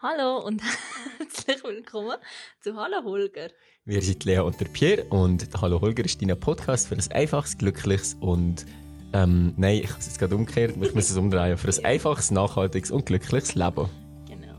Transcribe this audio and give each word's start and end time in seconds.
Hallo 0.00 0.38
und 0.46 0.62
herzlich 1.18 1.64
willkommen 1.64 2.18
zu 2.60 2.76
Hallo 2.76 3.02
Holger. 3.02 3.48
Wir 3.84 4.00
sind 4.00 4.24
Lea 4.24 4.38
und 4.38 4.60
der 4.60 4.66
Pierre 4.66 5.02
und 5.10 5.48
Hallo 5.60 5.80
Holger 5.80 6.04
ist 6.04 6.22
dein 6.22 6.38
Podcast 6.38 6.86
für 6.86 6.94
ein 6.94 7.02
einfaches, 7.10 7.58
glückliches 7.58 8.14
und 8.20 8.64
ähm, 9.12 9.54
nein, 9.56 9.78
ich 9.82 9.90
habe 9.90 9.98
es 9.98 10.06
jetzt 10.06 10.20
gerade 10.20 10.36
umgekehrt, 10.36 10.76
ich 10.80 10.94
muss 10.94 11.10
es 11.10 11.16
umdrehen, 11.16 11.58
für 11.58 11.66
ein 11.66 11.84
einfaches, 11.84 12.30
nachhaltiges 12.30 12.92
und 12.92 13.06
glückliches 13.06 13.56
Leben. 13.56 13.90
Genau. 14.28 14.54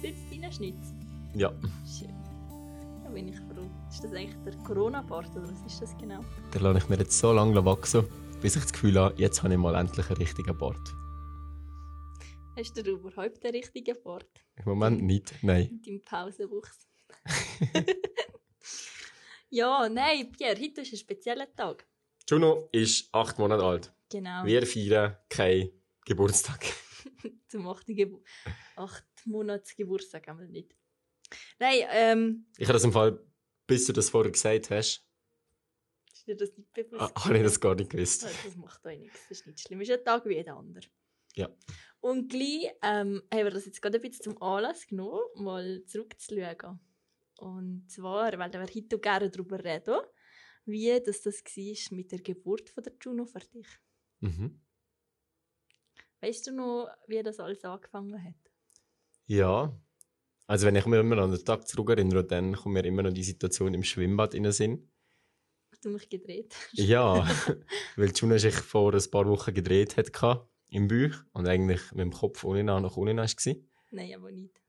Sitzt 0.00 0.22
dein 0.32 0.50
Schnitz? 0.50 0.94
Ja. 1.34 1.52
Schön. 1.98 2.14
Da 3.04 3.10
bin 3.10 3.28
ich 3.28 3.36
froh. 3.36 3.68
Ist 3.90 4.02
das 4.02 4.14
eigentlich 4.14 4.42
der 4.46 4.56
Corona-Bart 4.64 5.28
oder 5.36 5.42
was 5.42 5.70
ist 5.70 5.82
das 5.82 5.94
genau? 5.98 6.20
Da 6.52 6.60
lasse 6.60 6.78
ich 6.78 6.88
mir 6.88 6.96
jetzt 6.96 7.18
so 7.18 7.34
lange 7.34 7.62
wachsen, 7.66 8.06
bis 8.40 8.56
ich 8.56 8.62
das 8.62 8.72
Gefühl 8.72 8.98
habe, 8.98 9.14
jetzt 9.18 9.42
habe 9.42 9.52
ich 9.52 9.60
mal 9.60 9.74
endlich 9.74 10.08
einen 10.08 10.16
richtigen 10.16 10.56
Bart. 10.56 10.94
Hast 12.56 12.74
du 12.78 12.80
überhaupt 12.80 13.44
den 13.44 13.50
richtigen 13.50 13.96
Bart? 14.02 14.43
Im 14.56 14.64
Moment 14.66 15.02
nicht, 15.02 15.34
nein. 15.42 15.68
Mit 15.72 15.86
deinem 15.86 16.02
Pausenwuchs? 16.02 16.88
ja, 19.50 19.88
nein, 19.88 20.30
Pierre, 20.32 20.60
heute 20.60 20.82
ist 20.82 20.92
ein 20.92 20.98
spezieller 20.98 21.52
Tag. 21.54 21.86
Juno 22.28 22.68
ist 22.72 23.08
acht 23.12 23.38
Monate 23.38 23.62
alt. 23.64 23.92
Genau. 24.10 24.44
Wir 24.44 24.66
feiern 24.66 25.16
keinen 25.28 25.70
Geburtstag. 26.04 26.64
Zum 27.48 27.66
8. 27.68 27.86
Gebu 27.88 28.20
8 28.76 29.04
Monats 29.26 29.74
Geburtstag 29.76 30.26
haben 30.28 30.40
wir 30.40 30.48
nicht. 30.48 30.74
Nein, 31.58 31.80
ähm, 31.90 32.46
Ich 32.56 32.64
habe 32.68 32.74
das 32.74 32.84
im 32.84 32.92
Fall, 32.92 33.18
bis 33.66 33.86
du 33.86 33.92
das 33.92 34.10
vorher 34.10 34.30
gesagt 34.32 34.70
hast, 34.70 35.06
ist 36.12 36.26
dir 36.26 36.36
das 36.36 36.56
nicht 36.56 36.72
bewusst? 36.72 37.12
ah, 37.14 37.24
habe 37.24 37.36
ich 37.36 37.42
das 37.42 37.60
gar 37.60 37.74
nicht 37.74 37.90
gewusst. 37.90 38.22
Das 38.24 38.56
macht 38.56 38.84
euch 38.86 38.98
nichts, 38.98 39.18
das 39.28 39.40
ist 39.40 39.46
nicht 39.46 39.60
schlimm. 39.60 39.80
Es 39.80 39.88
ist 39.88 39.98
ein 39.98 40.04
Tag 40.04 40.24
wie 40.26 40.34
jeder 40.34 40.56
andere. 40.56 40.86
Ja. 41.34 41.48
Und 42.04 42.28
gleich 42.28 42.70
ähm, 42.82 43.22
haben 43.32 43.44
wir 43.44 43.50
das 43.50 43.64
jetzt 43.64 43.80
gerade 43.80 43.96
ein 43.96 44.02
bisschen 44.02 44.24
zum 44.24 44.42
Anlass 44.42 44.86
genommen, 44.86 45.22
mal 45.36 45.82
zurückzuschauen. 45.86 46.78
Und 47.38 47.90
zwar, 47.90 48.38
weil 48.38 48.52
wir 48.52 48.60
heute 48.60 48.98
gerne 48.98 49.30
darüber 49.30 49.64
reden, 49.64 50.00
wie 50.66 51.00
das, 51.02 51.22
das 51.22 51.42
war 51.42 51.96
mit 51.96 52.12
der 52.12 52.20
Geburt 52.20 52.68
von 52.68 52.84
der 52.84 52.92
Juno 53.02 53.24
für 53.24 53.38
dich. 53.38 53.66
Mhm. 54.20 54.60
Weißt 56.20 56.46
du 56.46 56.52
noch, 56.52 56.90
wie 57.06 57.22
das 57.22 57.40
alles 57.40 57.64
angefangen 57.64 58.22
hat? 58.22 58.52
Ja. 59.24 59.74
Also 60.46 60.66
wenn 60.66 60.76
ich 60.76 60.84
mich 60.84 61.00
immer 61.00 61.16
an 61.16 61.30
den 61.30 61.42
Tag 61.42 61.66
zurückerinnere, 61.66 62.22
dann 62.22 62.54
kommt 62.54 62.74
mir 62.74 62.84
immer 62.84 63.04
noch 63.04 63.14
die 63.14 63.24
Situation 63.24 63.72
im 63.72 63.82
Schwimmbad 63.82 64.34
in 64.34 64.42
den 64.42 64.52
Sinn. 64.52 64.90
Hast 65.72 65.86
du 65.86 65.88
mich 65.88 66.10
gedreht? 66.10 66.54
Ja, 66.72 67.26
weil 67.96 68.12
Juna 68.14 68.38
sich 68.38 68.56
vor 68.56 68.92
ein 68.92 69.10
paar 69.10 69.26
Wochen 69.26 69.54
gedreht 69.54 69.96
hat 69.96 70.12
im 70.74 70.88
Bauch 70.88 71.16
und 71.32 71.46
eigentlich 71.46 71.80
mit 71.92 72.00
dem 72.00 72.12
Kopf 72.12 72.44
unten 72.44 72.66
nach 72.66 72.96
unten 72.96 73.16
war. 73.16 73.26
Nein, 73.90 74.14
aber 74.14 74.30
nicht. 74.30 74.60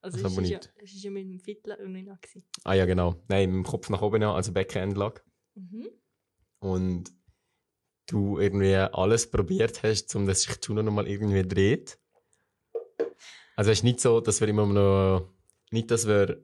Also, 0.00 0.18
Also 0.18 0.28
es, 0.28 0.36
nicht. 0.48 0.64
Ja, 0.64 0.82
es 0.82 1.02
ja 1.02 1.10
mit 1.10 1.24
dem 1.24 1.40
Viertel 1.40 1.76
unten. 1.84 2.16
Ah 2.64 2.74
ja, 2.74 2.86
genau. 2.86 3.22
Nein, 3.28 3.50
mit 3.50 3.56
dem 3.56 3.70
Kopf 3.70 3.90
nach 3.90 4.00
oben 4.00 4.22
also 4.22 4.52
Beckenendlage. 4.52 5.22
Mhm. 5.54 5.88
Und 6.60 7.12
du 8.06 8.38
irgendwie 8.38 8.74
alles 8.76 9.30
probiert 9.30 9.82
hast, 9.82 10.14
um 10.16 10.26
dass 10.26 10.42
sich 10.42 10.56
Juna 10.62 10.82
nochmal 10.82 11.06
irgendwie 11.06 11.46
dreht. 11.46 11.98
Also 13.56 13.70
es 13.70 13.78
ist 13.78 13.84
nicht 13.84 14.00
so, 14.00 14.20
dass 14.20 14.40
wir 14.40 14.48
immer 14.48 14.66
noch, 14.66 15.28
nicht, 15.70 15.90
dass 15.90 16.06
wir 16.06 16.42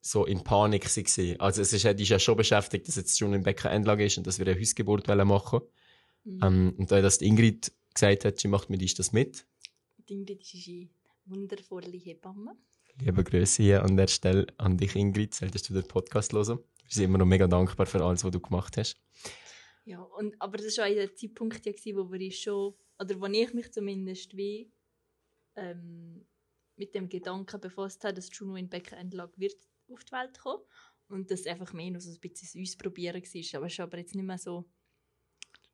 so 0.00 0.26
in 0.26 0.42
Panik 0.42 0.84
waren. 0.84 1.40
Also 1.40 1.62
es 1.62 1.72
ist, 1.72 1.84
die 1.84 2.02
ist 2.02 2.08
ja 2.08 2.18
schon 2.18 2.36
beschäftigt, 2.36 2.88
dass 2.88 2.96
jetzt 2.96 3.18
Juna 3.18 3.36
im 3.36 3.42
Beckenendlage 3.42 4.04
ist 4.04 4.18
und 4.18 4.26
dass 4.26 4.38
wir 4.38 4.46
eine 4.46 4.58
Hausgeburt 4.58 5.06
machen 5.06 5.60
wollen. 5.60 5.70
Mhm. 6.24 6.40
Ähm, 6.42 6.74
und 6.78 6.90
da 6.90 7.00
dass 7.00 7.18
die 7.18 7.26
Ingrid 7.26 7.72
gesagt 7.98 8.24
hat, 8.24 8.38
sie 8.38 8.48
macht 8.48 8.70
mit 8.70 8.80
uns 8.80 8.94
das 8.94 9.12
mit. 9.12 9.46
Ingrid 10.06 10.40
ist 10.40 10.68
eine 10.68 10.88
wundervolle 11.26 11.96
Hebamme. 11.96 12.56
Liebe 13.00 13.24
Grüße 13.24 13.62
hier 13.62 13.82
an 13.82 13.96
der 13.96 14.06
Stelle 14.06 14.46
an 14.56 14.76
dich, 14.76 14.94
Ingrid. 14.94 15.34
Solltest 15.34 15.68
du 15.68 15.74
den 15.74 15.86
Podcast 15.86 16.32
hören? 16.32 16.58
Wir 16.58 16.90
sind 16.90 17.04
immer 17.04 17.18
noch 17.18 17.26
mega 17.26 17.46
dankbar 17.46 17.86
für 17.86 18.02
alles, 18.02 18.24
was 18.24 18.30
du 18.30 18.40
gemacht 18.40 18.76
hast. 18.76 19.00
Ja, 19.84 20.00
und, 20.00 20.40
aber 20.40 20.58
das 20.58 20.78
war 20.78 20.86
auch 20.86 20.94
der 20.94 21.14
Zeitpunkt, 21.14 21.64
wo 21.66 22.12
wir 22.12 22.32
schon, 22.32 22.74
oder 22.98 23.20
wo 23.20 23.26
ich 23.26 23.54
mich 23.54 23.72
zumindest 23.72 24.36
wie 24.36 24.70
ähm, 25.56 26.26
mit 26.76 26.94
dem 26.94 27.08
Gedanken 27.08 27.60
befasst 27.60 28.04
habe, 28.04 28.14
dass 28.14 28.30
Juno 28.32 28.56
in 28.56 28.68
Beckenendlage 28.68 29.32
wird 29.36 29.56
auf 29.92 30.04
die 30.04 30.12
Welt 30.12 30.38
kommen 30.38 30.62
und 31.08 31.30
das 31.30 31.46
einfach 31.46 31.72
mehr 31.72 31.90
noch 31.90 32.00
so 32.00 32.10
ein 32.10 32.20
bisschen 32.20 32.48
das 32.52 32.70
Ausprobieren 32.70 33.22
war. 33.22 33.58
Aber 33.58 33.66
es 33.66 33.72
ist 33.72 33.80
aber 33.80 33.98
jetzt 33.98 34.14
nicht 34.14 34.24
mehr 34.24 34.38
so 34.38 34.64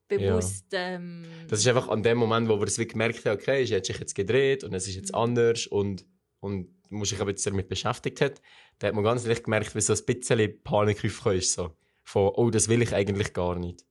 bewusst. 0.09 0.67
Ähm, 0.73 1.25
Das 1.49 1.61
ist 1.61 1.69
einfach 1.69 1.89
an 1.89 2.03
dem 2.03 2.19
Moment, 2.19 2.49
wo 2.49 2.59
wir 2.59 2.67
es 2.67 2.77
gemerkt 2.77 3.25
haben, 3.25 3.39
okay, 3.39 3.65
sie 3.65 3.77
hat 3.77 3.87
sich 3.87 3.99
jetzt 3.99 4.15
gedreht 4.15 4.65
und 4.65 4.75
es 4.75 4.87
ist 4.87 4.95
jetzt 4.97 5.15
anders 5.15 5.67
und, 5.67 6.05
und 6.41 6.69
man 6.91 6.99
muss 7.01 7.09
sich 7.09 7.21
aber 7.21 7.31
jetzt 7.31 7.47
damit 7.47 7.69
beschäftigt 7.69 8.21
hat, 8.21 8.41
da 8.79 8.89
hat 8.89 8.95
man 8.95 9.05
ganz 9.05 9.27
leicht 9.27 9.45
gemerkt, 9.45 9.75
wie 9.75 9.81
so 9.81 9.93
ein 9.95 10.05
bisschen 10.05 10.63
Panik 10.63 10.97
aufgekommen 11.05 11.39
ist. 11.39 11.53
So. 11.53 11.77
Von, 12.03 12.33
oh, 12.35 12.51
das 12.51 12.69
will 12.69 12.83
ich 12.83 12.95
eigentlich 12.95 13.33
gar 13.33 13.57
nicht. 13.57 13.85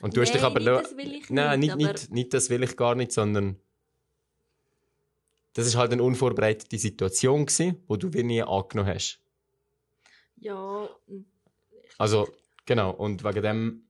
Und 0.00 0.16
du 0.16 0.22
hast 0.22 0.32
dich 0.32 0.40
Nein, 0.40 0.50
aber 0.50 0.60
nicht, 0.60 0.84
das 0.84 0.96
will 0.96 1.12
ich 1.14 1.30
Nein, 1.30 1.60
nicht, 1.60 1.76
nicht, 1.76 1.92
nicht, 1.92 2.10
nicht, 2.10 2.34
das 2.34 2.48
will 2.48 2.62
ich 2.62 2.76
gar 2.76 2.94
nicht, 2.94 3.12
sondern 3.12 3.60
das 5.52 5.66
ist 5.66 5.76
halt 5.76 5.92
eine 5.92 6.02
unvorbereitete 6.02 6.78
Situation 6.78 7.44
gewesen, 7.44 7.82
wo 7.86 7.96
du 7.96 8.12
wie 8.12 8.22
nie 8.22 8.42
angenommen 8.42 8.94
hast. 8.94 9.20
ja, 10.36 10.88
Also, 11.98 12.28
genau. 12.64 12.92
Und 12.92 13.24
wegen 13.24 13.42
dem 13.42 13.89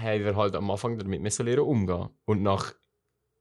haben 0.00 0.24
wir 0.24 0.36
halt 0.36 0.54
am 0.54 0.70
Anfang 0.70 0.98
damit 0.98 1.20
müssen 1.20 1.46
lernen 1.46 1.62
umgehen. 1.62 2.08
Und 2.24 2.42
nach, 2.42 2.74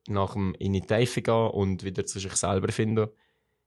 nach 0.07 0.33
dem 0.33 0.55
in 0.55 0.73
die 0.73 0.81
Tiefe 0.81 1.21
gehen 1.21 1.49
und 1.51 1.83
wieder 1.83 2.05
zu 2.05 2.19
sich 2.19 2.33
selber 2.33 2.71
finden, 2.71 3.07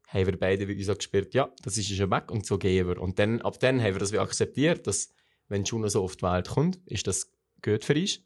haben 0.09 0.27
wir 0.27 0.39
beide 0.39 0.67
wie 0.67 0.91
auch 0.91 0.97
gespürt, 0.97 1.35
ja, 1.35 1.53
das 1.63 1.77
ist 1.77 1.89
schon 1.89 2.11
weg 2.11 2.31
und 2.31 2.45
so 2.45 2.59
gehen 2.59 2.89
wir. 2.89 3.01
Und 3.01 3.19
dann, 3.19 3.41
ab 3.43 3.61
dann 3.61 3.81
haben 3.81 3.95
wir 3.95 4.01
das 4.01 4.13
wie 4.13 4.19
akzeptiert, 4.19 4.87
dass, 4.87 5.13
wenn 5.49 5.65
Juno 5.65 5.89
so 5.89 6.03
auf 6.03 6.17
die 6.17 6.23
Welt 6.23 6.49
kommt, 6.49 6.79
ist 6.87 7.07
das 7.07 7.31
gut 7.63 7.85
für 7.85 7.95
uns. 7.95 8.21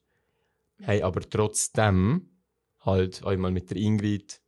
Haben 0.82 1.02
aber 1.02 1.20
trotzdem 1.28 2.30
halt 2.80 3.24
einmal 3.24 3.52
mit 3.52 3.70
der 3.70 3.76
Ingrid 3.76 4.40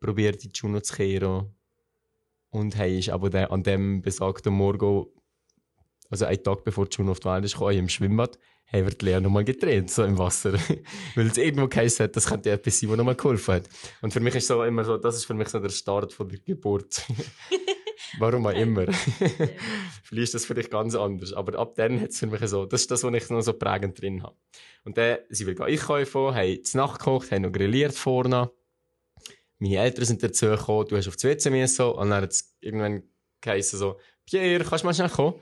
probiert, 0.00 0.42
die 0.42 0.50
Juno 0.52 0.80
zu 0.80 0.94
kehren. 0.94 1.54
Und 2.50 2.76
haben 2.76 2.98
ist 2.98 3.10
aber 3.10 3.50
an 3.50 3.62
dem 3.62 4.02
besagten 4.02 4.52
Morgen 4.52 5.06
also 6.10 6.24
einen 6.24 6.42
Tag 6.42 6.64
bevor 6.64 6.88
Juno 6.90 7.12
auf 7.12 7.20
die 7.20 7.28
Welt 7.28 7.44
ist 7.44 7.52
gekommen, 7.52 7.78
im 7.78 7.88
Schwimmbad, 7.88 8.38
haben 8.72 8.84
wir 8.84 8.90
die 8.90 9.04
Lea 9.04 9.20
nochmal 9.20 9.44
gedreht, 9.44 9.90
so 9.90 10.04
im 10.04 10.16
Wasser. 10.18 10.52
Weil 11.14 11.26
es 11.26 11.36
irgendwo 11.36 11.66
geheißen 11.66 12.04
hat, 12.04 12.16
das 12.16 12.26
könnte 12.26 12.50
etwas 12.50 12.78
sein, 12.78 12.90
was 12.90 12.96
nochmal 12.96 13.16
geholfen 13.16 13.54
hat. 13.54 13.68
Und 14.00 14.12
für 14.12 14.20
mich 14.20 14.34
ist 14.36 14.46
so 14.46 14.62
immer 14.62 14.84
so, 14.84 14.96
das 14.96 15.16
ist 15.16 15.24
für 15.24 15.34
mich 15.34 15.48
so 15.48 15.58
der 15.58 15.70
Start 15.70 16.12
von 16.12 16.28
der 16.28 16.38
Geburt. 16.38 17.04
Warum 18.18 18.46
auch 18.46 18.52
immer. 18.52 18.86
Vielleicht 20.02 20.24
ist 20.24 20.34
das 20.34 20.44
für 20.44 20.54
dich 20.54 20.70
ganz 20.70 20.94
anders. 20.94 21.32
Aber 21.32 21.58
ab 21.58 21.74
dann 21.76 22.00
hat 22.00 22.10
es 22.10 22.18
für 22.18 22.26
mich 22.26 22.40
so, 22.48 22.66
das 22.66 22.82
ist 22.82 22.90
das, 22.90 23.04
was 23.04 23.14
ich 23.14 23.30
noch 23.30 23.40
so 23.40 23.52
prägend 23.52 24.00
drin 24.00 24.22
habe. 24.22 24.36
Und 24.84 24.96
dann 24.96 25.18
sind 25.28 25.46
wir 25.46 25.64
einkaufen, 25.64 26.34
haben 26.34 26.64
zur 26.64 26.80
Nacht 26.80 26.98
gekocht, 26.98 27.30
haben 27.30 27.42
noch 27.42 27.52
grilliert 27.52 27.94
vorne. 27.94 28.50
Meine 29.58 29.76
Eltern 29.76 30.04
sind 30.04 30.22
dazu 30.22 30.46
gekommen, 30.46 30.86
du 30.88 30.96
hast 30.96 31.08
auf 31.08 31.16
die 31.16 31.28
WC 31.28 31.50
müssen. 31.50 31.86
Und 31.86 32.10
dann 32.10 32.22
hat 32.22 32.30
es 32.30 32.56
irgendwann 32.60 33.02
geheißen 33.40 33.78
so, 33.78 33.98
Pierre, 34.26 34.64
kannst 34.64 34.84
du 34.84 34.86
mal 34.86 34.94
schnell 34.94 35.10
kommen? 35.10 35.40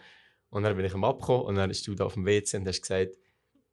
Und 0.51 0.63
dann 0.63 0.77
bin 0.77 0.85
ich 0.85 0.95
am 0.95 1.05
Abkommen 1.05 1.47
und 1.47 1.55
dann 1.57 1.69
bist 1.69 1.87
du 1.87 1.95
da 1.95 2.07
auf 2.07 2.15
dem 2.15 2.27
WC 2.27 2.57
und 2.57 2.67
hast 2.67 2.81
gesagt, 2.81 3.17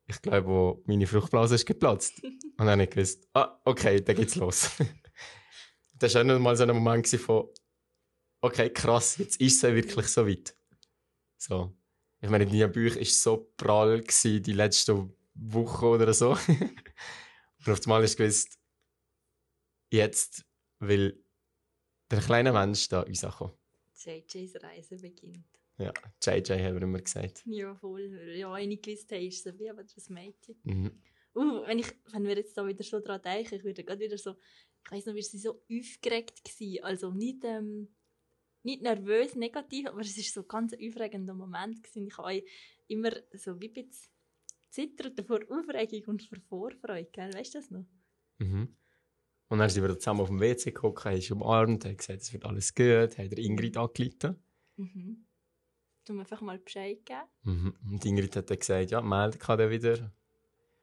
ich 0.08 0.22
glaube, 0.22 0.48
wo 0.48 0.84
meine 0.86 1.08
Fruchtblase 1.08 1.56
ist 1.56 1.66
geplatzt. 1.66 2.24
und 2.24 2.58
dann 2.58 2.70
habe 2.70 2.84
ich 2.84 2.90
gewusst, 2.90 3.28
ah, 3.34 3.60
okay, 3.64 4.02
dann 4.02 4.16
geht's 4.16 4.36
los. 4.36 4.72
das 6.00 6.14
war 6.14 6.22
auch 6.22 6.26
noch 6.26 6.40
mal 6.40 6.56
so 6.56 6.64
ein 6.64 6.76
Moment 6.76 7.08
von, 7.08 7.48
okay, 8.42 8.70
krass, 8.70 9.18
jetzt 9.18 9.40
ist 9.42 9.56
es 9.56 9.62
ja 9.62 9.74
wirklich 9.74 10.08
so 10.08 10.28
weit. 10.28 10.56
So. 11.38 11.76
Ich 12.22 12.30
meine, 12.30 12.46
dein 12.46 12.72
Bauch 12.72 12.96
war 12.96 13.06
so 13.06 13.52
prall 13.58 14.02
gewesen, 14.02 14.44
die 14.44 14.54
letzten 14.54 15.14
Wochen 15.36 15.86
oder 15.86 16.14
so. 16.14 16.32
und 17.66 17.70
auf 17.70 17.82
einmal 17.84 18.04
ist 18.04 18.18
gewusst, 18.18 18.58
jetzt 19.92 20.46
will 20.80 21.24
der 22.12 22.20
kleine 22.20 22.52
Mensch 22.52 22.88
da 22.90 23.02
uns 23.02 23.24
ankommen. 23.24 23.54
JJ's 23.96 24.62
Reise 24.62 24.98
beginnt. 24.98 25.55
Ja, 25.78 25.92
JJ 26.24 26.54
haben 26.54 26.76
wir 26.76 26.82
immer 26.84 27.02
gesagt. 27.02 27.44
Ja, 27.46 27.76
voll. 27.76 28.34
Ja, 28.36 28.58
ich 28.58 28.82
gewusst 28.82 29.12
habe, 29.12 29.26
ist 29.26 29.46
es 29.46 29.54
so 29.54 29.60
wie 29.60 29.70
aber 29.70 29.84
das 29.84 30.10
Mädchen. 30.10 30.56
Mhm. 30.64 30.92
Uh, 31.36 31.68
wenn, 31.68 31.80
ich, 31.80 31.88
wenn 32.12 32.24
wir 32.24 32.36
jetzt 32.38 32.58
da 32.58 32.66
wieder 32.66 32.84
schon 32.84 33.04
dran 33.04 33.22
denken, 33.22 33.56
ich 33.56 33.64
würde 33.66 33.84
gerade 33.84 34.00
wieder 34.00 34.18
so, 34.18 34.36
ich 34.86 34.92
weiß 34.92 35.08
noch, 35.08 35.16
wie 35.16 35.22
sie 35.22 35.38
so 35.38 35.62
aufgeregt 35.70 36.42
war. 36.48 36.86
Also 36.86 37.12
nicht, 37.12 37.44
ähm, 37.44 37.90
nicht 38.64 38.82
nervös, 38.82 39.36
negativ, 39.36 39.88
aber 39.88 40.00
es 40.00 40.16
war 40.16 40.24
so 40.24 40.42
ein 40.42 40.48
ganz 40.48 40.74
aufregender 40.74 41.34
Moment. 41.34 41.84
Gewesen. 41.84 42.08
Ich 42.08 42.18
habe 42.18 42.44
immer 42.88 43.12
so 43.34 43.60
wie 43.60 43.68
ein 43.68 43.74
bisschen 43.74 44.10
zittert 44.70 45.26
vor 45.28 45.42
Aufregung 45.50 46.04
und 46.06 46.24
vor 46.24 46.38
Vorfreude. 46.48 47.10
Gell? 47.12 47.34
Weißt 47.34 47.54
du 47.54 47.60
das 47.60 47.70
noch? 47.70 47.86
Mhm. 48.38 48.76
Und 49.48 49.60
dann 49.60 49.70
sind 49.70 49.84
wir 49.84 50.00
zusammen 50.00 50.22
auf 50.22 50.30
dem 50.30 50.40
WC 50.40 50.74
haben 50.74 51.16
uns 51.16 51.32
umarmt, 51.32 51.86
haben 51.86 51.98
gesagt, 51.98 52.22
es 52.22 52.34
wird 52.34 52.46
alles 52.46 52.74
gut, 52.74 53.18
der 53.18 53.38
Ingrid 53.38 53.78
angeleitet. 53.78 54.38
Mhm. 54.78 55.25
Mir 56.14 56.22
einfach 56.22 56.42
mal 56.42 56.60
Bescheid 56.60 57.00
geben. 57.06 57.22
Mhm. 57.44 57.76
Und 57.92 58.06
Ingrid 58.06 58.36
hat 58.36 58.50
dann 58.50 58.60
gesagt, 58.60 58.92
ja, 58.92 59.02
melden 59.02 59.40
kann 59.40 59.60
er 59.60 59.70
wieder. 59.70 60.12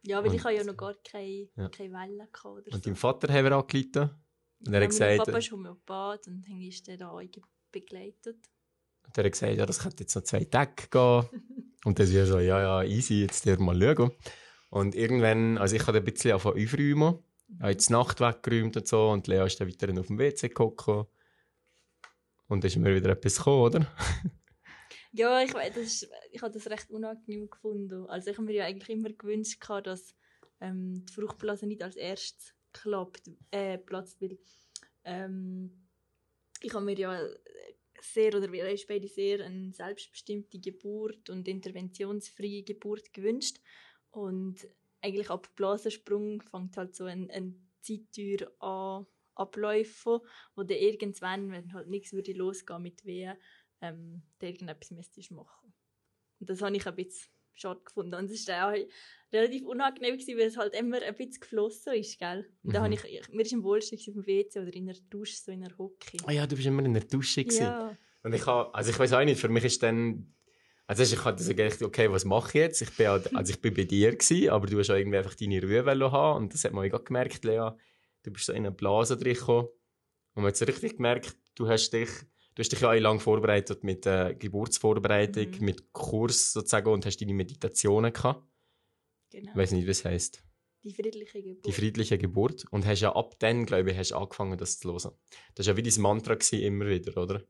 Ja, 0.05 0.19
weil 0.23 0.31
Und- 0.31 0.35
ich 0.37 0.45
habe 0.45 0.55
ja 0.55 0.65
noch 0.65 0.77
gar 0.77 0.95
keine, 1.09 1.49
Ja. 1.57 1.69
keine 1.69 1.93
Welle 1.93 2.29
gehabt 2.33 2.45
oder 2.45 2.67
Und 2.67 2.73
so. 2.73 2.79
deinem 2.81 2.97
Vater 2.97 3.33
haben 3.33 3.45
wir 3.45 3.53
angeleitet. 3.53 4.11
Und 4.67 4.73
er 4.75 4.81
Ja, 4.81 4.85
hat 4.85 4.91
gesagt, 4.91 5.17
Mein 5.19 5.27
Papa 5.27 5.39
ist 5.39 5.53
Homöopath 5.53 6.27
und 6.29 6.49
dann 6.49 6.61
ist 6.61 6.87
der 6.87 6.97
da 6.97 7.13
begleitet. 7.71 8.37
Und 9.05 9.19
er 9.19 9.25
hat 9.25 9.33
gesagt, 9.33 9.57
ja, 9.57 9.67
das 9.67 9.79
könnte 9.81 10.03
jetzt 10.03 10.15
noch 10.15 10.23
zwei 10.23 10.45
Tage 10.45 10.89
gehen. 10.91 11.29
und 11.85 11.99
dann 11.99 12.07
ist 12.07 12.15
er 12.15 12.27
so, 12.27 12.39
ja, 12.39 12.61
ja, 12.61 12.83
easy, 12.89 13.23
jetzt 13.23 13.45
der 13.47 13.61
mal 13.61 13.81
schauen. 13.81 14.11
Und 14.71 14.95
irgendwann, 14.95 15.59
also 15.59 15.77
ich 15.77 15.87
habe 15.87 15.99
ein 15.99 16.05
bisschen 16.05 16.33
angefangen 16.33 16.65
aufräumen. 16.65 17.19
Ich 17.49 17.61
habe 17.61 17.71
jetzt 17.73 17.89
die 17.89 17.93
Nacht 17.93 18.21
weggeräumt 18.21 18.77
und 18.77 18.89
so. 18.89 19.11
Und 19.11 19.27
Lea 19.27 19.45
ist 19.45 19.61
dann 19.61 19.69
weiter 19.69 20.01
auf 20.01 20.07
dem 20.07 20.19
WC 20.19 20.49
gekommen. 20.49 21.07
Und 22.49 22.65
dann 22.65 22.69
ist 22.69 22.77
mir 22.77 22.95
wieder 22.95 23.11
etwas 23.11 23.37
gekommen, 23.37 23.63
oder? 23.63 23.87
Ja, 25.12 25.43
ich, 25.43 25.53
das 25.53 26.09
ich 26.31 26.43
habe 26.43 26.53
das 26.53 26.69
recht 26.69 26.91
unangenehm 26.91 27.50
gefunden. 27.50 28.06
Also 28.06 28.31
ich 28.31 28.37
habe 28.37 28.47
mir 28.47 28.55
ja 28.55 28.64
eigentlich 28.64 28.88
immer 28.88 29.11
gewünscht, 29.11 29.62
dass 29.85 30.14
ähm, 30.61 31.05
die 31.05 31.12
Fruchtblase 31.12 31.67
nicht 31.67 31.82
als 31.82 31.97
erstes 31.97 32.55
klappt, 32.73 33.31
äh, 33.50 33.76
platzt, 33.76 34.23
weil 34.23 34.38
ähm, 35.05 35.87
ich 36.62 36.73
habe 36.73 36.85
mir 36.85 36.97
ja 36.97 37.20
sehr, 38.00 38.35
oder 38.35 38.50
wir 38.50 38.64
haben 38.64 38.81
beide 38.88 39.06
sehr 39.09 39.44
eine 39.44 39.73
selbstbestimmte 39.73 40.59
Geburt 40.59 41.29
und 41.29 41.47
interventionsfreie 41.47 42.62
Geburt 42.62 43.12
gewünscht. 43.12 43.59
Und 44.11 44.67
eigentlich 45.03 45.31
ab 45.31 45.49
Blasensprung 45.56 46.43
fängt 46.43 46.76
halt 46.76 46.94
so 46.94 47.05
eine, 47.05 47.31
eine 47.31 47.55
Zeittür 47.81 48.50
an, 48.61 49.06
abläufen, 49.35 50.20
wo 50.55 50.62
dann 50.62 50.79
irgendwann, 50.79 51.50
wenn 51.50 51.73
halt 51.73 51.88
nichts 51.88 52.12
würde 52.12 52.32
losgehen 52.32 52.82
mit 52.82 53.05
Wehen, 53.05 53.37
ähm, 53.82 54.23
da 54.38 54.46
irgendetwas 54.46 54.90
müsstest 54.93 55.31
machen. 55.32 55.73
Und 56.40 56.49
das 56.49 56.62
habe 56.62 56.75
ich 56.76 56.87
ein 56.87 56.94
bisschen 56.96 57.29
schade 57.55 57.81
gefunden. 57.84 58.14
Und 58.14 58.31
es 58.31 58.49
war 58.49 58.69
auch 58.73 58.76
relativ 59.32 59.64
unangenehm, 59.67 60.17
gewesen, 60.17 60.38
weil 60.38 60.46
es 60.46 60.56
halt 60.56 60.75
immer 60.75 61.02
ein 61.02 61.14
bisschen 61.14 61.40
geflossen 61.40 61.93
ist, 61.94 62.19
gell? 62.19 62.49
Und 62.62 62.75
da 62.75 62.81
Mhm. 62.81 62.84
habe 62.84 62.94
ich, 62.94 63.05
ich, 63.05 63.29
mir 63.29 63.43
ist 63.43 63.52
am 63.52 63.62
wohlsten 63.62 63.99
auf 63.99 64.05
dem 64.05 64.26
WC 64.26 64.61
oder 64.61 64.73
in 64.75 64.87
der 64.87 64.96
Dusche, 65.11 65.37
so 65.37 65.52
in 65.52 65.61
der 65.61 65.76
Hocke. 65.76 66.17
Ah 66.25 66.32
ja, 66.32 66.46
du 66.46 66.56
bist 66.56 66.67
immer 66.67 66.84
in 66.84 66.94
der 66.94 67.05
Dusche. 67.05 67.44
gewesen. 67.44 67.64
Ja, 67.64 67.99
Und 68.23 68.32
ich 68.34 68.46
habe, 68.46 68.75
also 68.75 68.90
ich 68.90 68.99
weiß 68.99 69.12
auch 69.12 69.25
nicht, 69.25 69.40
für 69.40 69.49
mich 69.49 69.64
ist 69.64 69.82
dann, 69.82 70.35
also 70.87 71.02
ich 71.02 71.25
hatte 71.25 71.43
so 71.43 71.55
gedacht, 71.55 71.82
okay, 71.82 72.11
was 72.11 72.25
mache 72.25 72.49
ich 72.49 72.55
jetzt? 72.55 72.82
Ich 72.82 72.90
bin, 72.96 73.08
halt- 73.08 73.35
also 73.37 73.52
ich 73.52 73.61
bin 73.61 73.75
bei 73.75 73.85
dir 73.85 74.12
gewesen, 74.17 74.50
aber 74.50 74.67
du 74.67 74.78
hast 74.78 74.90
auch 74.90 74.94
irgendwie 74.96 75.19
einfach 75.19 75.35
deine 75.35 75.61
Ruhe 75.62 76.12
haben 76.12 76.44
und 76.44 76.55
das 76.55 76.64
hat 76.64 76.73
man 76.73 76.90
auch 76.93 77.05
gemerkt, 77.05 77.44
Lea, 77.44 77.70
du 78.23 78.31
bist 78.31 78.46
so 78.46 78.52
in 78.52 78.58
eine 78.58 78.73
Blase 78.73 79.17
drin 79.17 79.35
gekommen 79.35 79.69
und 80.35 80.43
man 80.43 80.46
hat 80.46 80.56
so 80.56 80.64
richtig 80.64 80.96
gemerkt, 80.96 81.37
du 81.55 81.69
hast 81.69 81.90
dich, 81.90 82.08
du 82.54 82.60
hast 82.60 82.70
dich 82.72 82.81
ja 82.81 82.90
auch 82.90 82.99
lang 83.00 83.20
vorbereitet 83.20 83.84
mit 83.84 84.06
äh, 84.06 84.34
Geburtsvorbereitung, 84.38 85.50
Mhm. 85.50 85.64
mit 85.64 85.93
Kurs 85.93 86.52
sozusagen 86.52 86.90
und 86.93 87.06
hast 87.06 87.19
deine 87.20 87.34
Meditationen 87.34 88.12
gehabt. 88.12 88.46
genau. 89.31 89.50
Ich 89.52 89.56
weiß 89.56 89.72
nicht, 89.72 89.87
wie 89.87 89.90
es 89.90 90.04
heißt. 90.04 90.44
Die 90.84 90.93
friedliche 90.94 91.43
Geburt. 91.43 91.66
Die 91.66 91.72
friedliche 91.72 92.19
Geburt 92.19 92.64
und 92.72 92.84
hast 92.87 93.00
ja 93.00 93.14
ab 93.14 93.34
dann, 93.38 93.66
glaube 93.66 93.93
ich, 93.93 93.96
hast 93.96 94.12
angefangen, 94.12 94.58
das 94.58 94.78
zu 94.81 94.88
hören. 94.93 95.16
Das 95.54 95.66
war 95.66 95.75
ja 95.75 95.76
wie 95.76 95.82
dein 95.88 96.02
Mantra 96.02 96.34
gewesen, 96.34 96.60
immer 96.60 96.87
wieder, 96.87 97.16
oder? 97.22 97.44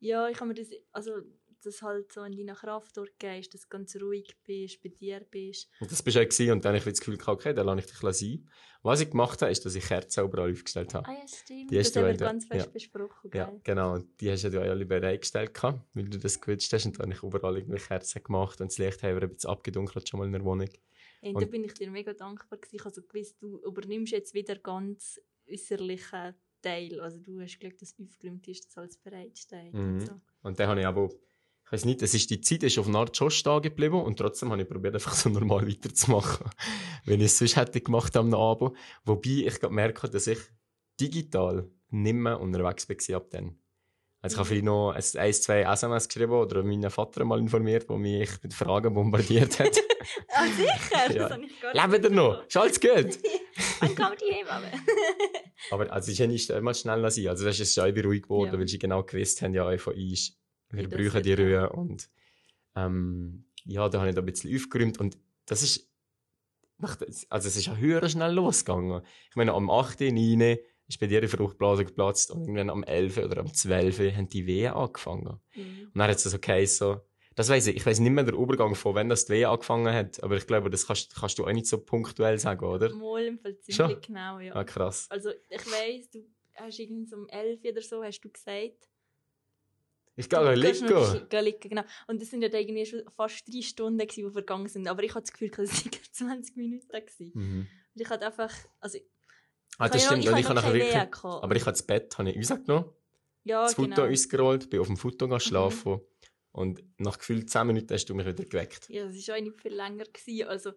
Ja, 0.00 0.28
ich 0.28 0.36
habe 0.40 0.46
mir 0.48 0.54
das, 0.54 0.68
also 0.92 1.12
das 1.60 1.82
halt 1.82 2.12
so 2.12 2.22
in 2.24 2.36
deiner 2.36 2.54
Kraft 2.54 2.96
durchgehst, 2.96 3.52
dass 3.54 3.62
du 3.62 3.68
ganz 3.68 3.96
ruhig 3.96 4.36
bist, 4.44 4.82
bei 4.82 4.88
dir 4.88 5.20
bist. 5.20 5.68
Und 5.80 5.90
das 5.90 6.02
bist 6.02 6.16
du 6.16 6.20
auch 6.20 6.24
gewesen, 6.28 6.52
und 6.52 6.64
dann 6.64 6.70
habe 6.70 6.78
ich 6.78 6.84
das 6.84 7.00
Gefühl, 7.00 7.18
okay, 7.26 7.52
dann 7.54 7.66
lasse 7.66 7.80
ich 7.80 7.86
dich 7.86 7.98
sein. 8.16 8.48
Was 8.82 9.00
ich 9.02 9.10
gemacht 9.10 9.42
habe, 9.42 9.52
ist, 9.52 9.64
dass 9.66 9.74
ich 9.74 9.84
Kerzen 9.84 10.24
überall 10.24 10.50
aufgestellt 10.52 10.94
habe. 10.94 11.06
Ah 11.06 11.12
ja, 11.12 11.28
stimmt. 11.28 11.70
Die 11.70 11.78
hast 11.78 11.88
das 11.88 11.92
du 11.92 12.00
haben 12.00 12.06
wir 12.08 12.26
ganz 12.26 12.46
fest 12.46 12.66
ja. 12.66 12.72
besprochen, 12.72 13.30
Ja, 13.34 13.44
gell? 13.50 13.60
genau. 13.62 13.94
Und 13.94 14.20
die 14.20 14.30
hast 14.30 14.42
du 14.44 14.48
ja 14.48 14.60
alle 14.60 14.86
bereitgestellt, 14.86 15.50
weil 15.62 16.04
du 16.08 16.18
das 16.18 16.40
gewünscht 16.40 16.72
hast. 16.72 16.86
Und 16.86 16.98
dann 16.98 17.06
habe 17.10 17.14
ich 17.14 17.22
überall 17.22 17.58
irgendwie 17.58 17.78
Kerzen 17.78 18.22
gemacht 18.22 18.58
und 18.62 18.70
das 18.70 18.78
Licht 18.78 19.02
haben 19.02 19.16
wir 19.16 19.22
ein 19.22 19.34
bisschen 19.34 19.50
abgedunkelt 19.50 20.08
schon 20.08 20.20
mal 20.20 20.26
in 20.26 20.32
der 20.32 20.44
Wohnung. 20.44 20.68
Hey, 21.20 21.34
Und- 21.34 21.42
da 21.42 21.46
bin 21.46 21.62
ich 21.64 21.74
dir 21.74 21.90
mega 21.90 22.14
dankbar 22.14 22.58
gewesen. 22.58 22.76
Ich 22.76 22.84
habe 22.84 22.94
so 22.94 23.02
gewusst, 23.02 23.36
du 23.42 23.58
übernimmst 23.66 24.12
jetzt 24.12 24.32
wieder 24.32 24.56
ganz 24.56 25.20
äußerlichen 25.60 26.34
Teil. 26.62 27.00
Also 27.00 27.18
du 27.18 27.38
hast 27.40 27.58
Glück, 27.60 27.76
dass 27.78 27.94
aufgeräumt 28.00 28.48
ist, 28.48 28.66
dass 28.66 28.78
alles 28.78 28.96
bereitsteht 28.96 29.74
Mhm. 29.74 29.80
und 29.94 30.00
so. 30.06 30.20
Und 30.42 30.58
dann 30.58 30.68
habe 30.68 30.80
ich 30.80 30.86
aber, 30.86 31.10
ich 31.70 31.74
weiß 31.74 31.84
nicht, 31.84 32.02
es 32.02 32.14
ist 32.14 32.28
die 32.30 32.40
Zeit 32.40 32.64
ist 32.64 32.78
auf 32.78 32.88
eine 32.88 32.98
Art 32.98 33.16
schon 33.16 33.30
stehen 33.30 33.62
geblieben 33.62 34.02
und 34.02 34.18
trotzdem 34.18 34.50
habe 34.50 34.60
ich 34.60 34.68
probiert, 34.68 34.94
einfach 34.94 35.14
so 35.14 35.28
normal 35.30 35.68
weiterzumachen, 35.68 36.50
wenn 37.04 37.20
ich 37.20 37.26
es 37.26 37.38
sonst 37.38 37.54
hätte 37.54 37.80
gemacht 37.80 38.16
am 38.16 38.34
Abend. 38.34 38.76
Wobei 39.04 39.44
ich 39.46 39.60
gerade 39.60 39.72
merke, 39.72 40.10
dass 40.10 40.26
ich 40.26 40.40
digital 41.00 41.70
nicht 41.90 42.14
mehr 42.14 42.40
unterwegs 42.40 42.88
war 42.88 43.16
ab 43.16 43.30
dann. 43.30 43.56
Also 44.22 44.34
ich 44.34 44.38
habe 44.38 44.48
vielleicht 44.48 44.64
noch 44.64 44.90
ein, 44.92 45.32
zwei 45.32 45.62
SMS 45.62 46.08
geschrieben 46.08 46.32
oder 46.32 46.62
meinen 46.62 46.90
Vater 46.90 47.24
mal 47.24 47.38
informiert, 47.38 47.88
der 47.88 47.96
mich 47.96 48.30
mit 48.42 48.52
Fragen 48.52 48.92
bombardiert 48.92 49.58
hat. 49.60 49.80
Ah, 50.28 50.46
sicher? 50.46 51.12
Ja. 51.12 51.22
Das 51.28 51.32
habe 51.32 51.44
ich 51.44 51.60
gar 51.60 51.88
Leben 51.88 52.04
ihr 52.04 52.10
noch? 52.10 52.46
Ist 52.46 52.56
alles 52.56 52.80
gut? 52.80 53.18
Wann 53.80 53.94
kommt 53.94 54.20
die 54.20 54.32
Hebamme? 54.32 54.72
Aber 55.70 55.92
also, 55.92 56.06
es 56.06 56.14
ist 56.14 56.18
ja 56.18 56.26
nicht 56.26 56.48
immer 56.48 56.72
schnell 56.72 57.08
sein. 57.10 57.28
Also, 57.28 57.44
das 57.44 57.60
ist 57.60 57.74
schon 57.74 57.84
ruhig 58.00 58.22
geworden, 58.22 58.54
Ja. 58.54 58.58
weil 58.58 58.66
sie 58.66 58.78
genau 58.78 59.02
gewusst 59.02 59.42
haben, 59.42 59.52
ja, 59.52 59.76
von 59.76 59.94
uns, 59.94 60.39
wir 60.70 60.88
brauchen 60.88 61.22
die. 61.22 61.34
Ruhe. 61.34 61.70
Und 61.70 62.08
ähm, 62.76 63.44
ja, 63.64 63.88
da 63.88 63.98
habe 63.98 64.10
ich 64.10 64.14
da 64.14 64.22
ein 64.22 64.26
bisschen 64.26 64.54
aufgeräumt. 64.54 64.98
Und 64.98 65.18
das 65.46 65.62
ist, 65.62 65.88
also, 67.28 67.48
es 67.48 67.56
ist 67.56 67.66
ja 67.66 67.76
höher 67.76 68.08
schnell 68.08 68.32
losgegangen. 68.32 69.02
Ich 69.28 69.36
meine, 69.36 69.52
am 69.52 69.70
8., 69.70 70.00
9. 70.00 70.58
ist 70.88 70.98
bei 70.98 71.06
dir 71.06 71.20
die 71.20 71.28
Fruchtblase 71.28 71.84
geplatzt 71.84 72.30
und 72.30 72.42
irgendwann 72.42 72.70
am 72.70 72.82
11. 72.82 73.18
oder 73.18 73.38
am 73.38 73.52
12. 73.52 74.16
haben 74.16 74.28
die 74.28 74.46
Wehen 74.46 74.72
angefangen. 74.72 75.40
Mhm. 75.54 75.90
Und 75.92 75.98
dann 75.98 76.08
hat 76.08 76.16
es 76.16 76.22
so 76.24 76.38
geheißen, 76.38 76.78
so, 76.78 77.00
das 77.36 77.48
weiss 77.48 77.66
ich, 77.66 77.76
ich 77.76 77.86
weiss 77.86 78.00
nicht 78.00 78.10
mehr 78.10 78.24
den 78.24 78.34
Übergang 78.34 78.74
von, 78.74 78.94
wenn 78.94 79.08
das 79.08 79.26
die 79.26 79.32
Wehen 79.32 79.48
angefangen 79.48 79.94
hat, 79.94 80.22
aber 80.22 80.36
ich 80.36 80.46
glaube, 80.46 80.68
das 80.68 80.86
kannst, 80.86 81.14
kannst 81.14 81.38
du 81.38 81.44
auch 81.44 81.52
nicht 81.52 81.66
so 81.66 81.78
punktuell 81.78 82.38
sagen, 82.38 82.64
oder? 82.64 82.94
Mal 82.94 83.24
im 83.24 83.38
Fall 83.38 83.56
ziemlich 83.58 83.76
Schon? 83.76 84.00
genau, 84.00 84.40
ja. 84.40 84.54
Ah, 84.54 84.64
krass. 84.64 85.06
Also 85.10 85.30
ich 85.48 85.66
weiss, 85.66 86.10
du 86.10 86.24
hast 86.56 86.78
irgendwie 86.78 87.06
so 87.06 87.16
um 87.16 87.28
11 87.28 87.60
oder 87.64 87.82
so, 87.82 88.02
hast 88.02 88.20
du 88.20 88.28
gesagt. 88.28 88.89
Ich 90.20 90.28
gehe 90.28 90.54
liegen. 90.54 91.28
gehen 91.28 91.44
liegen, 91.44 91.68
genau. 91.68 91.82
Und 92.06 92.20
das 92.22 92.30
sind 92.30 92.42
ja 92.42 92.48
irgendwie 92.52 92.86
schon 92.86 93.02
fast 93.16 93.46
drei 93.52 93.62
Stunden, 93.62 93.98
gewesen, 93.98 94.26
die 94.26 94.32
vergangen 94.32 94.68
sind. 94.68 94.86
Aber 94.88 95.02
ich 95.02 95.14
hatte 95.14 95.22
das 95.22 95.32
Gefühl, 95.32 95.50
es 95.64 95.84
waren 95.84 96.42
20 96.42 96.56
Minuten. 96.56 96.88
Gewesen. 96.90 97.30
Mhm. 97.34 97.66
Und 97.94 98.00
ich 98.00 98.08
hatte 98.08 98.26
einfach... 98.26 98.52
Also, 98.80 98.98
Ah, 99.78 99.88
das 99.88 100.02
ich 100.02 100.06
stimmt. 100.08 100.24
ja 100.24 100.36
ich 100.36 100.44
habe 100.46 100.56
ich 100.58 100.62
nachher 100.62 100.74
wirklich, 100.74 100.92
gehabt. 100.92 101.24
aber 101.24 101.56
ich 101.56 101.62
habe 101.62 101.72
das 101.72 101.82
Bett 101.82 102.18
habe 102.18 102.30
ich 102.30 102.36
rausgenommen, 102.36 102.90
ja, 103.44 103.62
das 103.62 103.74
Foto 103.74 103.88
genau. 103.88 104.06
Mhm. 104.06 104.12
ausgerollt, 104.12 104.68
bin 104.68 104.80
auf 104.80 104.86
dem 104.88 104.96
Foto 104.98 105.24
gegangen 105.24 105.40
schlafen 105.40 106.00
und 106.52 106.84
nach 106.98 107.16
gefühlt 107.18 107.48
10 107.48 107.66
Minuten 107.66 107.94
hast 107.94 108.04
du 108.04 108.14
mich 108.14 108.26
wieder 108.26 108.44
geweckt. 108.44 108.90
Ja, 108.90 109.06
das 109.06 109.26
war 109.28 109.36
auch 109.36 109.40
nicht 109.40 109.58
viel 109.58 109.72
länger. 109.72 110.04
Gewesen. 110.04 110.48
Also, 110.48 110.72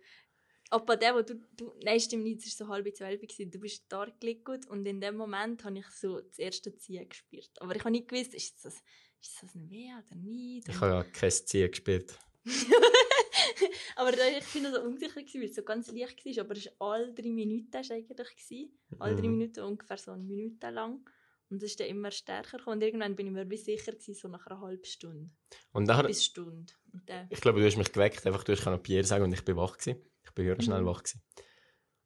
ab 0.70 0.86
bei 0.86 0.96
dem, 0.96 1.16
wo 1.16 1.22
du, 1.22 1.36
du... 1.58 1.74
Nein, 1.84 2.00
stimmt 2.00 2.24
nicht, 2.24 2.46
es 2.46 2.58
war 2.60 2.68
so 2.68 2.72
halb 2.74 2.96
zwölf. 2.96 3.20
gewesen. 3.20 3.52
Du 3.52 3.60
bist 3.60 3.84
da 3.90 4.06
gelegen 4.22 4.62
und 4.70 4.86
in 4.86 5.02
dem 5.02 5.18
Moment 5.18 5.66
habe 5.66 5.80
ich 5.80 5.88
so 5.88 6.22
das 6.22 6.40
erste 6.40 6.74
Ziehen 6.78 7.10
gespürt. 7.10 7.52
Aber 7.60 7.76
ich 7.76 7.82
habe 7.82 7.92
nicht 7.92 8.08
gewusst, 8.08 8.34
ist 8.34 8.64
das, 8.64 8.82
ist 9.24 9.42
das 9.42 9.56
ein 9.56 9.70
Weh 9.70 9.90
oder 9.92 10.16
nicht? 10.16 10.68
Ich 10.70 10.76
habe 10.82 10.92
ja 10.94 11.04
kein 11.04 11.32
Ziel 11.32 11.70
gespielt. 11.70 12.18
aber 13.96 14.12
da, 14.12 14.28
ich 14.28 14.46
bin 14.54 14.72
so 14.72 14.82
unsicher, 14.82 15.16
weil 15.16 15.44
es 15.46 15.56
so 15.56 15.64
ganz 15.64 15.92
leicht 15.92 16.26
war. 16.26 16.44
Aber 16.44 16.58
es 16.58 16.66
war 16.78 16.92
alle 16.94 17.14
drei 17.14 17.30
Minuten 17.30 17.76
eigentlich. 17.76 18.08
Gewesen. 18.36 18.78
Alle 19.00 19.16
drei 19.16 19.28
Mhm. 19.28 19.38
Minuten 19.38 19.60
ungefähr 19.62 19.98
so 19.98 20.12
eine 20.12 20.24
Minute 20.24 20.70
lang. 20.70 21.08
Und 21.50 21.58
es 21.58 21.72
ist 21.72 21.80
dann 21.80 21.88
immer 21.88 22.12
stärker 22.12 22.58
gekommen. 22.58 22.78
Und 22.78 22.84
irgendwann 22.84 23.16
bin 23.16 23.28
ich 23.28 23.34
mir 23.34 23.50
wie 23.50 23.58
sicher, 23.58 23.92
gewesen, 23.92 24.16
so 24.16 24.28
nach 24.28 24.46
einer 24.48 24.60
halben 24.60 24.86
Stunde. 24.86 25.30
Und 25.72 25.88
dann, 25.88 26.06
Bis 26.08 26.26
Stunde. 26.26 26.74
Und 26.92 27.08
dann, 27.10 27.28
ich 27.30 27.42
glaube, 27.42 27.60
du 27.60 27.66
hast 27.66 27.78
mich 27.78 27.92
geweckt, 27.92 28.26
einfach 28.26 28.44
du 28.44 28.54
hast 28.56 28.84
Pierre 28.84 29.04
sagen 29.06 29.24
und 29.24 29.34
ich 29.34 29.46
bin 29.46 29.56
wach 29.56 29.78
gewesen. 29.78 30.02
Ich 30.24 30.32
bin 30.32 30.46
höher 30.46 30.62
schnell 30.62 30.82
Mhm. 30.82 30.86
wach 30.88 31.04
gewesen. 31.04 31.22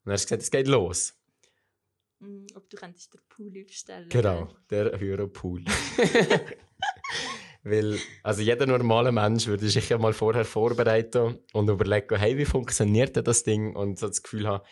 Und 0.04 0.12
er 0.12 0.14
hat 0.14 0.22
gesagt, 0.22 0.42
es 0.44 0.52
geht 0.52 0.68
los. 0.68 1.17
Mh, 2.20 2.48
ob 2.56 2.70
du 2.70 2.78
könntest 2.78 3.14
den 3.14 3.22
Pool 3.30 3.52
aufstellen 3.64 4.10
Genau, 4.10 4.50
der 4.70 5.00
höhere 5.00 5.28
Pool. 5.28 5.64
Weil, 7.64 8.00
also 8.24 8.42
jeder 8.42 8.66
normale 8.66 9.12
Mensch 9.12 9.48
würde 9.48 9.68
sich 9.68 9.90
ja 9.90 9.98
mal 9.98 10.14
vorher 10.14 10.46
vorbereiten 10.46 11.40
und 11.54 11.70
überlegen, 11.70 12.16
hey, 12.16 12.38
wie 12.38 12.46
funktioniert 12.46 13.16
denn 13.16 13.26
das 13.26 13.44
Ding? 13.44 13.76
Und 13.76 14.00
so 14.00 14.08
das 14.08 14.24
Gefühl 14.24 14.48
haben, 14.48 14.64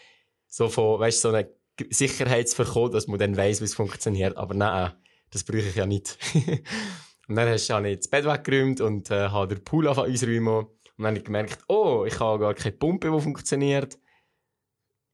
so 0.47 0.69
von, 0.69 0.99
weißt 0.99 1.21
so 1.21 1.29
eine 1.29 1.49
Sicherheitsverkauf, 1.89 2.91
dass 2.91 3.07
man 3.07 3.19
dann 3.19 3.35
weiss, 3.35 3.59
wie 3.59 3.65
es 3.65 3.75
funktioniert. 3.75 4.37
Aber 4.37 4.53
nein, 4.53 4.93
das 5.31 5.43
brauche 5.43 5.59
ich 5.59 5.75
ja 5.75 5.85
nicht. 5.85 6.17
und 7.27 7.35
dann 7.35 7.49
hast 7.49 7.69
du 7.69 7.83
ich 7.83 7.97
das 7.97 8.07
Bett 8.07 8.25
weggeräumt 8.25 8.79
und 8.79 9.11
äh, 9.11 9.29
habe 9.29 9.55
den 9.55 9.63
Pool 9.63 9.87
angefangen 9.87 10.13
auszuräumen. 10.13 10.65
Und 10.65 10.69
dann 10.97 11.07
habe 11.07 11.17
ich 11.17 11.25
gemerkt, 11.25 11.59
oh, 11.67 12.05
ich 12.07 12.17
habe 12.19 12.39
gar 12.39 12.53
keine 12.53 12.77
Pumpe, 12.77 13.11
die 13.11 13.19
funktioniert. 13.19 13.97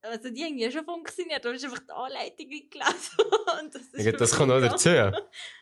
Also 0.04 0.30
die 0.30 0.42
haben 0.42 0.58
ja 0.58 0.68
schon 0.68 0.84
funktioniert, 0.84 1.44
du 1.44 1.50
hast 1.52 1.64
einfach 1.64 1.78
die 1.78 1.92
Anleitung 1.92 2.48
nicht 2.48 2.70
gelesen. 2.72 3.18
Und 3.62 3.72
das, 3.74 3.82
ist 3.82 4.04
Ja, 4.04 4.10
das 4.10 4.36
noch 4.38 4.46
mega- 4.46 4.68
dazu. 4.68 4.88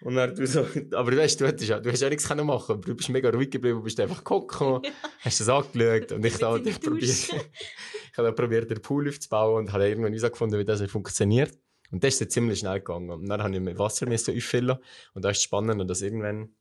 Und 0.00 0.14
dann 0.14 0.34
du 0.34 0.46
so, 0.46 0.66
aber 0.92 1.14
weißt, 1.14 1.40
du, 1.40 1.46
hättest 1.46 1.68
ja, 1.68 1.78
du 1.78 1.92
hast 1.92 2.00
ja 2.00 2.08
nichts 2.08 2.26
können 2.26 2.46
machen 2.46 2.72
aber 2.72 2.80
du 2.80 2.94
bist 2.94 3.10
mega 3.10 3.28
ruhig 3.28 3.50
geblieben, 3.50 3.82
bist 3.82 4.00
einfach 4.00 4.24
gekommen, 4.24 4.80
hast 5.20 5.40
das 5.40 5.48
angeschaut 5.50 6.12
und 6.12 6.24
ich 6.24 6.32
ich 6.32 6.38
seiner 6.38 6.58
probiert, 6.58 7.02
ich 8.12 8.18
habe 8.18 8.32
probiert, 8.32 8.70
den 8.70 8.80
Pool 8.80 9.08
aufzubauen 9.10 9.66
und 9.66 9.72
habe 9.74 9.86
irgendwann 9.86 10.14
herausgefunden, 10.14 10.58
wie 10.58 10.64
das 10.64 10.80
funktioniert. 10.90 11.58
Und 11.90 12.02
das 12.02 12.14
ist 12.14 12.20
dann 12.22 12.30
ziemlich 12.30 12.60
schnell 12.60 12.78
gegangen. 12.78 13.10
Und 13.10 13.28
dann 13.28 13.42
habe 13.42 13.52
ich 13.54 13.60
mit 13.60 13.78
Wasser 13.78 14.06
müssen 14.06 14.34
auffüllen 14.34 14.78
und 15.12 15.22
da 15.22 15.30
ist 15.30 15.38
es 15.38 15.42
spannend, 15.42 15.90
dass 15.90 16.00
irgendwann, 16.00 16.54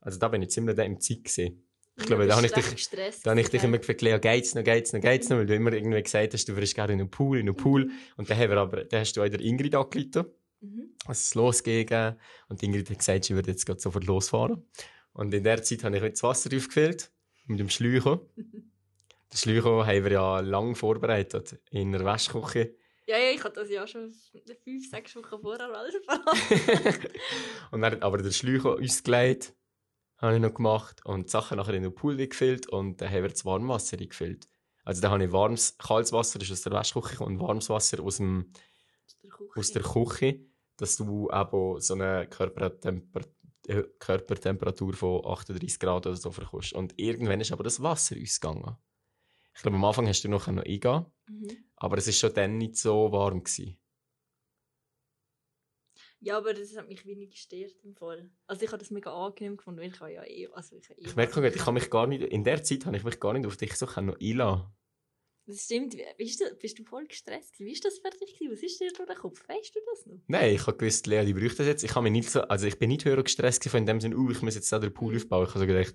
also 0.00 0.16
da 0.18 0.28
bin 0.28 0.42
ich 0.42 0.50
ziemlich 0.50 0.78
im 0.78 1.00
Zeit 1.00 1.24
gesehen. 1.24 1.66
Ich 1.96 2.06
glaube, 2.06 2.26
da 2.26 2.36
habe 2.36 2.46
ich 2.46 2.52
dich, 2.52 2.88
da 3.22 3.30
habe 3.30 3.40
ich 3.40 3.48
dich 3.48 3.62
immer 3.62 3.78
gefragt, 3.78 4.00
Lea, 4.00 4.18
geht's 4.18 4.54
noch, 4.54 4.64
geht's 4.64 4.92
noch, 4.92 5.00
geht's 5.00 5.28
noch, 5.28 5.36
weil 5.36 5.46
du 5.46 5.54
immer 5.54 5.72
irgendwie 5.72 6.02
gesagt 6.02 6.32
hast, 6.32 6.48
du 6.48 6.54
würdest 6.54 6.74
gerne 6.74 6.94
in 6.94 7.00
einen 7.00 7.10
Pool, 7.10 7.38
in 7.38 7.48
einen 7.48 7.56
Pool. 7.56 7.90
Und 8.16 8.30
dann, 8.30 8.38
haben 8.38 8.50
wir 8.50 8.56
aber, 8.56 8.84
dann 8.84 9.00
hast 9.00 9.16
du 9.16 9.22
auch 9.22 9.28
der 9.28 9.40
Ingrid 9.40 9.74
angerufen. 9.74 10.32
Mhm. 10.60 10.90
als 11.06 11.22
es 11.22 11.34
losging. 11.34 11.88
Und 12.48 12.62
Ingrid 12.62 12.90
hat 12.90 12.98
gesagt, 12.98 13.24
sie 13.24 13.34
würde 13.34 13.50
jetzt 13.50 13.64
gerade 13.66 13.80
sofort 13.80 14.04
losfahren. 14.04 14.62
Und 15.12 15.32
in 15.34 15.44
der 15.44 15.62
Zeit 15.62 15.84
habe 15.84 15.96
ich 15.96 16.10
das 16.12 16.22
Wasser 16.22 16.54
aufgefüllt 16.54 17.10
mit 17.46 17.58
dem 17.58 17.68
Schleucher. 17.68 18.20
Den 18.36 19.36
Schleucher 19.36 19.86
haben 19.86 20.04
wir 20.04 20.12
ja 20.12 20.40
lang 20.40 20.74
vorbereitet 20.74 21.58
in 21.70 21.92
der 21.92 22.04
Wäschküche. 22.04 22.74
Ja, 23.06 23.16
ja, 23.16 23.30
ich 23.32 23.42
hatte 23.42 23.60
das 23.60 23.70
ja 23.70 23.86
schon 23.86 24.12
fünf, 24.62 24.90
sechs 24.90 25.16
Wochen 25.16 25.40
vorher 25.40 25.72
alles 25.72 25.94
verraten. 26.04 27.08
und 27.70 27.80
dann 27.80 28.02
aber 28.02 28.18
der 28.18 28.30
Schleucher 28.30 28.78
ausgelegt, 28.78 29.54
habe 30.20 30.34
ich 30.36 30.40
noch 30.40 30.54
gemacht 30.54 31.04
und 31.04 31.26
die 31.26 31.30
Sachen 31.30 31.56
nachher 31.56 31.74
in 31.74 31.82
den 31.82 31.94
Pool 31.94 32.16
gefüllt 32.16 32.68
und 32.68 33.00
dann 33.00 33.10
haben 33.10 33.22
wir 33.22 33.30
das 33.30 33.44
Warmwasser 33.44 33.96
gefüllt. 33.96 34.48
Also 34.84 35.00
dann 35.00 35.10
habe 35.12 35.24
ich 35.24 35.32
warmes, 35.32 35.76
kaltes 35.78 36.12
Wasser 36.12 36.38
das 36.38 36.48
ist 36.48 36.52
aus 36.52 36.62
der 36.62 36.72
Wäschküche 36.72 37.24
und 37.24 37.38
warmes 37.40 37.68
Wasser 37.70 38.02
aus, 38.02 38.16
dem, 38.16 38.52
aus 39.54 39.72
der 39.72 39.82
Küche, 39.82 40.40
dass 40.76 40.96
du 40.96 41.30
eben 41.30 41.80
so 41.80 41.94
eine 41.94 42.26
Körpertemper 42.26 43.20
äh, 43.66 43.82
Körpertemperatur 43.98 44.94
von 44.94 45.24
38 45.24 45.78
Grad 45.78 46.06
oder 46.06 46.16
so 46.16 46.30
verkommst. 46.30 46.72
Und 46.72 46.94
irgendwann 46.98 47.40
ist 47.40 47.52
aber 47.52 47.62
das 47.62 47.82
Wasser 47.82 48.16
ausgegangen. 48.20 48.76
Ich 49.54 49.62
glaube, 49.62 49.76
am 49.76 49.84
Anfang 49.84 50.08
hast 50.08 50.24
du 50.24 50.28
noch 50.28 50.48
eingehen 50.48 51.06
Mhm. 51.30 51.48
aber 51.76 51.98
es 51.98 52.06
war 52.06 52.12
schon 52.12 52.34
dann 52.34 52.58
nicht 52.58 52.76
so 52.76 53.12
warm. 53.12 53.44
Gewesen. 53.44 53.78
Ja, 56.20 56.36
aber 56.36 56.52
das 56.52 56.76
hat 56.76 56.88
mich 56.88 57.06
wenig 57.06 57.30
gestört 57.30 57.74
im 57.82 57.94
Fall. 57.94 58.30
Also 58.46 58.62
ich 58.62 58.68
habe 58.68 58.78
das 58.78 58.90
mega 58.90 59.10
angenehm 59.12 59.56
gefunden, 59.56 59.80
weil 59.80 59.88
ich 59.88 60.00
habe 60.00 60.12
ja 60.12 60.24
eh... 60.24 60.48
Also 60.52 60.76
ich, 60.76 60.88
habe 60.90 61.00
eh 61.00 61.04
Ich 61.06 61.16
merke, 61.16 61.48
ich 61.48 61.54
kann 61.54 61.74
mich 61.74 61.90
gar 61.90 62.06
nicht, 62.06 62.22
in 62.22 62.44
der 62.44 62.62
Zeit 62.62 62.84
habe 62.84 62.96
ich 62.96 63.04
mich 63.04 63.18
gar 63.18 63.32
nicht 63.32 63.46
auf 63.46 63.56
dich 63.56 63.74
so 63.74 63.86
noch 63.86 64.20
einlassen. 64.20 64.66
Das 65.46 65.64
stimmt. 65.64 65.96
Bist 66.16 66.40
du, 66.40 66.44
bist 66.56 66.78
du 66.78 66.84
voll 66.84 67.06
gestresst? 67.06 67.58
Wie 67.58 67.72
ist 67.72 67.84
das 67.84 67.98
fertig? 67.98 68.38
gewesen? 68.38 68.52
Was 68.52 68.62
ist 68.62 68.80
dir 68.80 68.92
durch 68.92 69.08
den 69.08 69.16
Kopf? 69.16 69.48
Weißt 69.48 69.74
du 69.74 69.80
das 69.90 70.06
noch? 70.06 70.20
Nein, 70.28 70.54
ich 70.54 70.66
habe 70.66 70.76
gewusst, 70.76 71.06
Lea, 71.06 71.24
die 71.24 71.32
bräuchte 71.32 71.58
das 71.58 71.66
jetzt. 71.66 71.82
Ich 71.82 71.94
habe 71.94 72.04
mich 72.04 72.12
nicht 72.12 72.30
so, 72.30 72.42
also 72.42 72.66
ich 72.66 72.78
bin 72.78 72.88
nicht 72.88 73.04
höher 73.04 73.22
gestresst 73.22 73.68
von 73.68 73.80
in 73.80 73.86
dem 73.86 74.00
Sinne, 74.00 74.16
uh, 74.16 74.30
ich 74.30 74.42
muss 74.42 74.54
jetzt 74.54 74.72
auch 74.72 74.80
den 74.80 74.94
Pool 74.94 75.16
aufbauen. 75.16 75.44
Ich 75.44 75.50
habe 75.50 75.60
so 75.60 75.66
gedacht, 75.66 75.94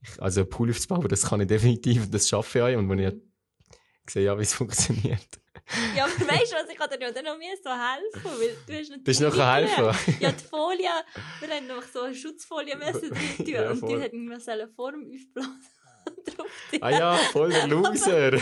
ich, 0.00 0.22
also 0.22 0.40
einen 0.40 0.48
Pool 0.48 0.70
aufzubauen, 0.70 1.06
das 1.08 1.26
kann 1.26 1.40
ich 1.40 1.46
definitiv, 1.46 2.10
das 2.10 2.28
schaffe 2.28 2.58
ich 2.58 2.64
auch. 2.64 2.78
Und 2.78 2.88
wenn 2.88 2.98
ich 2.98 3.14
gesehen 4.06 4.28
habe, 4.30 4.40
wie 4.40 4.44
es 4.44 4.54
funktioniert. 4.62 5.26
Ja, 5.96 6.04
aber 6.04 6.12
weißt 6.12 6.52
du 6.52 6.56
was? 6.56 6.68
Ich 6.70 6.76
kann 6.76 6.88
dir 6.90 7.00
ja 7.00 7.10
dann 7.10 7.24
noch 7.24 7.38
mehr 7.38 7.54
so 7.62 7.70
helfen, 7.70 8.40
weil 8.40 8.56
du 8.66 8.72
hast 8.72 8.88
natürlich... 8.88 9.04
Bist 9.04 9.20
du 9.20 9.24
noch 9.28 9.36
helfen? 9.54 10.16
Ja, 10.20 10.30
die 10.30 10.44
Folie, 10.44 10.88
wir 11.40 11.48
haben 11.48 11.66
noch 11.66 11.82
so 11.82 12.02
eine 12.02 12.14
Schutzfolie 12.14 12.76
müssen 12.76 13.10
drin 13.10 13.36
tun 13.38 13.46
Ja, 13.46 13.70
und 13.70 13.78
voll. 13.80 14.08
die 14.12 14.40
sollen 14.40 14.68
vor 14.70 14.92
dem 14.92 15.10
Aufblasen 15.10 15.60
drauf 16.24 16.68
tun. 16.70 16.82
ah 16.82 16.90
ja, 16.90 17.16
voll 17.16 17.50
der 17.50 17.66
Loser. 17.66 18.38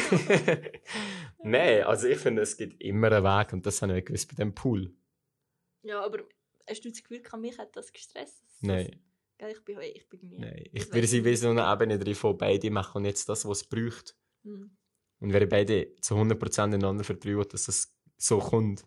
Nein, 1.42 1.82
also 1.84 2.08
ich 2.08 2.18
finde, 2.18 2.42
es 2.42 2.56
gibt 2.56 2.82
immer 2.82 3.10
einen 3.10 3.24
Weg 3.24 3.52
und 3.54 3.64
das 3.64 3.80
habe 3.80 3.98
ich 3.98 4.04
gewusst 4.04 4.28
bei 4.28 4.34
dem 4.36 4.54
Pool. 4.54 4.92
Ja, 5.82 6.02
aber 6.04 6.24
hast 6.68 6.84
du 6.84 6.90
das 6.90 7.02
Gefühl, 7.02 7.22
mich 7.38 7.56
hat 7.58 7.74
das 7.74 7.92
gestresst? 7.92 8.42
Nein, 8.60 9.00
Gell, 9.38 9.50
Ich 9.50 9.64
bin, 9.64 9.80
ich 9.80 10.08
bin 10.08 10.20
nie. 10.28 10.38
nein. 10.38 10.64
Das 10.72 10.84
Ich 10.84 10.92
würde 10.92 11.06
sie 11.06 11.18
ich 11.18 11.24
wie 11.24 11.36
so 11.36 11.48
eine 11.50 11.70
Ebene 11.72 11.98
drin 11.98 12.14
von 12.14 12.36
beide 12.38 12.70
machen 12.70 12.98
und 12.98 13.04
jetzt 13.06 13.28
das, 13.28 13.46
was 13.46 13.62
es 13.62 13.64
braucht. 13.64 14.14
Hm. 14.44 14.76
Und 15.24 15.32
wäre 15.32 15.46
beide 15.46 15.94
zu 16.02 16.16
100% 16.16 16.74
einander 16.74 17.02
vertrauen, 17.02 17.46
dass 17.50 17.66
es 17.68 17.96
so 18.18 18.40
kommt, 18.40 18.84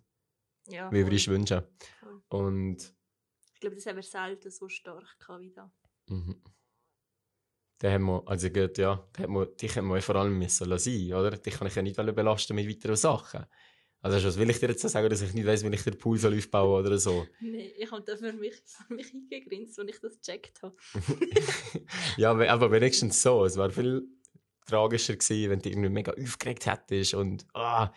Ja, 0.67 0.91
wie 0.91 1.03
wir 1.03 1.11
uns 1.11 1.27
wünschen. 1.27 1.63
voll. 1.99 2.21
Und 2.29 2.93
Ich 3.55 3.59
glaube, 3.59 3.75
das 3.75 3.87
haben 3.87 3.95
wir 3.95 4.03
selten 4.03 4.51
so 4.51 4.69
stark 4.69 5.17
gehabt 5.19 5.41
wie 5.41 5.51
da. 5.51 5.71
Mhm. 6.09 6.39
Da 7.79 7.91
haben 7.91 8.05
wir, 8.05 8.21
also 8.27 8.49
gut, 8.51 8.77
ja, 8.77 9.03
da 9.13 9.23
hat 9.23 9.29
man, 9.29 9.47
dich 9.57 9.75
haben 9.75 9.87
wir 9.87 9.99
vor 10.03 10.15
allem 10.17 10.37
müssen 10.37 10.69
lassen, 10.69 11.11
oder? 11.11 11.31
Dich 11.31 11.55
kann 11.55 11.65
ich 11.67 11.75
ja 11.75 11.81
nicht 11.81 11.95
belasten 11.95 12.55
mit 12.55 12.69
weiteren 12.69 12.95
Sachen. 12.95 13.45
Also 14.01 14.27
was 14.27 14.37
will 14.37 14.49
ich 14.51 14.59
dir 14.59 14.69
jetzt 14.69 14.87
sagen, 14.87 15.09
dass 15.09 15.21
ich 15.23 15.33
nicht 15.33 15.47
weiss, 15.47 15.63
wie 15.63 15.73
ich 15.73 15.83
den 15.83 15.97
Pool 15.97 16.19
soll 16.19 16.37
aufbauen 16.37 16.85
oder 16.85 16.99
so? 16.99 17.25
Nee, 17.39 17.73
ich 17.79 17.91
habe 17.91 18.03
da 18.03 18.15
für 18.15 18.31
mich, 18.31 18.53
für 18.63 18.93
mich 18.93 19.11
eingegrinst, 19.11 19.79
als 19.79 19.89
ich 19.89 19.99
das 19.99 20.19
gecheckt 20.21 20.61
habe. 20.61 20.75
ja, 22.17 22.29
aber, 22.31 22.71
wenigstens 22.71 23.21
so. 23.21 23.43
Es 23.43 23.57
wäre 23.57 23.71
viel 23.71 24.07
tragischer 24.67 25.15
gewesen, 25.15 25.49
wenn 25.49 25.59
du 25.59 25.69
irgendwie 25.69 25.89
mega 25.89 26.11
aufgeregt 26.11 26.65
hättest 26.65 27.13
und 27.13 27.45
ah. 27.53 27.91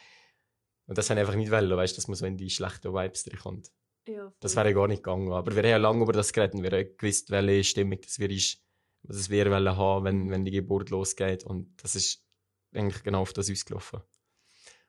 Und 0.86 0.98
das 0.98 1.08
habe 1.08 1.20
ich 1.20 1.26
einfach 1.26 1.38
nicht 1.38 1.52
wollen, 1.52 1.70
weißt 1.70 1.94
du, 1.94 1.96
dass 1.98 2.08
man 2.08 2.16
so 2.16 2.26
in 2.26 2.36
die 2.36 2.50
schlechten 2.50 2.92
Vibes 2.92 3.26
reinkommt. 3.28 3.70
Ja, 4.08 4.32
Das 4.40 4.56
wäre 4.56 4.74
gar 4.74 4.88
nicht 4.88 5.04
gegangen. 5.04 5.32
Aber 5.32 5.54
wir 5.54 5.62
haben 5.62 5.70
ja 5.70 5.76
lange 5.76 6.02
über 6.02 6.12
das 6.12 6.32
geredet 6.32 6.54
und 6.54 6.64
wir 6.64 6.70
haben 6.70 6.96
gewusst, 6.96 7.30
welche 7.30 7.62
Stimmung 7.64 8.00
das 8.00 8.18
wir 8.18 8.30
ist, 8.30 8.60
was 9.02 9.16
es 9.16 9.30
wir 9.30 9.48
wollen 9.50 9.76
haben, 9.76 10.04
wenn, 10.04 10.30
wenn 10.30 10.44
die 10.44 10.50
Geburt 10.50 10.90
losgeht. 10.90 11.44
Und 11.44 11.80
das 11.82 11.94
ist 11.94 12.26
eigentlich 12.74 13.02
genau 13.04 13.20
auf 13.20 13.32
das 13.32 13.50
ausgelaufen. 13.50 14.00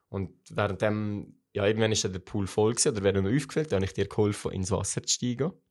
Und 0.10 0.34
währenddem, 0.50 1.40
ja, 1.54 1.68
irgendwann 1.68 1.92
ist 1.92 2.04
dann 2.04 2.14
der 2.14 2.20
Pool 2.20 2.48
voll 2.48 2.72
gewesen, 2.74 2.94
oder 2.94 3.04
wäre 3.04 3.22
noch 3.22 3.30
aufgefüllt, 3.30 3.72
dann 3.72 3.78
habe 3.78 3.86
ich 3.86 3.94
dir 3.94 4.08
geholfen, 4.08 4.52
ins 4.52 4.72
Wasser 4.72 5.04
zu 5.04 5.14
steigen. 5.14 5.52
Und 5.52 5.62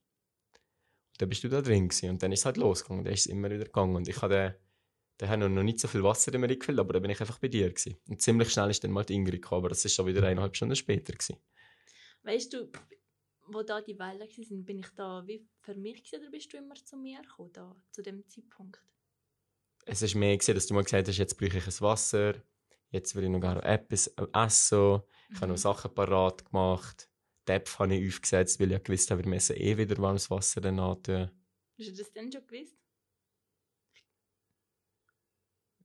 dann 1.18 1.28
bist 1.28 1.42
du 1.42 1.48
da 1.48 1.60
drin 1.60 1.88
gewesen. 1.88 2.10
Und 2.10 2.22
dann 2.22 2.32
ist 2.32 2.40
es 2.40 2.46
halt 2.46 2.56
losgegangen. 2.56 3.04
Dann 3.04 3.14
ist 3.14 3.20
es 3.20 3.26
immer 3.26 3.50
wieder 3.50 3.64
gegangen. 3.64 3.96
Und 3.96 4.06
ich 4.06 4.22
hatte 4.22 4.60
da 5.20 5.28
haben 5.28 5.54
noch 5.54 5.62
nicht 5.62 5.78
so 5.78 5.86
viel 5.86 6.02
Wasser 6.02 6.32
in 6.32 6.40
mir 6.40 6.56
gefüllt, 6.56 6.78
aber 6.78 6.94
da 6.94 6.98
bin 6.98 7.10
ich 7.10 7.20
einfach 7.20 7.38
bei 7.38 7.48
dir 7.48 7.68
gewesen. 7.68 7.96
Und 8.08 8.22
ziemlich 8.22 8.50
schnell 8.50 8.70
ist 8.70 8.82
dann 8.82 8.90
mal 8.90 9.04
die 9.04 9.14
Ingrid 9.14 9.42
gekommen, 9.42 9.60
aber 9.60 9.68
das 9.68 9.84
ist 9.84 9.94
schon 9.94 10.06
wieder 10.06 10.22
eineinhalb 10.22 10.56
Stunden 10.56 10.74
später 10.74 11.12
gewesen. 11.12 11.36
Weißt 12.22 12.52
du, 12.54 12.70
wo 13.48 13.62
da 13.62 13.82
die 13.82 13.98
Wellen 13.98 14.20
waren, 14.20 14.64
bin 14.64 14.78
ich 14.78 14.88
da 14.96 15.26
wie 15.26 15.46
für 15.60 15.74
mich 15.74 16.04
gewesen, 16.04 16.22
oder 16.22 16.30
bist 16.30 16.52
du 16.52 16.56
immer 16.56 16.74
zu 16.74 16.96
mir 16.96 17.20
gekommen, 17.20 17.52
da, 17.52 17.76
zu 17.90 18.02
dem 18.02 18.26
Zeitpunkt? 18.28 18.80
es 19.86 20.02
ist 20.02 20.14
mehr 20.14 20.36
gewesen, 20.36 20.54
dass 20.54 20.66
du 20.66 20.74
mal 20.74 20.84
gesagt 20.84 21.08
hast, 21.08 21.18
jetzt 21.18 21.36
brauche 21.36 21.58
ich 21.58 21.66
ein 21.66 21.80
Wasser, 21.80 22.34
jetzt 22.90 23.14
will 23.14 23.24
ich 23.24 23.30
noch 23.30 23.40
gerne 23.40 23.62
etwas 23.62 24.12
essen, 24.32 25.02
ich 25.30 25.40
habe 25.40 25.48
noch 25.48 25.58
Sachen 25.58 25.94
parat 25.94 26.44
gemacht, 26.44 27.10
die 27.46 27.52
App 27.52 27.68
habe 27.78 27.94
ich 27.94 28.08
aufgesetzt, 28.08 28.60
weil 28.60 28.68
ich 28.68 28.72
ja 28.72 28.78
gewusst 28.78 29.10
habe, 29.10 29.24
wir 29.24 29.30
müssen 29.30 29.56
eh 29.56 29.76
wieder 29.76 29.98
warmes 29.98 30.30
Wasser 30.30 30.60
dann 30.60 30.78
antun. 30.78 31.30
Hast 31.78 31.88
du 31.88 31.92
das 31.92 32.12
denn 32.12 32.30
schon 32.30 32.46
gewusst? 32.46 32.76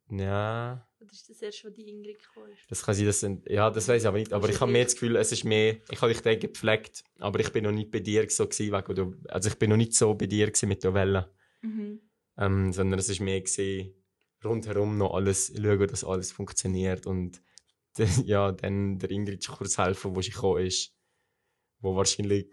Ja, 0.09 0.87
Oder 0.99 1.11
ist 1.11 1.29
das 1.29 1.41
erst, 1.41 1.65
wo 1.65 1.69
die 1.69 1.89
Ingrid 1.89 2.19
gekommen 2.19 2.51
ist? 2.51 2.69
das 2.69 2.83
kann 2.83 2.93
sein, 2.95 3.05
das 3.07 3.19
sind, 3.19 3.49
ja, 3.49 3.69
das 3.71 3.87
weiß 3.87 4.03
ich 4.03 4.07
aber 4.07 4.19
nicht, 4.19 4.33
aber 4.33 4.49
ich 4.49 4.59
habe 4.61 4.71
mehr 4.71 4.83
das 4.83 4.93
Gefühl, 4.93 5.15
es 5.15 5.31
ist 5.31 5.43
mehr, 5.43 5.77
ich 5.89 6.01
habe 6.01 6.13
dich 6.13 6.21
dann 6.21 6.39
gepflegt, 6.39 7.03
aber 7.19 7.39
ich 7.39 7.51
bin 7.51 7.63
noch 7.63 7.71
nicht 7.71 7.89
bei 7.89 7.99
dir 7.99 8.29
so 8.29 8.45
gewesen, 8.47 8.71
wegen 8.71 8.95
der, 8.95 9.33
also 9.33 9.49
ich 9.49 9.55
bin 9.57 9.71
noch 9.71 9.77
nicht 9.77 9.93
so 9.95 10.13
bei 10.13 10.27
dir 10.27 10.51
mit 10.63 10.83
der 10.83 10.93
Welle, 10.93 11.31
Mhm. 11.61 11.99
ähm, 12.37 12.71
sondern 12.71 12.99
es 12.99 13.09
ist 13.09 13.19
mehr 13.19 13.41
gewesen, 13.41 13.93
rundherum 14.43 14.97
noch 14.99 15.15
alles, 15.15 15.51
schauen, 15.55 15.87
dass 15.87 16.03
alles 16.03 16.31
funktioniert 16.31 17.07
und 17.07 17.41
ja, 18.25 18.51
dann 18.51 18.99
der 18.99 19.09
Ingrid 19.09 19.47
kurz 19.47 19.77
helfen, 19.79 20.15
wo 20.15 20.21
sie 20.21 20.31
gekommen 20.31 20.65
ist, 20.65 20.93
wo 21.79 21.95
wahrscheinlich 21.95 22.47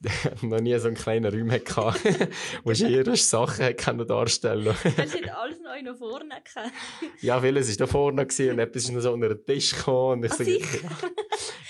noch 0.42 0.60
nie 0.60 0.78
so 0.78 0.88
einen 0.88 0.96
kleinen 0.96 1.32
Raum 1.32 1.50
hatte, 1.50 2.28
wo 2.64 2.74
sie 2.74 2.88
ihre 2.88 3.16
Sachen 3.16 3.74
können 3.76 4.06
darstellen 4.06 4.74
Hast 4.74 5.14
du 5.14 5.36
alles 5.36 5.58
noch 5.60 5.82
noch 5.82 5.96
vorne 5.96 6.34
gehabt? 6.42 6.72
Ja, 7.20 7.40
vieles 7.40 7.68
war 7.70 7.86
da 7.86 7.90
vorne 7.90 8.26
gewesen 8.26 8.52
und 8.52 8.58
etwas 8.58 8.84
ist 8.84 8.92
noch 8.92 9.00
so 9.00 9.12
unter 9.12 9.34
den 9.34 9.44
Tisch 9.44 9.74
gekommen. 9.74 10.18
Und 10.18 10.24
ich, 10.26 10.32
so, 10.34 10.44
sicher? 10.44 10.88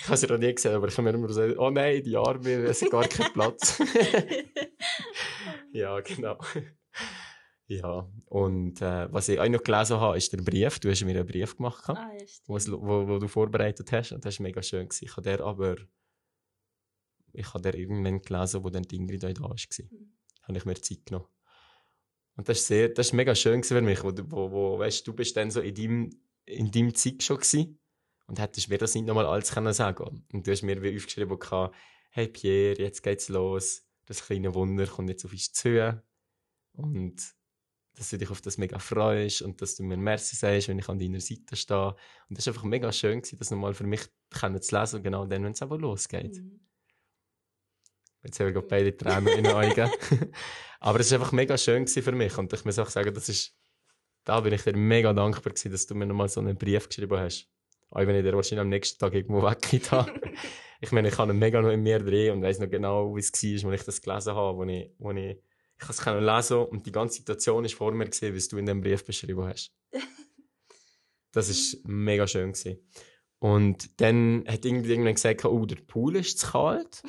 ich 0.01 0.07
habe 0.07 0.17
sie 0.17 0.27
noch 0.27 0.37
nie 0.37 0.53
gesehen, 0.53 0.75
aber 0.75 0.87
ich 0.87 0.97
habe 0.97 1.09
mir 1.09 1.17
immer 1.17 1.29
so 1.29 1.41
oh 1.57 1.69
nein, 1.69 2.03
die 2.03 2.17
Arme, 2.17 2.49
es 2.65 2.81
hat 2.81 2.91
gar 2.91 3.07
keinen 3.07 3.31
Platz. 3.31 3.81
ja, 5.71 5.99
genau. 6.01 6.37
Ja, 7.67 8.09
und 8.25 8.81
äh, 8.81 9.11
was 9.11 9.27
ich 9.27 9.39
auch 9.39 9.47
noch 9.47 9.61
gelesen 9.61 9.99
habe, 9.99 10.17
ist 10.17 10.31
der 10.31 10.37
Brief. 10.37 10.79
Du 10.79 10.89
hast 10.89 11.03
mir 11.03 11.11
einen 11.11 11.27
Brief 11.27 11.57
gemacht, 11.57 11.83
ah, 11.87 12.09
wo, 12.45 12.57
wo 13.07 13.19
du 13.19 13.27
vorbereitet 13.27 13.91
hast. 13.91 14.13
Und 14.13 14.23
das 14.23 14.39
war 14.39 14.43
mega 14.43 14.61
schön. 14.61 14.87
Gewesen. 14.87 15.05
Ich 15.05 15.11
habe 15.11 15.23
der 15.23 15.41
aber 15.41 15.75
ich 17.37 17.53
habe 17.53 17.61
der 17.61 17.75
irgendwann 17.75 18.21
gelesen, 18.21 18.63
wo 18.63 18.69
dann 18.69 18.83
die 18.83 18.95
Ingrid 18.95 19.23
auch 19.23 19.33
da 19.33 19.41
war. 19.43 19.55
Mhm. 19.55 20.11
habe 20.43 20.57
ich 20.57 20.65
mir 20.65 20.75
Zeit 20.75 21.05
genommen. 21.05 21.27
Und 22.35 22.49
das 22.49 22.69
ist 22.69 23.13
mega 23.13 23.35
schön 23.35 23.63
für 23.63 23.81
mich, 23.81 24.03
wo, 24.03 24.11
wo, 24.29 24.51
wo 24.51 24.79
weißt, 24.79 25.07
du 25.07 25.13
bist 25.13 25.37
dann 25.37 25.51
so 25.51 25.61
in 25.61 25.73
deinem, 25.73 26.09
in 26.45 26.71
deinem 26.71 26.93
Zeit 26.93 27.23
schon 27.23 27.37
gewesen 27.37 27.79
und 28.27 28.39
hättest 28.39 28.69
mir 28.69 28.77
das 28.77 28.93
nicht 28.95 29.07
nochmal 29.07 29.25
alles 29.25 29.51
können 29.51 29.73
sagen 29.73 30.23
Und 30.31 30.45
du 30.45 30.51
hast 30.51 30.61
mir 30.63 30.81
wie 30.81 30.95
aufgeschrieben, 30.95 31.39
gehabt, 31.39 31.75
hey 32.11 32.27
Pierre, 32.27 32.81
jetzt 32.81 33.01
geht's 33.01 33.29
los, 33.29 33.83
das 34.05 34.23
kleine 34.23 34.53
Wunder 34.53 34.85
kommt 34.87 35.09
jetzt 35.09 35.25
auf 35.25 35.31
uns 35.31 35.51
zu 35.51 36.01
und 36.73 37.15
dass 37.95 38.11
du 38.11 38.17
dich 38.19 38.29
auf 38.29 38.41
das 38.41 38.59
mega 38.59 38.77
freust 38.77 39.41
und 39.41 39.59
dass 39.61 39.75
du 39.75 39.83
mir 39.83 39.97
Merci 39.97 40.35
sagst, 40.35 40.67
wenn 40.67 40.77
ich 40.77 40.87
an 40.87 40.99
deiner 40.99 41.19
Seite 41.19 41.55
stehe. 41.55 41.95
Und 42.29 42.37
das 42.37 42.45
ist 42.45 42.49
einfach 42.49 42.63
mega 42.63 42.91
schön 42.91 43.21
gewesen, 43.21 43.39
das 43.39 43.49
nochmal 43.49 43.73
für 43.73 43.87
mich 43.87 44.01
können 44.29 44.61
zu 44.61 44.77
lesen, 44.77 45.01
genau 45.01 45.25
dann, 45.25 45.43
wenn 45.43 45.53
es 45.53 45.63
aber 45.63 45.79
losgeht. 45.79 46.35
Mhm. 46.35 46.59
Jetzt 48.27 48.41
haben 48.41 48.53
wir 48.53 48.61
beide 48.61 48.95
Tränen 48.95 49.27
in 49.27 49.43
den 49.45 49.53
Augen. 49.53 49.89
Aber 50.81 50.99
es 50.99 51.09
war 51.11 51.19
einfach 51.19 51.31
mega 51.31 51.57
schön 51.57 51.87
für 51.87 52.11
mich. 52.11 52.37
Und 52.37 52.51
ich 52.51 52.65
muss 52.65 52.77
auch 52.77 52.89
sagen, 52.89 53.13
das 53.13 53.29
ist, 53.29 53.55
da 54.25 54.41
bin 54.41 54.51
ich 54.51 54.63
dir 54.63 54.75
mega 54.75 55.13
dankbar 55.13 55.53
gewesen, 55.53 55.71
dass 55.71 55.87
du 55.87 55.95
mir 55.95 56.05
nochmal 56.05 56.27
so 56.27 56.41
einen 56.41 56.57
Brief 56.57 56.89
geschrieben 56.89 57.17
hast. 57.17 57.47
Auch 57.89 58.05
wenn 58.05 58.17
ich 58.17 58.23
dir 58.23 58.33
wahrscheinlich 58.35 58.59
am 58.59 58.69
nächsten 58.69 58.99
Tag 58.99 59.13
irgendwo 59.13 59.41
weggegeben 59.49 59.91
habe. 59.91 60.11
ich 60.81 60.91
meine, 60.91 61.07
ich 61.07 61.17
habe 61.17 61.31
ihn 61.31 61.39
mega 61.39 61.61
noch 61.61 61.71
in 61.71 61.81
mir 61.81 61.99
drin 61.99 62.33
und 62.33 62.41
weiss 62.41 62.59
noch 62.59 62.69
genau, 62.69 63.15
wie 63.15 63.21
es 63.21 63.31
war, 63.31 63.71
als 63.71 63.79
ich 63.79 63.85
das 63.85 64.01
gelesen 64.01 64.35
habe, 64.35 64.57
wo 64.57 64.63
ich, 64.65 64.91
wo 64.97 65.11
ich, 65.11 65.37
ich 65.77 65.83
habe 65.83 65.93
es 65.93 66.01
können 66.01 66.25
lesen 66.25 66.57
und 66.57 66.85
die 66.85 66.91
ganze 66.91 67.19
Situation 67.19 67.63
ist 67.63 67.75
vor 67.75 67.93
mir 67.93 68.09
gewesen, 68.09 68.35
wie 68.35 68.47
du 68.49 68.57
in 68.57 68.65
dem 68.65 68.81
Brief 68.81 69.05
beschrieben 69.05 69.45
hast. 69.45 69.73
Das 71.33 71.49
ist 71.49 71.85
mega 71.85 72.25
schön 72.25 72.53
gewesen. 72.53 72.79
Und 73.37 74.01
dann 74.01 74.43
hat 74.47 74.65
irgendwann 74.65 75.13
gesagt, 75.13 75.45
oh, 75.45 75.65
der 75.65 75.75
Pool 75.75 76.15
ist 76.15 76.39
zu 76.39 76.47
kalt. 76.47 77.03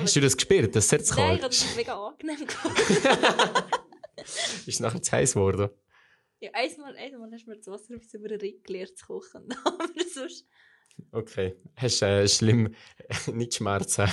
Hast 0.00 0.16
du 0.16 0.20
das 0.20 0.36
gespürt, 0.36 0.74
dass 0.74 0.84
es 0.84 0.90
sehr 0.90 1.02
zu 1.04 1.14
Nein, 1.14 1.36
ich 1.36 1.42
habe 1.42 1.54
das 1.54 1.76
mega 1.76 2.06
angenehm. 2.06 2.36
Ist 4.16 4.68
es 4.68 4.80
nachher 4.80 5.02
zu 5.02 5.12
heiß 5.12 5.34
geworden? 5.34 5.70
ja, 6.40 6.50
einmal, 6.54 6.96
einmal 6.96 7.30
hast 7.32 7.46
du 7.46 7.50
mir 7.50 7.56
das 7.56 7.66
Wasser 7.66 7.96
auf 7.96 8.14
über 8.14 8.28
den 8.28 8.40
Ring 8.40 8.62
gelernt 8.62 8.96
zu 8.96 9.06
kochen. 9.06 9.48
Aber 9.64 10.04
sonst... 10.12 10.46
Okay. 11.12 11.56
Hast 11.76 12.02
äh, 12.02 12.28
schlimm, 12.28 12.74
nicht 13.32 13.54
Schmerzen, 13.54 14.06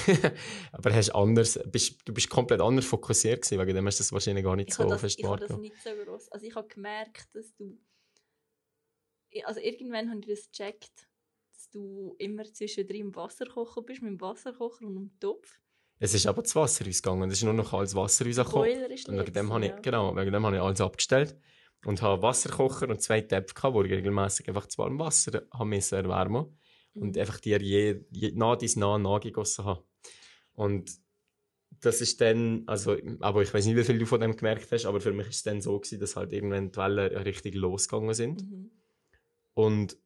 aber 0.71 0.93
hast 0.93 1.09
anders, 1.09 1.59
bist, 1.65 1.97
du 2.05 2.13
bist 2.13 2.29
komplett 2.29 2.61
anders 2.61 2.85
fokussiert 2.85 3.41
gewesen, 3.41 3.59
wegen 3.59 3.75
dem 3.75 3.85
hast 3.85 3.99
du 3.99 4.03
das 4.03 4.13
wahrscheinlich 4.13 4.45
gar 4.45 4.55
nicht 4.55 4.69
Ich 4.69 4.75
so 4.75 4.85
das, 4.85 5.01
fest 5.01 5.19
ich 5.19 5.25
habe 5.25 5.45
das 5.45 5.57
nicht 5.57 5.75
so 5.83 5.89
groß. 5.89 6.31
Also 6.31 6.45
ich 6.45 6.55
habe 6.55 6.67
gemerkt, 6.67 7.27
dass 7.33 7.53
du... 7.55 7.77
Also 9.43 9.59
irgendwann 9.59 10.09
habe 10.09 10.21
ich 10.21 10.27
das 10.27 10.49
gecheckt, 10.49 11.09
dass 11.51 11.69
du 11.71 12.15
immer 12.19 12.45
zwischendrin 12.45 13.07
im 13.07 13.15
Wasserkocher 13.15 13.81
bist, 13.81 14.01
mit 14.01 14.11
dem 14.11 14.21
Wasserkocher 14.21 14.85
und 14.85 14.95
dem 14.95 15.19
Topf. 15.19 15.59
Es 15.99 16.13
ist 16.13 16.27
aber 16.27 16.43
das 16.43 16.55
Wasser 16.55 16.87
ausgegangen, 16.87 17.29
es 17.29 17.37
ist 17.37 17.43
nur 17.43 17.53
noch 17.53 17.71
kaltes 17.71 17.95
Wasser 17.95 18.25
rausgekommen. 18.25 18.69
Boiler 18.69 18.91
ist 18.91 19.09
Und 19.09 19.17
wegen 19.17 19.33
dem, 19.33 19.51
habe 19.51 19.65
ich, 19.65 19.71
gewesen, 19.71 19.83
genau, 19.83 20.15
wegen 20.15 20.31
dem 20.31 20.45
habe 20.45 20.55
ich 20.55 20.61
alles 20.61 20.81
abgestellt 20.81 21.35
und 21.85 22.01
habe 22.01 22.21
Wasserkocher 22.21 22.89
und 22.89 23.01
zwei 23.01 23.21
Töpfe 23.21 23.53
gehabt, 23.53 23.73
wo 23.73 23.83
ich 23.83 23.91
regelmäßig 23.91 24.47
einfach 24.47 24.67
zu 24.67 24.77
warmem 24.79 24.99
Wasser 24.99 25.43
haben 25.51 25.69
müssen 25.69 25.95
erwärmen 25.95 26.45
ja. 26.93 27.01
und 27.01 27.15
Mhm. 27.15 27.21
einfach 27.21 27.39
dir 27.39 27.61
je, 27.61 28.05
je 28.11 28.31
nah 28.33 28.55
dies 28.55 28.75
nah 28.75 28.97
nachgegossen 28.97 29.65
habe. 29.65 29.83
Und 30.53 30.91
das 31.79 32.01
ist 32.01 32.21
dann, 32.21 32.63
also, 32.67 32.97
aber 33.19 33.41
ich 33.43 33.53
weiß 33.53 33.65
nicht, 33.65 33.75
wie 33.77 33.83
viel 33.83 33.99
du 33.99 34.05
von 34.05 34.19
dem 34.19 34.35
gemerkt 34.35 34.71
hast, 34.71 34.85
aber 34.85 34.99
für 34.99 35.13
mich 35.13 35.27
ist 35.27 35.37
es 35.37 35.43
dann 35.43 35.61
so 35.61 35.79
gewesen, 35.79 35.99
dass 35.99 36.15
halt 36.15 36.31
irgendwann 36.33 36.71
die 36.71 36.77
Wellen 36.77 37.15
richtig 37.17 37.55
losgegangen 37.55 38.13
sind. 38.13 38.41
Mhm. 38.41 38.71
Und 39.53 39.97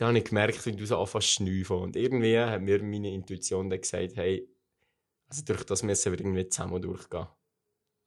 dann 0.00 0.08
habe 0.08 0.18
ich 0.18 0.24
gemerkt, 0.24 0.64
wie 0.64 0.72
du 0.72 0.86
so 0.86 0.98
anfängst 0.98 1.28
zu 1.28 1.34
schnüffeln. 1.34 1.82
Und 1.82 1.96
irgendwie 1.96 2.38
hat 2.38 2.62
mir 2.62 2.82
meine 2.82 3.12
Intuition 3.12 3.68
dann 3.68 3.80
gesagt, 3.80 4.16
hey, 4.16 4.48
also 5.28 5.42
durch 5.44 5.62
das 5.64 5.82
müssen 5.82 6.10
wir 6.12 6.18
irgendwie 6.18 6.48
zusammen 6.48 6.80
durchgehen. 6.80 7.26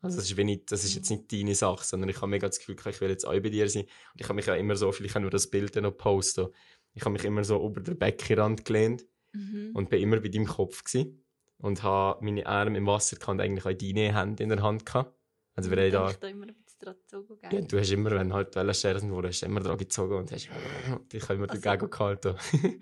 Also 0.01 0.17
das 0.17 0.25
ist, 0.25 0.35
wie 0.35 0.43
nicht, 0.43 0.71
das 0.71 0.83
ist 0.83 0.95
jetzt 0.95 1.11
nicht 1.11 1.31
deine 1.31 1.53
Sache, 1.53 1.85
sondern 1.85 2.09
ich 2.09 2.17
habe 2.17 2.27
mega 2.27 2.47
das 2.47 2.57
Gefühl, 2.57 2.75
ich 2.89 2.99
will 2.99 3.09
jetzt 3.11 3.25
auch 3.25 3.31
bei 3.31 3.49
dir 3.49 3.69
sein. 3.69 3.83
Und 3.83 4.21
ich 4.21 4.23
habe 4.23 4.33
mich 4.33 4.47
ja 4.47 4.55
immer 4.55 4.75
so, 4.75 4.91
vielleicht 4.91 5.19
nur 5.19 5.29
das 5.29 5.49
Bild 5.49 5.75
noch 5.75 5.95
posten. 5.95 6.47
Ich 6.95 7.03
habe 7.03 7.11
mich 7.11 7.23
immer 7.25 7.43
so 7.43 7.63
über 7.63 7.79
den 7.79 7.97
Beckenrand 7.97 8.65
gelehnt 8.65 9.05
Mhm. 9.35 9.71
und 9.73 9.89
bin 9.89 10.01
immer 10.01 10.19
bei 10.19 10.29
deinem 10.29 10.45
Kopf 10.47 10.83
gewesen. 10.83 11.23
Und 11.57 11.83
habe 11.83 12.23
meine 12.25 12.45
Arme 12.45 12.77
im 12.77 12.87
Wasser 12.87 13.17
gehabt 13.17 13.29
und 13.31 13.41
eigentlich 13.41 13.65
auch 13.65 13.77
deine 13.77 14.15
Hände 14.19 14.43
in 14.43 14.49
der 14.49 14.61
Hand 14.61 14.85
gehabt. 14.85 15.15
Also 15.55 15.69
wir 15.69 15.77
haben 15.77 15.91
da... 15.91 16.09
Ich 16.09 16.17
da 16.17 16.27
immer 16.27 16.47
ein 16.47 16.55
bisschen 16.63 16.79
dran 16.79 16.95
gezogen, 16.95 17.39
gell? 17.39 17.53
Ja, 17.53 17.61
du 17.61 17.79
hast 17.79 17.91
immer, 17.91 18.11
wenn 18.11 18.33
halt 18.33 18.53
die 18.53 18.59
Wellensterne 18.59 19.09
wurden, 19.11 19.27
hast 19.27 19.41
du 19.41 19.45
immer 19.45 19.59
dran 19.59 19.77
gezogen 19.77 20.15
und 20.15 20.31
hast 20.31 20.49
dich 21.13 21.29
immer 21.29 21.49
Also- 21.49 21.61
dagegen 21.61 21.89
gehalten. 21.89 22.35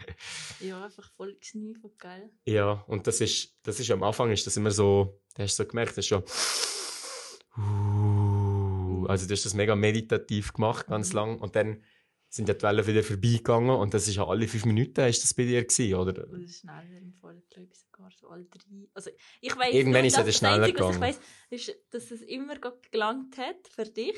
Ja, 0.62 0.86
einfach 0.86 1.12
voll 1.14 1.36
gesnüffelt, 1.36 2.00
gell? 2.00 2.30
ja, 2.46 2.72
und 2.88 3.06
das 3.08 3.20
ist, 3.22 3.56
das 3.64 3.80
ist 3.80 3.92
am 3.92 4.04
Anfang 4.04 4.32
ist 4.32 4.46
das 4.48 4.58
immer 4.58 4.72
so, 4.72 5.20
da 5.36 5.44
hast 5.44 5.60
du 5.60 5.64
so 5.64 5.70
gemerkt, 5.70 5.92
das 5.92 5.98
ist 6.00 6.08
schon 6.08 6.24
also 9.08 9.28
du 9.28 9.34
hast 9.34 9.46
das 9.46 9.54
mega 9.54 9.76
meditativ 9.76 10.54
gemacht, 10.54 10.88
ganz 10.88 11.10
Mhm. 11.10 11.16
lang 11.16 11.40
und 11.40 11.56
dann 11.56 11.84
sind 12.32 12.48
ja 12.48 12.54
die 12.54 12.64
Wellen 12.64 12.88
wieder 12.88 13.04
vorbeigegangen 13.04 13.76
und 13.76 13.94
das 13.94 14.08
ist 14.08 14.16
ja 14.16 14.26
alle 14.26 14.48
fünf 14.48 14.64
Minuten 14.64 15.02
ist 15.02 15.22
das 15.22 15.34
bei 15.34 15.44
dir 15.44 15.64
gewesen, 15.66 15.96
oder? 15.96 16.30
Oder 16.30 16.48
schneller 16.48 16.98
im 16.98 17.14
Fall, 17.14 17.44
glaube 17.50 17.68
ich, 17.70 17.78
sogar 17.78 18.10
so 18.18 18.30
alle 18.30 18.46
drei. 18.46 18.88
Also, 18.94 19.12
ich 19.42 19.56
weiss 19.58 19.74
Irgendwann 19.74 20.02
nur, 20.02 20.08
ist 20.08 20.18
es 20.18 20.38
schneller 20.38 20.64
Einzige, 20.64 20.80
was 20.80 20.96
gegangen. 20.96 21.16
ich 21.50 21.60
weiss, 21.60 21.68
ist, 21.68 21.76
dass 21.90 22.10
es 22.10 22.22
immer 22.22 22.56
gelangt 22.90 23.38
hat 23.38 23.68
für 23.68 23.84
dich, 23.84 24.18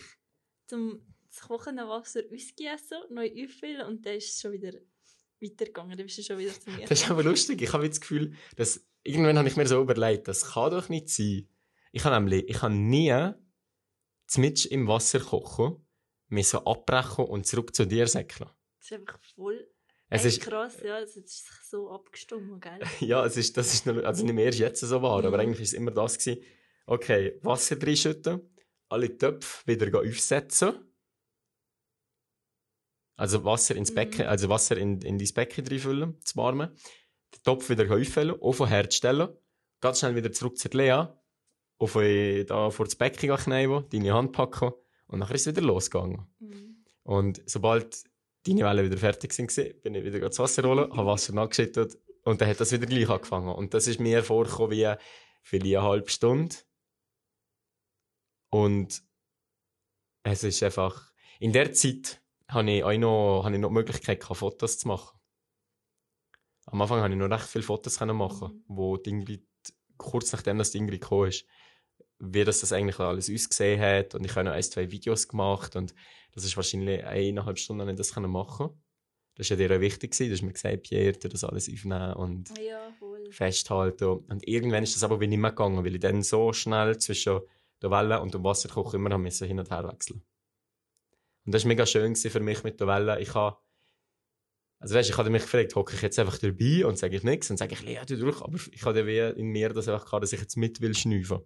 zum 0.68 1.02
das 1.28 1.42
kochende 1.42 1.88
Wasser 1.88 2.22
ausgießen, 2.32 3.00
neu 3.10 3.32
auffüllen 3.44 3.88
und 3.88 4.06
dann 4.06 4.16
ist 4.16 4.36
es 4.36 4.42
schon 4.42 4.52
wieder 4.52 4.74
weitergegangen. 5.42 5.98
Dann 5.98 6.06
bist 6.06 6.20
du 6.20 6.22
schon 6.22 6.38
wieder 6.38 6.54
zu 6.54 6.70
mir. 6.70 6.86
Das 6.86 7.02
ist 7.02 7.10
aber 7.10 7.24
lustig. 7.24 7.64
Ich 7.64 7.74
habe 7.74 7.90
das 7.90 8.00
Gefühl, 8.00 8.36
dass 8.56 8.86
irgendwann 9.02 9.40
habe 9.40 9.48
ich 9.48 9.56
mir 9.56 9.66
so 9.66 9.82
überlegt, 9.82 10.28
das 10.28 10.52
kann 10.52 10.70
doch 10.70 10.88
nicht 10.90 11.10
sein. 11.10 11.50
Ich 11.92 12.06
habe 12.06 12.16
nämlich, 12.16 12.48
ich 12.48 12.62
habe 12.62 12.76
nie 12.76 13.32
mit 14.38 14.66
im 14.66 14.88
Wasser 14.88 15.20
kochen, 15.20 15.84
mir 16.28 16.44
so 16.44 16.64
abbrechen 16.66 17.26
und 17.26 17.46
zurück 17.46 17.76
zu 17.76 17.86
dir 17.86 18.08
säckeln. 18.08 18.50
Das 18.80 18.92
ist 18.92 18.94
einfach 18.94 19.20
voll 19.36 19.68
Es 20.10 20.26
ist, 20.26 20.42
krass, 20.42 20.78
ja, 20.84 21.00
es 21.00 21.16
ist 21.16 21.28
sich 21.30 21.56
so 21.70 21.90
abgestimmt, 21.90 22.62
gell? 22.62 22.80
ja, 23.00 23.26
es 23.26 23.38
ist, 23.38 23.56
das 23.58 23.74
ist 23.74 23.86
nur, 23.86 24.04
also 24.06 24.24
nicht 24.26 24.34
mehr 24.36 24.52
jetzt 24.52 24.82
so 24.82 25.02
wahr, 25.02 25.24
aber 25.24 25.38
Mhm. 25.38 25.42
eigentlich 25.42 25.62
ist 25.62 25.70
es 25.70 25.74
immer 25.74 25.92
das 25.92 26.18
gewesen. 26.18 26.44
Okay, 26.86 27.40
Wasser 27.44 27.82
reinschütten, 27.82 28.42
alle 28.90 29.18
Töpfe 29.18 29.66
wieder 29.68 30.00
aufsetzen. 30.00 30.74
Also 33.16 33.46
Wasser 33.46 33.76
ins 33.76 33.92
Mhm. 33.92 33.96
Becken, 33.96 34.26
also 34.26 34.50
Wasser 34.50 34.78
in, 34.78 35.02
in 35.02 35.18
dein 35.18 35.34
Becken 35.34 35.66
reinfüllen, 35.68 36.20
zu 36.22 36.36
warmen. 36.36 36.70
Den 37.34 37.44
Topf 37.44 37.70
wieder 37.70 37.90
auffüllen, 37.92 38.36
Ofen 38.40 38.68
herstellen, 38.68 39.30
ganz 39.82 40.00
schnell 40.00 40.16
wieder 40.16 40.32
zurück 40.32 40.58
zur 40.58 40.72
Lea, 40.72 41.06
auf 41.78 41.94
da 41.94 42.70
vor 42.70 42.86
das 42.86 42.96
Becken 42.96 43.36
kneifen, 43.36 43.86
deine 43.90 44.14
Hand 44.14 44.32
packen 44.32 44.74
und 45.08 45.20
nachher 45.20 45.36
ist 45.36 45.48
es 45.48 45.56
wieder 45.56 45.66
losgegangen. 45.66 46.28
Mhm. 46.40 46.84
Und 47.04 47.42
sobald 47.46 48.04
deine 48.46 48.64
Wellen 48.64 48.86
wieder 48.86 48.98
fertig 48.98 49.34
sind, 49.34 49.54
bin 49.82 49.96
ich 49.96 50.04
wieder 50.04 50.20
das 50.20 50.40
Wasser 50.40 50.64
holen, 50.64 50.92
habe 50.92 51.08
Wasser 51.08 51.34
nachgeschüttet 51.34 51.98
und 52.24 52.42
dann 52.42 52.50
hat 52.50 52.60
das 52.60 52.72
wieder 52.72 52.86
gleich 52.86 53.10
angefangen. 53.10 53.54
Und 53.54 53.74
das 53.74 53.88
ist 53.88 54.00
mir 54.00 54.24
vorgekommen 54.24 54.72
wie 54.72 54.94
vielleicht 55.42 55.78
eine 55.78 55.84
halbe 55.84 56.10
Stunde. 56.10 56.56
Und 58.50 59.04
es 60.24 60.44
ist 60.44 60.64
einfach, 60.64 61.12
in 61.40 61.52
der 61.52 61.74
Zeit 61.74 62.22
habe 62.48 62.72
ich 62.72 62.84
auch 62.84 62.98
noch, 62.98 63.44
habe 63.44 63.56
ich 63.56 63.62
noch 63.62 63.70
die 63.70 63.74
Möglichkeit 63.74 64.22
gehabt, 64.22 64.38
Fotos 64.38 64.80
zu 64.80 64.88
machen. 64.88 65.20
Am 66.66 66.82
Anfang 66.82 67.02
habe 67.02 67.14
ich 67.14 67.20
noch 67.20 67.30
recht 67.30 67.48
viele 67.48 67.64
Fotos 67.64 68.00
machen, 68.00 68.64
wo 68.68 68.96
die 68.98 69.10
Ingrid, 69.10 69.46
kurz 69.98 70.32
nachdem 70.32 70.62
die 70.62 70.78
Ingrid 70.78 71.02
gekommen 71.02 71.30
ist, 71.30 71.46
wie 72.20 72.44
das, 72.44 72.62
das 72.62 72.74
eigentlich 72.74 73.00
alles 73.00 73.30
ausgesehen 73.30 73.82
hat. 73.82 74.16
Und 74.16 74.26
ich 74.26 74.36
habe 74.36 74.46
noch 74.46 74.54
ein, 74.54 74.64
zwei 74.64 74.90
Videos 74.92 75.28
gemacht 75.28 75.76
und 75.76 75.94
das 76.34 76.46
ist 76.46 76.56
wahrscheinlich 76.56 77.04
eineinhalb 77.04 77.60
Stunden, 77.60 77.88
ich 77.90 77.96
das 77.96 78.16
machen 78.16 78.70
Das 79.36 79.50
war 79.50 79.58
ja 79.58 79.68
dir 79.68 79.76
auch 79.76 79.82
wichtig. 79.82 80.12
gewesen. 80.12 80.32
Hast 80.32 80.42
mir 80.42 80.54
gesagt, 80.54 80.84
Pierre, 80.84 81.14
das 81.14 81.44
alles 81.44 81.70
aufnehmen 81.72 82.14
und 82.14 82.52
Ah 82.52 82.62
Ja, 82.62 82.94
festhalten. 83.32 84.06
Und 84.06 84.48
irgendwann 84.48 84.84
ist 84.84 84.96
das 84.96 85.04
aber 85.04 85.18
nicht 85.18 85.38
mehr 85.38 85.52
gegangen, 85.52 85.84
weil 85.84 85.96
ich 85.96 86.02
dann 86.02 86.24
so 86.24 86.54
schnell 86.54 86.98
zwischen 86.98 87.42
der 87.82 87.92
Welle 87.92 88.22
und 88.22 88.34
dem 88.34 88.44
Wasserkocher 88.44 88.96
immer 88.96 89.12
haben 89.12 89.28
hin 89.28 89.60
und 89.60 89.70
her 89.70 89.88
wechseln. 89.92 90.24
Und 91.46 91.54
das 91.54 91.64
war 91.64 91.70
mega 91.70 91.86
schön 91.86 92.16
für 92.16 92.40
mich 92.40 92.64
mit 92.64 92.80
der 92.80 92.88
Welle. 92.88 93.20
Ich 93.20 93.34
habe, 93.34 93.58
also 94.80 94.96
weißt, 94.96 95.10
ich 95.10 95.18
habe 95.18 95.30
mich 95.30 95.44
gefragt, 95.44 95.76
hocke 95.76 95.96
ich 95.96 96.02
jetzt 96.02 96.18
einfach 96.18 96.38
dabei 96.38 96.86
und 96.86 96.98
sage 96.98 97.18
ich 97.18 97.24
nichts 97.24 97.52
und 97.52 97.58
sage 97.58 97.74
ich, 97.74 97.82
ja, 97.82 98.06
du 98.06 98.18
durch, 98.18 98.42
aber 98.42 98.58
ich 98.72 98.84
habe 98.84 99.06
wie 99.06 99.40
in 99.40 99.48
mir 99.48 99.70
das 99.70 99.90
einfach 99.90 100.06
gehabt, 100.06 100.24
dass 100.24 100.34
ich 100.34 100.40
jetzt 100.40 100.56
mit 100.56 100.80
will 100.80 100.96
schnüffeln. 100.96 101.42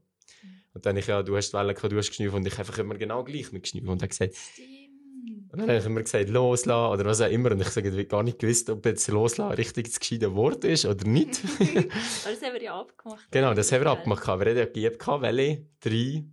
Und 0.77 0.85
dann 0.85 0.95
ich, 0.95 1.07
ja, 1.07 1.23
du 1.23 1.35
hast 1.35 1.49
die 1.49 1.57
Welle 1.57 1.73
gehabt, 1.73 1.91
du 1.91 1.97
hast 1.97 2.09
geschnüffelt 2.09 2.35
und 2.35 2.45
ich 2.45 2.59
einfach 2.59 2.77
immer 2.77 2.93
genau 2.93 3.23
gleich 3.23 3.51
mit 3.51 3.63
geschnüffelt 3.63 3.89
und 3.89 4.01
er 4.03 4.07
gesagt, 4.07 4.35
Stimmt. 4.35 5.51
und 5.51 5.59
dann 5.59 5.69
habe 5.69 5.79
ich 5.79 5.85
immer 5.87 6.03
gesagt, 6.03 6.29
loslassen 6.29 6.93
oder 6.93 7.05
was 7.05 7.19
auch 7.19 7.31
immer. 7.31 7.51
Und 7.51 7.61
ich 7.61 7.69
sage 7.69 8.05
gar 8.05 8.21
nicht 8.21 8.37
gewusst, 8.37 8.69
ob 8.69 8.85
jetzt 8.85 9.07
loslassen 9.07 9.55
richtig 9.55 9.87
das 9.87 9.99
gescheite 9.99 10.35
Wort 10.35 10.63
ist 10.65 10.85
oder 10.85 11.03
nicht. 11.07 11.41
Aber 11.59 12.31
das 12.31 12.41
haben 12.43 12.53
wir 12.53 12.61
ja 12.61 12.79
abgemacht. 12.79 13.27
genau, 13.31 13.55
das 13.55 13.71
haben 13.71 13.81
wir 13.81 13.89
abgemacht. 13.89 14.27
Wir 14.27 14.33
haben 14.33 14.57
ja 14.57 14.65
gegeben, 14.65 15.21
welche 15.21 15.65
drei, 15.79 16.23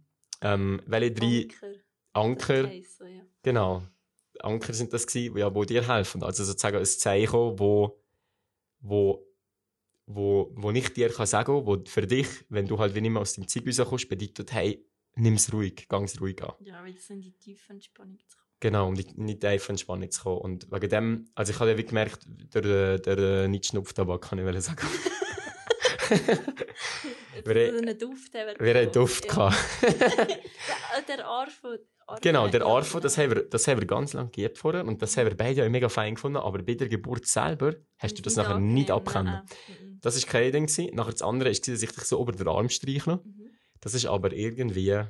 ähm, 0.43 0.83
welche 0.85 1.13
drei 1.13 1.49
Anker. 2.13 2.65
Anker, 2.65 2.83
so, 2.99 3.07
ja. 3.07 3.23
genau, 3.43 3.83
Anker 4.41 4.75
sind 4.75 4.93
das 4.93 5.07
gewesen, 5.07 5.39
ja, 5.39 5.55
wo 5.55 5.65
dir 5.65 5.89
helfen. 5.89 6.23
Also 6.23 6.45
sozusagen 6.45 6.77
ein 6.77 6.85
Zeichen, 6.85 7.59
wo, 7.59 7.99
wo, 8.81 9.27
wo, 10.07 10.51
wo 10.55 10.71
ich 10.71 10.93
dir 10.93 11.09
kann 11.11 11.27
sagen, 11.27 11.67
wo 11.67 11.83
für 11.87 12.07
dich, 12.07 12.29
wenn 12.49 12.67
du 12.67 12.79
halt 12.79 12.95
wie 12.95 13.01
nicht 13.01 13.11
mehr 13.13 13.23
aus 13.23 13.35
dem 13.35 13.49
Zeug 13.49 13.67
rauskommst, 13.67 14.09
bedeutet, 14.09 14.53
hey, 14.53 14.85
nimm's 15.17 15.53
ruhig, 15.53 15.87
gang's 15.89 16.21
ruhig 16.21 16.43
an. 16.43 16.53
Ja, 16.61 16.83
weil 16.83 16.93
das 16.95 17.09
in 17.11 17.21
die 17.21 17.33
tiefe 17.33 17.73
Entspannung 17.73 18.19
zu 18.27 18.37
kommen. 18.37 18.45
Genau, 18.61 18.89
um 18.89 18.95
nicht 18.95 19.13
in 19.13 19.27
die 19.27 19.39
tiefe 19.39 19.71
Entspannung 19.71 20.11
zu 20.11 20.23
kommen. 20.23 20.39
Und 20.41 20.71
wegen 20.73 20.89
dem, 20.89 21.29
also 21.35 21.53
ich 21.53 21.61
habe 21.61 21.71
ja 21.71 21.79
wie 21.79 21.85
gemerkt, 21.85 22.21
der, 22.27 22.99
der, 22.99 23.17
der 23.17 23.49
nicht 23.49 23.67
Schnupftabak, 23.67 24.23
kann 24.23 24.39
ich 24.39 24.61
sagen. 24.65 24.87
Wir- 27.45 27.75
einen 27.77 27.99
Duft 27.99 28.35
haben 28.35 28.55
Wir 28.59 28.75
haben 28.75 28.93
Duft 28.93 29.25
ja. 29.27 29.31
gehabt. 29.31 29.57
Der, 29.83 31.17
der 31.17 31.27
Arfo. 31.27 31.69
Arfo 32.07 32.21
Genau, 32.23 32.49
der 32.49 32.65
Arfo, 32.65 33.01
das 33.01 33.17
genau. 33.17 33.25
haben 33.31 33.37
wir, 33.37 33.43
das 33.49 33.67
haben 33.67 33.81
wir 33.81 33.87
ganz 33.87 34.13
lange 34.13 34.31
geübt 34.31 34.59
vorher 34.59 34.85
und 34.87 35.01
das 35.03 35.17
haben 35.17 35.27
wir 35.27 35.37
beide 35.37 35.65
auch 35.65 35.69
mega 35.71 35.89
fein 35.89 36.15
gefunden, 36.15 36.37
aber 36.37 36.63
bei 36.63 36.75
der 36.75 36.89
Geburt 36.89 37.27
selber 37.27 37.75
hast 37.99 38.17
du 38.19 38.23
das 38.23 38.37
nachher 38.37 38.59
nicht 38.59 38.91
abgekommen. 38.91 39.41
Das 40.05 40.23
war 40.23 40.31
kein 40.31 40.53
Ding. 40.53 40.67
gewesen. 40.67 40.95
Nachher 40.95 41.13
das 41.13 41.23
andere 41.23 41.49
war, 41.51 41.55
dass 41.57 41.83
ich 41.83 41.91
dich 41.91 42.05
so 42.05 42.21
über 42.21 42.33
den 42.33 42.47
Arm 42.49 42.69
streichle. 42.69 43.21
Mhm. 43.25 43.51
Das 43.81 43.95
ist 43.95 44.07
aber 44.07 44.33
irgendwie, 44.33 44.87
Das 44.87 45.09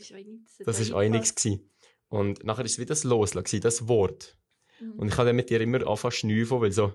ist 0.00 0.12
auch 0.12 0.16
nichts. 0.16 0.56
das 0.64 0.80
ist 0.80 0.92
auch 0.92 1.02
nichts 1.08 1.34
gewesen. 1.34 1.70
Und 2.08 2.44
nachher 2.44 2.64
ist 2.64 2.72
es 2.72 2.78
wie 2.78 2.86
das 2.86 3.04
Loslassen, 3.04 3.60
das 3.60 3.88
Wort. 3.88 4.36
Mhm. 4.80 4.92
Und 4.98 5.08
ich 5.08 5.16
habe 5.16 5.26
dann 5.28 5.36
mit 5.36 5.48
dir 5.50 5.60
immer 5.60 5.78
angefangen 5.78 6.12
zu 6.12 6.18
schnüffeln, 6.18 6.60
weil 6.60 6.72
so. 6.72 6.92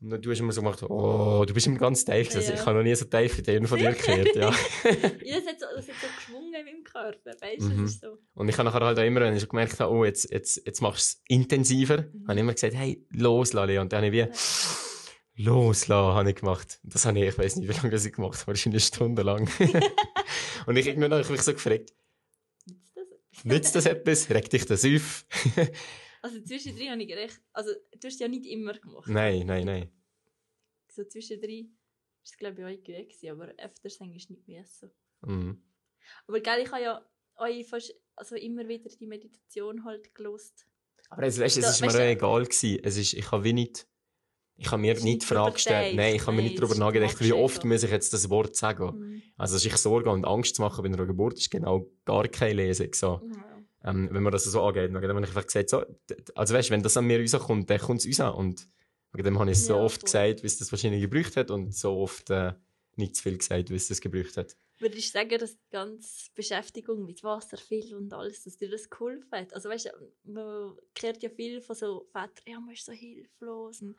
Und 0.00 0.24
du 0.24 0.30
hast 0.32 0.40
immer 0.40 0.52
so 0.52 0.62
gemacht, 0.62 0.82
oh, 0.82 1.44
du 1.46 1.54
bist 1.54 1.66
immer 1.68 1.78
ganz 1.78 2.04
tief. 2.04 2.28
gewesen. 2.28 2.38
Also 2.38 2.52
Ja. 2.52 2.54
Ich 2.60 2.66
habe 2.66 2.76
noch 2.78 2.82
nie 2.82 2.94
so 2.96 3.04
tief 3.04 3.38
in 3.38 3.44
den 3.44 3.66
von 3.68 3.78
dir 3.78 3.92
gehört. 3.92 4.34
Ja. 4.34 4.50
Ja, 5.24 5.36
das 5.38 5.46
hat 5.46 5.60
so, 5.60 5.66
das 5.76 5.86
hat 5.88 5.94
so 6.00 6.06
geschwungen 6.16 6.54
in 6.54 6.64
meinem 6.64 6.82
Körper. 6.84 7.30
Weißt 7.40 7.60
du, 7.60 7.64
Mhm. 7.66 7.82
das 7.84 7.90
ist 7.92 8.00
so. 8.00 8.18
Und 8.34 8.48
ich 8.48 8.58
habe 8.58 8.68
nachher 8.68 8.84
halt 8.84 8.98
auch 8.98 9.04
immer, 9.04 9.20
wenn 9.20 9.36
ich 9.36 9.48
gemerkt 9.48 9.78
habe, 9.78 9.92
oh, 9.92 10.04
jetzt, 10.04 10.28
jetzt, 10.32 10.60
jetzt 10.66 10.80
machst 10.82 11.14
du 11.14 11.18
es 11.18 11.36
intensiver, 11.38 11.98
Mhm. 11.98 12.22
habe 12.26 12.34
ich 12.34 12.40
immer 12.40 12.52
gesagt, 12.54 12.74
hey, 12.74 13.06
loslassen. 13.10 13.78
Und 13.78 13.92
dann 13.92 14.04
habe 14.04 14.16
ich 14.16 14.26
wie 14.28 14.32
loslassen, 15.36 16.14
habe 16.14 16.30
ich 16.30 16.36
gemacht. 16.36 16.80
Das 16.82 17.06
habe 17.06 17.18
ich, 17.18 17.28
ich 17.28 17.38
weiß 17.38 17.56
nicht, 17.56 17.68
wie 17.68 17.72
lange 17.72 17.96
ich 17.96 18.12
gemacht 18.12 18.40
habe, 18.40 18.48
wahrscheinlich 18.48 18.82
eine 18.82 18.94
Stunde 18.94 19.22
lang. 19.22 19.48
und 20.66 20.76
ich 20.76 20.86
irgendwann 20.86 21.12
habe 21.12 21.22
ich 21.22 21.30
mich 21.30 21.42
so 21.42 21.52
gefragt, 21.52 21.92
Nützt 23.44 23.74
das 23.74 23.86
etwas? 23.86 24.26
das? 24.26 24.36
Regt 24.36 24.52
dich 24.52 24.66
das 24.66 24.84
auf? 24.84 25.26
Also 26.24 26.40
zwischendrin 26.40 26.90
habe 26.90 27.02
ich 27.02 27.12
recht. 27.12 27.40
Also, 27.52 27.72
du 27.72 28.06
hast 28.06 28.14
es 28.14 28.20
ja 28.20 28.28
nicht 28.28 28.46
immer 28.46 28.74
gemacht. 28.74 29.08
nein, 29.08 29.44
nein, 29.44 29.66
nein. 29.66 29.90
So 30.86 31.02
zwischendrin 31.02 31.66
war 31.66 31.74
es, 32.22 32.36
glaube 32.36 32.60
ich, 32.60 32.78
auch 32.78 32.84
gewesen, 32.84 33.28
aber 33.30 33.52
öfters 33.58 34.00
eigentlich 34.00 34.30
nicht 34.30 34.46
mehr 34.46 34.64
so. 34.64 34.88
Mhm. 35.22 35.60
Aber 36.28 36.38
gell, 36.38 36.62
ich 36.62 36.70
habe 36.70 36.80
ja 36.80 37.04
euch 37.38 37.66
fast, 37.66 37.92
also 38.14 38.36
immer 38.36 38.68
wieder 38.68 38.88
die 38.88 39.06
Meditation 39.08 39.84
halt 39.84 40.14
gelost. 40.14 40.64
Aber 41.10 41.24
es, 41.24 41.40
weißt, 41.40 41.58
es 41.58 41.70
ist 41.70 41.80
mir 41.80 41.88
auch 41.88 41.98
egal 41.98 42.44
gewesen. 42.44 42.78
Es 42.84 42.96
ist, 42.96 43.14
ich 43.14 43.32
habe 43.32 43.42
wie 43.42 43.52
nicht, 43.52 43.88
ich 44.56 44.70
habe 44.70 44.80
mir 44.80 44.94
nicht 44.94 45.22
die 45.22 45.26
Frage 45.26 45.54
gestellt. 45.54 45.96
Nein, 45.96 46.14
ich 46.14 46.22
habe 46.26 46.36
mir 46.36 46.42
nicht 46.42 46.58
darüber 46.58 46.74
nachgedacht, 46.76 47.20
wie 47.20 47.32
oft 47.32 47.64
muss 47.64 47.82
ich 47.82 47.90
jetzt 47.90 48.12
das 48.12 48.30
Wort 48.30 48.54
sagen. 48.54 48.98
Mhm. 48.98 49.22
Also 49.36 49.58
sich 49.58 49.76
Sorgen 49.76 50.08
und 50.10 50.24
Angst 50.24 50.56
zu 50.56 50.62
machen 50.62 50.82
bei 50.82 50.88
einer 50.88 51.06
Geburt 51.06 51.38
ist 51.38 51.50
genau 51.50 51.86
gar 52.04 52.28
keine 52.28 52.54
Lesung. 52.54 52.92
So. 52.94 53.20
Ja. 53.24 53.90
Ähm, 53.90 54.08
wenn 54.12 54.22
man 54.22 54.32
das 54.32 54.44
so 54.44 54.62
angeht. 54.62 54.90
Dem 54.90 54.96
habe 54.96 55.06
ich 55.06 55.28
einfach 55.28 55.46
gesagt, 55.46 55.70
so, 55.70 55.84
also 56.34 56.54
weißt, 56.54 56.70
wenn 56.70 56.82
das 56.82 56.96
an 56.96 57.06
mir 57.06 57.20
rauskommt, 57.20 57.68
dann 57.68 57.80
kommt 57.80 58.04
es 58.04 58.20
raus. 58.20 58.34
Und 58.36 58.68
wegen 59.12 59.24
dem 59.24 59.38
habe 59.38 59.50
ich 59.50 59.58
es 59.58 59.66
so 59.66 59.74
Ja, 59.74 59.82
oft 59.82 59.96
voll. 60.00 60.04
gesagt, 60.04 60.42
wie 60.42 60.46
es 60.46 60.58
das 60.58 60.70
wahrscheinlich 60.70 61.00
gebraucht 61.00 61.36
hat 61.36 61.50
und 61.50 61.74
so 61.74 61.96
oft 61.98 62.30
äh, 62.30 62.52
nicht 62.96 63.16
zu 63.16 63.22
viel 63.22 63.38
gesagt, 63.38 63.70
wie 63.70 63.74
es 63.74 63.88
das 63.88 64.00
gebraucht 64.00 64.36
hat. 64.36 64.56
Würdest 64.82 65.14
du 65.14 65.18
sagen, 65.18 65.38
dass 65.38 65.56
die 65.56 65.70
ganze 65.70 66.30
Beschäftigung 66.34 67.04
mit 67.04 67.22
Wasser, 67.22 67.56
viel 67.56 67.94
und 67.94 68.12
alles, 68.12 68.42
dass 68.42 68.56
dir 68.56 68.68
das 68.68 68.90
geholfen 68.90 69.30
hat? 69.30 69.54
Also 69.54 69.68
weißt 69.68 69.86
du, 69.86 70.12
man 70.24 70.76
hört 71.00 71.22
ja 71.22 71.30
viel 71.30 71.60
von 71.60 71.76
so 71.76 72.08
Vätern, 72.10 72.44
ja, 72.46 72.58
man 72.58 72.74
ist 72.74 72.86
so 72.86 72.90
hilflos 72.90 73.80
und 73.80 73.96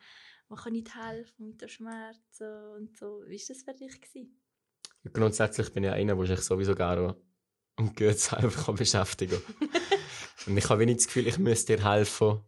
man 0.50 0.58
kann 0.58 0.74
nicht 0.74 0.94
helfen 0.94 1.46
mit 1.46 1.62
den 1.62 1.70
Schmerzen 1.70 2.74
und 2.76 2.98
so. 2.98 3.22
Wie 3.26 3.38
war 3.38 3.46
das 3.48 3.62
für 3.62 3.72
dich? 3.72 3.98
Gewesen? 3.98 4.38
Grundsätzlich 5.10 5.72
bin 5.72 5.84
ich 5.84 5.90
einer, 5.90 6.16
der 6.16 6.36
sich 6.36 6.40
sowieso 6.40 6.74
gerne 6.74 7.16
um 7.78 7.94
selber 7.96 8.50
kann 8.50 8.74
beschäftigen 8.74 9.42
kann. 9.42 9.68
und 10.46 10.58
ich 10.58 10.68
habe 10.68 10.80
wenig 10.80 10.96
das 10.98 11.06
Gefühl, 11.06 11.28
ich 11.28 11.38
müsste 11.38 11.76
dir 11.76 11.90
helfen. 11.90 12.44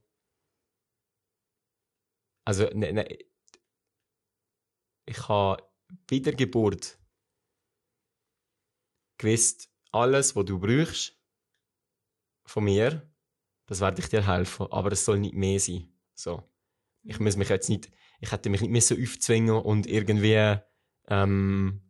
Also, 2.45 2.65
ne, 2.75 2.93
ne, 2.93 3.19
ich 5.07 5.29
habe 5.29 5.63
Wiedergeburt 6.07 6.99
gewusst, 9.19 9.71
alles, 9.93 10.37
was 10.37 10.45
du 10.45 10.59
brauchst 10.59 11.19
von 12.45 12.65
mir, 12.65 13.11
das 13.67 13.81
werde 13.81 14.01
ich 14.01 14.09
dir 14.09 14.27
helfen. 14.27 14.67
Aber 14.71 14.93
es 14.93 15.05
soll 15.05 15.19
nicht 15.19 15.35
mehr 15.35 15.59
sein. 15.59 15.93
So. 16.15 16.43
Ich 17.03 17.21
muss 17.21 17.37
mich 17.37 17.49
jetzt 17.49 17.69
nicht, 17.69 17.91
ich 18.21 18.33
hätte 18.33 18.51
mich 18.51 18.61
nicht 18.61 18.71
müssen 18.71 19.03
aufzwingen 19.03 19.57
und 19.57 19.87
irgendwie 19.87 20.59
ähm, 21.09 21.86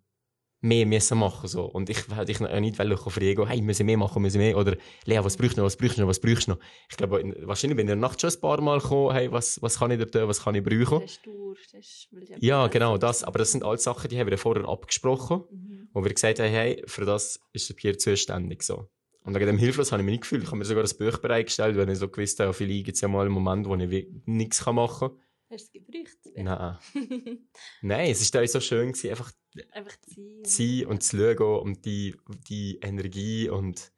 mehr 0.67 0.87
müssen 0.87 1.19
machen 1.19 1.49
so. 1.49 1.65
Und 1.65 1.89
ich 1.91 1.99
hätte 2.09 2.25
dich 2.27 2.41
nicht 2.41 2.77
fragen, 2.77 3.47
hey, 3.49 3.63
müssen 3.63 3.79
wir 3.81 3.85
mehr 3.87 3.97
machen, 3.99 4.23
müssen 4.23 4.39
mehr? 4.39 4.57
Oder 4.57 4.77
Lea, 5.05 5.21
was 5.23 5.37
brauchst 5.37 5.57
du 5.57 5.61
noch, 5.61 5.67
was 5.67 5.77
brauchst 5.77 5.97
du 5.97 6.01
noch, 6.03 6.09
was 6.09 6.21
brauchst 6.21 6.47
du 6.47 6.53
noch? 6.53 6.59
Ich 6.91 6.97
glaube, 6.97 7.21
in- 7.21 7.35
wahrscheinlich 7.47 7.77
bin 7.77 7.87
ich 7.87 7.93
in 7.93 8.01
der 8.01 8.09
Nacht 8.09 8.21
schon 8.21 8.31
ein 8.31 8.41
paar 8.41 8.61
Mal 8.61 8.81
gekommen, 8.81 9.13
hey, 9.15 9.31
was, 9.31 9.61
was 9.63 9.79
kann 9.79 9.91
ich 9.91 9.99
dir 9.99 10.11
tun, 10.11 10.29
was 10.29 10.43
kann 10.43 10.55
ich 10.55 10.63
brauchen? 10.63 11.01
Das 11.03 11.11
ist 11.13 11.27
durch, 11.27 11.59
das 11.73 12.09
weil 12.11 12.25
ja 12.41 12.67
genau, 12.69 12.99
das. 12.99 13.23
Aber 13.25 13.39
das 13.39 13.53
sind 13.53 13.65
alles 13.65 13.83
Sachen, 13.85 14.09
die 14.11 14.19
haben 14.19 14.29
wir 14.31 14.39
vorher 14.39 14.69
abgesprochen, 14.69 15.45
Mhm. 15.51 15.89
wo 15.93 16.05
wir 16.05 16.13
gesagt 16.13 16.39
haben, 16.41 16.51
hey, 16.51 16.83
für 16.87 17.05
das 17.05 17.41
ist 17.53 17.69
der 17.69 17.75
Pierre 17.75 17.97
zuständig, 17.97 18.63
so. 18.63 18.89
Und 19.25 19.35
wegen 19.35 19.47
dem 19.47 19.59
Hilflos 19.59 19.91
habe 19.91 20.03
ich 20.03 20.07
mich 20.07 20.13
nicht 20.13 20.21
gefühlt. 20.23 20.43
Ich 20.45 20.49
habe 20.49 20.59
mir 20.59 20.65
sogar 20.65 20.83
das 20.85 20.95
Buch 20.95 21.19
bereitgestellt, 21.19 21.77
weil 21.77 21.91
ich 21.91 21.99
so 21.99 22.09
gewusst 22.09 22.39
habe, 22.39 22.53
vielleicht 22.53 22.85
gibt 22.85 22.95
es 22.95 23.01
ja 23.01 23.09
mal 23.09 23.23
einen 23.27 23.33
Moment, 23.35 23.67
wo 23.69 23.75
ich 23.75 24.07
nichts 24.25 24.65
machen 24.67 25.09
kann. 25.09 25.19
Hast 25.49 25.73
du 25.75 25.79
es 25.79 25.85
gebraucht? 25.87 26.19
Nein. 26.35 26.79
Nein, 27.83 28.11
es 28.11 28.35
war 28.35 28.47
so 28.47 28.61
schön, 28.61 28.89
gewesen, 28.93 29.11
einfach 29.11 29.33
Einfach 29.71 29.97
zu 30.03 30.43
sein. 30.45 30.87
und 30.87 31.03
zu 31.03 31.17
schauen 31.17 31.61
und 31.63 31.85
die, 31.87 32.15
die 32.49 32.79
Energie 32.83 33.49
und 33.49 33.93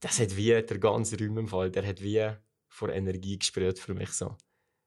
das 0.00 0.18
hat 0.18 0.36
wie 0.36 0.46
der 0.48 0.78
ganze 0.78 1.18
Raum 1.18 1.38
im 1.38 1.48
Fall, 1.48 1.70
der 1.70 1.86
hat 1.86 2.00
wie 2.02 2.26
vor 2.68 2.88
Energie 2.88 3.38
gespürt 3.38 3.78
für 3.78 3.94
mich 3.94 4.10
so. 4.10 4.36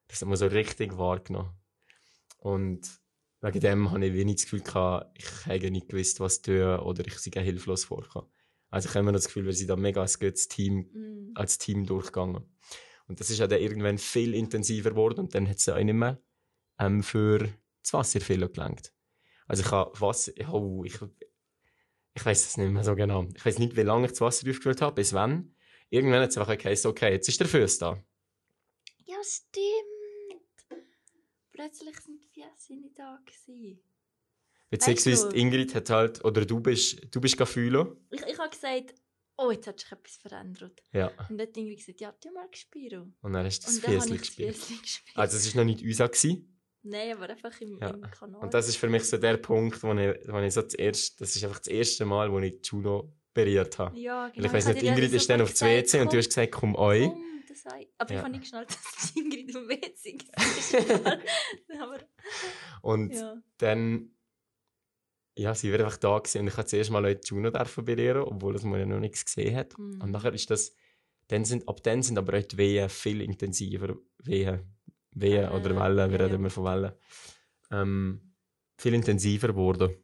Das 0.08 0.22
hat 0.22 0.28
man 0.28 0.38
so 0.38 0.48
richtig 0.48 0.98
wahrgenommen. 0.98 1.52
Und 2.40 2.90
wegen 3.42 3.60
dem 3.60 3.92
habe 3.92 4.06
ich 4.06 4.14
wie 4.14 4.26
nicht 4.26 4.40
das 4.40 4.46
Gefühl 4.46 4.62
gehabt, 4.62 5.18
ich 5.18 5.46
hätte 5.46 5.70
nicht 5.72 5.88
gewusst, 5.90 6.20
was 6.20 6.42
tun 6.42 6.80
oder 6.80 7.06
ich 7.06 7.18
sei 7.20 7.44
hilflos 7.44 7.86
vorgekommen. 7.86 8.30
Also 8.70 8.88
ich 8.90 8.96
habe 8.96 9.02
immer 9.02 9.12
das 9.12 9.26
Gefühl, 9.26 9.46
wir 9.46 9.54
sind 9.54 9.68
da 9.70 9.76
mega 9.76 10.02
als 10.02 10.20
gutes 10.20 10.48
Team, 10.48 10.90
Mhm. 10.94 11.32
als 11.36 11.58
Team 11.60 11.86
durchgegangen. 11.86 12.44
Und 13.08 13.20
das 13.20 13.30
ist 13.30 13.40
ja 13.40 13.48
dann 13.48 13.60
irgendwann 13.60 13.98
viel 13.98 14.34
intensiver 14.34 14.92
geworden 14.92 15.22
und 15.22 15.36
dann 15.36 15.48
hat 15.48 15.58
es 15.58 15.66
ja 15.66 15.76
auch 15.76 15.84
nicht 15.84 15.94
mehr 15.94 16.22
ähm, 16.80 17.04
für 17.04 17.50
das 17.82 17.94
Wasser 17.94 18.22
viel 18.22 18.48
gelangt. 18.48 18.94
Also 19.48 19.64
ich 19.64 19.72
habe 19.72 20.00
Wasser, 20.00 20.32
oh, 20.52 20.84
ich, 20.86 20.98
ich 22.14 22.26
weiß 22.26 22.46
es 22.46 22.58
nicht 22.58 22.72
mehr 22.72 22.84
so 22.84 22.96
genau. 22.96 23.28
Ich 23.36 23.46
weiß 23.46 23.60
nicht, 23.60 23.76
wie 23.76 23.82
lange 23.82 24.06
ich 24.06 24.12
das 24.12 24.22
Wasser 24.22 24.50
aufgefüllt 24.50 24.82
habe, 24.82 24.96
bis 24.96 25.14
wann. 25.14 25.56
Irgendwann 25.90 26.22
hat 26.22 26.30
es 26.30 26.38
einfach 26.38 26.58
geheißen, 26.58 26.90
okay, 26.90 27.12
jetzt 27.12 27.28
ist 27.28 27.40
der 27.40 27.48
Fuß 27.48 27.78
da. 27.80 28.02
Ja, 29.06 29.18
stimmt. 29.24 30.84
Plötzlich 31.52 32.00
sind 32.00 32.24
die 32.24 32.42
Füße 32.42 32.74
nicht 32.74 32.98
da 32.98 33.20
gewesen. 33.26 33.80
Beziehungsweise 34.70 35.28
du? 35.28 35.34
die 35.34 35.40
Ingrid 35.40 35.76
hat 35.76 35.90
halt, 35.92 36.26
oder 36.26 36.46
du 36.46 36.60
bist, 36.60 37.14
du 37.14 37.22
bist 37.22 37.38
gefühlt. 37.38 37.96
Ich, 38.10 38.22
ich 38.22 38.40
habe 38.40 38.50
gesagt, 38.50 38.96
oh, 39.48 39.52
jetzt 39.52 39.68
hat 39.68 39.80
sich 39.80 39.92
etwas 39.92 40.16
verändert. 40.18 40.82
Ja. 40.92 41.08
Und 41.30 41.38
dann 41.38 41.48
hat 41.48 41.58
Ingrid 41.58 41.78
gesagt, 41.78 42.02
ja, 42.02 42.12
tu 42.14 42.32
mal 42.32 42.48
Spiro. 42.54 43.08
Und 43.22 43.34
dann 43.34 43.46
hast 43.46 43.60
du 43.62 43.66
das 43.68 43.82
das 43.82 44.10
gespielt. 44.10 44.54
Gespielt. 44.82 45.02
Also 45.18 45.38
es 45.38 45.56
war 45.56 45.64
noch 45.64 45.72
nicht 45.72 45.84
unser. 45.84 46.08
Gewesen. 46.10 46.50
Nein, 46.86 47.16
aber 47.16 47.30
einfach 47.30 47.60
im, 47.62 47.80
Ja. 47.80 47.90
im 47.92 48.02
Kanal. 48.02 48.42
Und 48.42 48.54
das 48.54 48.68
ist 48.68 48.76
für 48.76 48.90
mich 48.90 49.04
so 49.06 49.18
der 49.18 49.38
Punkt, 49.38 49.82
wo 49.84 49.94
ich, 49.94 50.20
wo 50.28 50.40
ich 50.40 50.54
so 50.54 50.62
das 50.62 50.74
erste, 50.74 51.18
das 51.20 51.36
ist 51.36 51.44
einfach 51.44 51.60
das 51.60 51.68
erste 51.68 52.04
Mal, 52.06 52.30
wo 52.32 52.40
ich 52.40 52.60
Juno 52.64 53.14
berührt 53.34 53.80
habe. 53.80 53.98
ja, 53.98 54.24
Weil 54.26 54.32
genau. 54.32 54.48
ich 54.48 54.54
weiss 54.54 54.66
habe 54.68 54.76
nicht, 54.76 54.84
Ingrid 54.86 55.14
ist 55.14 55.30
dann 55.30 55.42
aufs 55.42 55.62
WC 55.62 55.82
gesagt, 55.84 56.04
und 56.04 56.14
du 56.14 56.18
hast 56.18 56.28
gesagt, 56.28 56.52
komm 56.52 56.76
euch. 56.76 57.08
komm, 57.08 57.24
das 57.48 57.62
sei. 57.64 57.88
Aber 57.98 58.12
Ja. 58.14 58.18
ich 58.20 58.24
habe 58.24 58.32
nicht 58.32 58.42
geschnallt, 58.42 58.70
dass 58.70 59.12
Ingrid 59.16 59.56
am 59.56 59.70
WC 59.70 60.18
war. 60.36 61.20
aber, 61.82 62.00
Und 62.82 63.14
ja. 63.14 63.42
dann, 63.60 64.13
ja, 65.36 65.56
sie 65.56 65.72
wäre 65.72 65.86
einfach 65.86 65.98
da 65.98 66.20
gewesen 66.20 66.42
und 66.42 66.48
ich 66.48 66.58
habe 66.58 66.68
zuerst 66.68 66.92
mal 66.92 67.00
Leute 67.00 67.28
Juno 67.28 67.52
berühren, 67.52 68.24
obwohl 68.24 68.54
das 68.54 68.64
man 68.64 68.80
ja 68.80 68.86
noch 68.86 69.00
nichts 69.00 69.26
gesehen 69.26 69.56
hat. 69.56 69.78
Mhm. 69.78 70.02
Und 70.02 70.12
nachher 70.12 70.34
ist 70.34 70.50
das, 70.50 70.76
dann 71.28 71.46
sind, 71.46 71.68
ab 71.68 71.82
dann 71.84 72.04
sind 72.04 72.18
aber 72.18 72.38
auch 72.38 72.44
die 72.44 72.58
Wehen 72.58 72.90
viel 72.90 73.22
intensiver, 73.22 73.98
Wehen, 74.20 74.62
Wehen 75.12 75.46
Ah, 75.46 75.56
oder 75.56 75.76
Wellen, 75.76 76.12
wir 76.12 76.20
ja, 76.20 76.26
reden 76.26 76.36
immer 76.36 76.50
von 76.50 76.66
Wellen, 76.66 76.94
ähm, 77.72 78.34
viel 78.78 78.94
intensiver 78.94 79.48
geworden. 79.48 79.96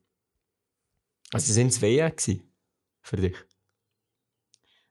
Also 1.31 1.53
sind 1.53 1.67
es 1.67 1.81
Wehen 1.81 2.09
gewesen 2.09 2.51
für 3.01 3.17
dich? 3.17 3.37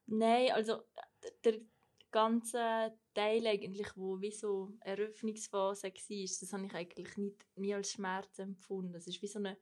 Nein, 0.06 0.52
also 0.52 0.82
der, 1.44 1.60
ganze 2.10 2.92
Teil 3.14 3.46
eigentlich, 3.46 3.96
wo 3.96 4.20
wie 4.20 4.32
so 4.32 4.72
eine 4.80 4.96
Eröffnungsphase 4.96 5.88
war, 5.88 5.92
das 6.40 6.52
habe 6.52 6.66
ich 6.66 6.74
eigentlich 6.74 7.16
nicht, 7.16 7.46
nie 7.56 7.74
als 7.74 7.92
Schmerz 7.92 8.38
empfunden. 8.38 8.94
Es 8.94 9.06
ist 9.06 9.20
wie 9.22 9.26
so 9.26 9.38
ein 9.40 9.56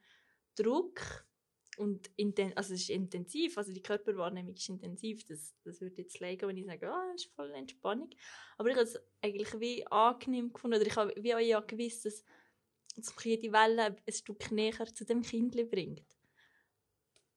Druck 0.57 1.27
und 1.77 2.11
inten 2.17 2.57
also 2.57 2.75
es 2.75 2.83
ist 2.83 2.91
intensiv, 2.91 3.59
also 3.59 3.73
die 3.73 3.83
Körperwahrnehmung 3.83 4.55
ist 4.55 4.69
intensiv. 4.69 5.25
Das, 5.27 5.55
das 5.63 5.81
würde 5.81 6.03
jetzt 6.03 6.21
legen, 6.21 6.49
wenn 6.49 6.57
ich 6.57 6.67
sage, 6.67 6.91
ah, 6.91 7.13
das 7.13 7.25
ist 7.25 7.35
voll 7.35 7.51
Entspannung. 7.53 8.11
Aber 8.57 8.71
ich 8.71 8.77
habe 8.77 8.87
es 8.87 8.99
eigentlich 9.23 9.61
wie 9.61 9.87
angenehm 9.87 10.53
gefunden, 10.53 10.79
oder 10.79 10.87
ich 10.87 10.97
habe 10.97 11.15
wie 11.19 11.35
auch 11.35 11.39
ja 11.39 11.61
gewusst, 11.61 12.07
dass, 12.07 12.25
dass 12.97 13.15
die 13.17 13.53
Welle 13.53 13.97
ein 14.07 14.13
Stück 14.13 14.51
näher 14.51 14.87
zu 14.95 15.05
dem 15.05 15.23
Kind 15.23 15.55
bringt. 15.71 16.17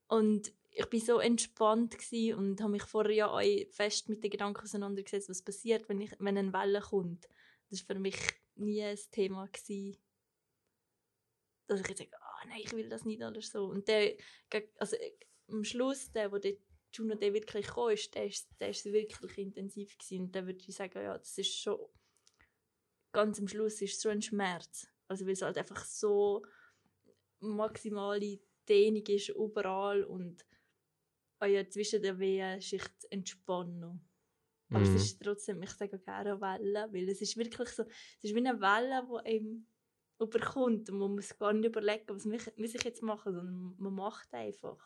Und 0.08 0.54
ich 0.72 0.86
bin 0.86 1.02
so 1.02 1.20
entspannt 1.20 1.98
und 2.36 2.62
habe 2.62 2.72
mich 2.72 2.84
vorher 2.84 3.14
ja 3.14 3.28
auch 3.28 3.42
fest 3.72 4.08
mit 4.08 4.24
den 4.24 4.32
Gedanken 4.32 4.64
auseinandergesetzt, 4.64 5.30
was 5.30 5.44
passiert, 5.44 5.90
wenn, 5.90 6.02
ich, 6.02 6.12
wenn 6.20 6.38
eine 6.38 6.54
Welle 6.54 6.82
kommt. 6.82 7.28
Das 7.70 7.82
war 7.82 7.96
für 7.96 8.00
mich 8.00 8.18
nie 8.56 8.84
ein 8.84 8.98
Thema. 9.12 9.48
Gsi, 9.48 10.00
dass 11.68 11.82
ich 11.82 11.88
jetzt 11.88 12.00
sage, 12.00 12.12
ah 12.40 12.46
nein, 12.48 12.62
ich 12.64 12.72
will 12.72 12.90
das 12.90 13.06
nicht 13.06 13.22
oder 13.22 13.42
so. 13.42 13.66
Und 13.66 13.88
der, 13.88 14.16
also 14.78 14.96
äh, 14.96 15.12
am 15.48 15.64
Schluss, 15.64 16.12
der, 16.12 16.32
wo 16.32 16.38
der 16.38 16.56
Juno 16.94 17.16
der 17.16 17.34
wirklich 17.34 17.68
kam, 17.68 17.90
ist, 17.90 18.14
der 18.16 18.26
ist, 18.28 18.50
der 18.60 18.70
ist 18.70 18.86
wirklich 18.86 19.38
intensiv 19.38 19.98
gsi 19.98 20.20
und 20.20 20.32
dann 20.34 20.46
würde 20.48 20.60
ich 20.66 20.76
sagen, 20.76 21.04
ja, 21.04 21.18
das 21.18 21.38
ist 21.38 21.56
schon, 21.56 21.80
ganz 23.12 23.40
am 23.40 23.48
Schluss 23.48 23.82
ist 23.82 23.96
es 23.96 24.02
so 24.02 24.10
ein 24.10 24.22
Schmerz. 24.22 24.88
Also 25.08 25.26
weil 25.26 25.34
es 25.34 25.42
halt 25.42 25.58
einfach 25.58 25.84
so 25.86 26.46
maximale 27.40 28.40
Dehnung 28.68 29.06
ist 29.08 29.30
überall 29.30 30.04
und 30.04 30.46
ja, 31.42 31.68
zwischen 31.70 32.02
der 32.02 32.20
Wehenschicht 32.20 33.06
entspannen. 33.10 34.08
Aber 34.70 34.80
Mhm. 34.80 34.86
es 34.86 34.96
ist 35.04 35.22
trotzdem, 35.22 35.64
ich 35.64 35.72
sage 35.72 35.98
gerne 36.00 36.32
eine 36.32 36.42
Welle, 36.42 36.90
weil 36.94 37.10
es 37.10 37.22
ist 37.22 37.38
wirklich 37.38 37.70
so, 37.70 37.84
es 37.84 38.24
ist 38.24 38.36
wie 38.36 38.46
eine 38.46 38.60
Welle, 38.60 39.08
die 39.08 39.30
einem 39.30 39.68
überkommt 40.20 40.90
und 40.90 40.98
man 41.00 41.16
muss 41.16 41.38
gar 41.38 41.54
nicht 41.54 41.66
überlegen, 41.66 42.04
was 42.08 42.26
muss 42.26 42.76
ich 42.76 42.84
jetzt 42.84 43.02
machen, 43.04 43.34
sondern 43.34 43.76
man 43.78 43.94
macht 43.94 44.34
einfach. 44.34 44.78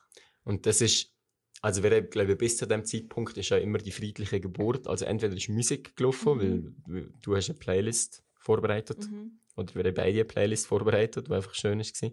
Und 0.43 0.65
das 0.65 0.81
ist, 0.81 1.13
also 1.61 1.83
wir 1.83 1.91
haben, 1.91 2.09
glaube 2.09 2.33
ich, 2.33 2.37
bis 2.37 2.57
zu 2.57 2.67
dem 2.67 2.85
Zeitpunkt 2.85 3.37
ist 3.37 3.49
ja 3.49 3.57
immer 3.57 3.77
die 3.77 3.91
friedliche 3.91 4.39
Geburt. 4.39 4.87
Also 4.87 5.05
entweder 5.05 5.35
ist 5.35 5.49
Musik 5.49 5.95
gelaufen, 5.95 6.37
Mhm. 6.37 6.75
weil, 6.87 7.03
weil 7.03 7.13
du 7.21 7.35
hast 7.35 7.49
eine 7.49 7.59
Playlist 7.59 8.23
vorbereitet 8.35 9.09
Mhm. 9.09 9.39
Oder 9.55 9.75
wir 9.75 9.83
haben 9.83 9.93
beide 9.93 10.09
eine 10.19 10.25
Playlist 10.25 10.65
vorbereitet, 10.67 11.27
die 11.27 11.31
einfach 11.33 11.53
schön 11.53 11.79
war. 11.79 12.11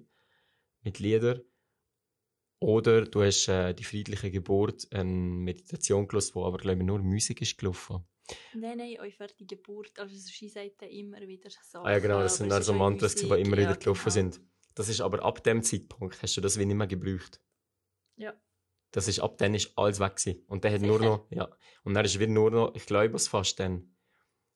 Mit 0.83 0.98
Liedern. 0.98 1.40
Oder 2.59 3.06
du 3.06 3.22
hast 3.22 3.48
äh, 3.48 3.72
die 3.72 3.85
friedliche 3.85 4.30
Geburt, 4.30 4.87
eine 4.92 5.11
Meditation 5.11 6.06
gelesen, 6.06 6.35
wo 6.35 6.44
aber, 6.44 6.59
glaube 6.59 6.80
ich, 6.80 6.87
nur 6.87 6.98
Musik 6.98 7.40
ist 7.40 7.56
gelaufen. 7.56 8.04
Nein, 8.54 8.78
nein, 8.78 8.96
eure 8.98 9.10
fertige 9.10 9.56
Geburt. 9.56 9.98
Also 9.98 10.14
sie 10.14 10.48
sagt 10.48 10.82
dann 10.82 10.88
immer 10.88 11.20
wieder 11.20 11.50
Sachen. 11.50 11.86
Ah 11.86 11.92
ja, 11.92 11.98
genau, 11.98 12.20
das 12.20 12.34
aber 12.34 12.38
sind 12.38 12.48
dann 12.50 12.62
so 12.62 12.72
Mantras, 12.72 13.14
die 13.14 13.26
immer 13.26 13.58
ja, 13.58 13.68
wieder 13.68 13.76
gelaufen 13.76 14.02
genau. 14.04 14.10
sind. 14.12 14.40
Das 14.74 14.88
ist 14.88 15.00
aber 15.00 15.22
ab 15.24 15.42
dem 15.42 15.62
Zeitpunkt 15.62 16.22
hast 16.22 16.36
du 16.36 16.40
das 16.40 16.58
wie 16.58 16.64
nicht 16.64 16.76
mehr 16.76 16.86
gebraucht. 16.86 17.40
Ja. 18.16 18.34
Das 18.92 19.08
ist, 19.08 19.20
ab 19.20 19.38
dann 19.38 19.54
ist 19.54 19.76
alles 19.76 20.00
weg 20.00 20.16
gewesen. 20.16 20.44
Und 20.46 20.64
der 20.64 20.72
hat 20.72 20.82
nur 20.82 20.98
noch, 20.98 21.26
ja. 21.30 21.48
Und 21.84 21.94
dann 21.94 22.04
ist 22.04 22.18
wieder 22.18 22.32
nur 22.32 22.50
noch, 22.50 22.74
ich 22.74 22.86
glaube 22.86 23.16
es 23.16 23.28
fast 23.28 23.60
dann. 23.60 23.94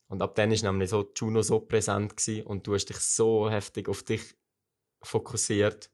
Und 0.07 0.21
ab 0.21 0.35
dann 0.35 0.51
ist 0.51 0.63
nämlich 0.63 0.89
so 0.89 1.11
Juno 1.15 1.41
so 1.41 1.59
präsent 1.59 2.15
gewesen 2.15 2.45
und 2.45 2.67
du 2.67 2.73
hast 2.73 2.85
dich 2.85 2.97
so 2.97 3.49
heftig 3.49 3.89
auf 3.89 4.03
dich 4.03 4.35
fokussiert 5.01 5.91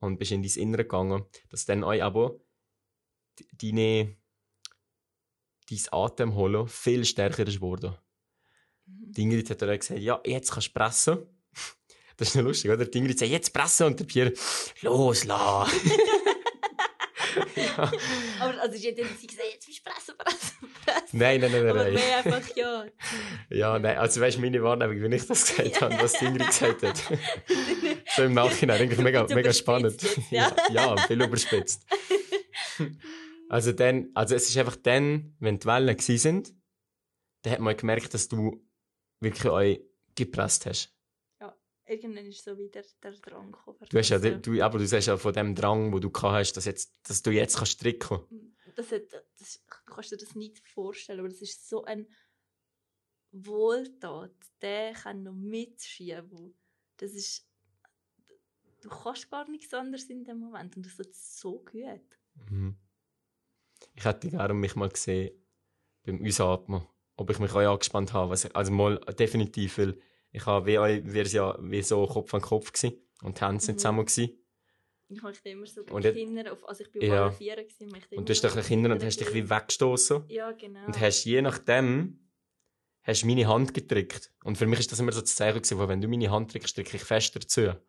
und 0.00 0.18
bist 0.18 0.32
in 0.32 0.42
dein 0.42 0.52
Innere 0.52 0.84
gegangen, 0.84 1.24
dass 1.50 1.66
dann 1.66 1.84
euch 1.84 2.02
aber 2.02 2.40
deine, 3.52 4.16
dein 5.70 5.80
Atemholen 5.90 6.66
viel 6.66 7.04
stärker 7.04 7.46
ist 7.46 7.56
geworden. 7.56 7.94
Mhm. 8.86 9.12
Die 9.12 9.22
Ingrid 9.22 9.50
hat 9.50 9.62
dann 9.62 9.78
gesagt, 9.78 10.00
ja, 10.00 10.20
jetzt 10.24 10.52
kannst 10.52 10.68
du 10.68 10.72
pressen. 10.72 11.18
Das 12.16 12.30
ist 12.30 12.34
noch 12.34 12.42
lustig, 12.42 12.68
oder? 12.68 12.84
Die 12.84 12.98
Ingrid 12.98 13.16
sagt, 13.16 13.30
jetzt 13.30 13.52
pressen 13.52 13.86
und 13.86 14.00
der 14.00 14.04
Pierre, 14.04 14.32
loslassen. 14.80 15.70
ja. 17.54 17.92
Aber 18.40 18.60
also 18.60 18.74
ich 18.74 18.84
hätte 18.84 19.06
sie 19.20 19.28
gesagt, 19.28 19.48
jetzt 19.52 19.66
bist 19.66 19.86
du 19.86 19.88
pressen, 19.88 20.14
pressen, 20.18 20.68
pressen. 20.84 21.18
Nein, 21.18 21.40
nein, 21.40 21.52
nein, 21.52 21.62
nein. 21.62 21.70
Aber 21.70 21.84
nein. 21.84 21.94
mehr 21.94 22.16
einfach, 22.16 22.56
ja. 22.56 22.86
Ja, 23.50 23.78
nein, 23.78 23.98
also 23.98 24.20
weißt 24.20 24.36
du, 24.36 24.40
meine 24.40 24.60
Wahrnehmung, 24.60 25.00
wie 25.00 25.14
ich 25.14 25.26
das 25.28 25.46
gesagt 25.46 25.80
habe, 25.80 25.96
was 26.02 26.14
die 26.14 26.24
Ingrid 26.24 26.48
gesagt 26.48 26.82
hat. 26.82 27.00
so 28.16 28.24
im 28.24 28.34
Nachhinein, 28.34 28.80
eigentlich 28.80 28.98
mega, 28.98 29.24
mega 29.32 29.52
spannend. 29.52 30.02
jetzt, 30.02 30.18
ja. 30.32 30.52
ja, 30.72 30.96
viel 31.06 31.22
überspitzt. 31.22 31.86
Also 33.48 33.72
dann, 33.72 34.10
also 34.14 34.34
es 34.34 34.48
ist 34.48 34.56
einfach 34.56 34.76
dann, 34.76 35.36
wenn 35.40 35.58
die 35.58 35.66
Wellen 35.66 35.96
gewesen 35.96 36.18
sind, 36.18 36.54
dann 37.42 37.52
hat 37.54 37.60
man 37.60 37.76
gemerkt, 37.76 38.14
dass 38.14 38.28
du 38.28 38.64
wirklich 39.20 39.50
euch 39.50 39.80
gepresst 40.14 40.66
hast. 40.66 40.94
Irgendwann 41.88 42.26
ist 42.26 42.44
so 42.44 42.58
wieder 42.58 42.82
der 43.02 43.12
Drang 43.12 43.50
gekommen. 43.50 43.78
Du 43.88 43.98
hast 43.98 44.10
ja, 44.10 44.18
du, 44.18 44.62
aber 44.62 44.78
du 44.78 44.86
sagst 44.86 45.08
ja 45.08 45.16
von 45.16 45.32
dem 45.32 45.54
Drang, 45.54 45.90
wo 45.90 45.98
du 45.98 46.12
hast, 46.12 46.52
dass, 46.52 46.66
jetzt, 46.66 46.92
dass 47.08 47.22
du 47.22 47.30
jetzt 47.30 47.56
kannst 47.56 47.72
stricken. 47.72 48.20
das, 48.76 48.92
hat, 48.92 49.10
das, 49.38 49.64
du 49.86 49.92
kannst 49.94 50.12
dir 50.12 50.18
das 50.18 50.34
nicht 50.34 50.68
vorstellen, 50.68 51.20
aber 51.20 51.30
das 51.30 51.40
ist 51.40 51.66
so 51.66 51.84
ein 51.84 52.06
Wohltat, 53.32 54.34
der 54.60 54.92
kann 54.92 55.22
noch 55.22 55.32
mitschieben. 55.32 56.54
Das 56.98 57.12
ist, 57.12 57.48
du 58.82 58.90
kannst 58.90 59.30
gar 59.30 59.48
nichts 59.48 59.72
anderes 59.72 60.04
in 60.04 60.24
dem 60.24 60.40
Moment 60.40 60.76
und 60.76 60.84
das 60.84 60.96
tut 60.96 61.14
so 61.14 61.60
gut. 61.60 62.18
Mhm. 62.50 62.76
Ich 63.98 64.04
hätte 64.04 64.30
gerne 64.30 64.54
mich 64.54 64.76
mal 64.76 64.88
gesehen 64.88 65.32
beim 66.04 66.24
Ausatmen, 66.24 66.82
ob 67.16 67.30
ich 67.30 67.40
mich 67.40 67.50
auch 67.50 67.72
angespannt 67.72 68.12
habe. 68.12 68.32
Also 68.54 68.72
mal 68.72 68.96
definitiv, 69.18 69.76
weil 69.78 69.98
ich 70.30 70.46
habe 70.46 70.66
wie, 70.66 71.12
sind 71.24 71.32
ja 71.32 71.58
wie 71.60 71.82
so 71.82 72.06
Kopf 72.06 72.32
an 72.32 72.40
Kopf 72.40 72.72
gewesen 72.72 72.96
und 73.22 73.40
die 73.40 73.44
Hände 73.44 73.60
sind 73.60 73.74
Mhm. 73.74 73.78
zusammen 73.78 74.06
gewesen. 74.06 74.38
Ich 75.08 75.22
habe 75.22 75.36
immer 75.44 75.66
so 75.66 75.80
Und 75.90 76.02
Kindern, 76.02 76.46
auf, 76.48 76.68
also 76.68 76.84
ich 76.84 76.92
bin 76.92 77.02
Ja. 77.02 77.26
auf 77.26 77.38
vier 77.38 77.56
gewesen, 77.56 77.90
Und 78.16 78.28
du 78.28 78.32
hast 78.32 78.42
dich 78.42 78.66
Kinder 78.66 78.92
und 78.92 79.02
hast 79.02 79.18
dich 79.18 79.34
wie 79.34 79.50
weggestoßen 79.50 80.24
Ja, 80.28 80.52
genau. 80.52 80.86
und 80.86 81.00
hast 81.00 81.24
je 81.24 81.42
nachdem 81.42 82.20
hast 83.02 83.24
meine 83.24 83.48
Hand 83.48 83.74
gedrückt. 83.74 84.32
Und 84.44 84.58
für 84.58 84.66
mich 84.66 84.78
ist 84.78 84.92
das 84.92 85.00
immer 85.00 85.10
so 85.12 85.22
das 85.22 85.34
Zeichen 85.34 85.56
gewesen, 85.62 85.78
wo 85.78 85.88
wenn 85.88 86.00
du 86.00 86.06
meine 86.06 86.30
Hand 86.30 86.54
drückst, 86.54 86.76
drücke 86.76 86.96
ich 86.98 87.02
fester 87.02 87.40
zu. 87.40 87.80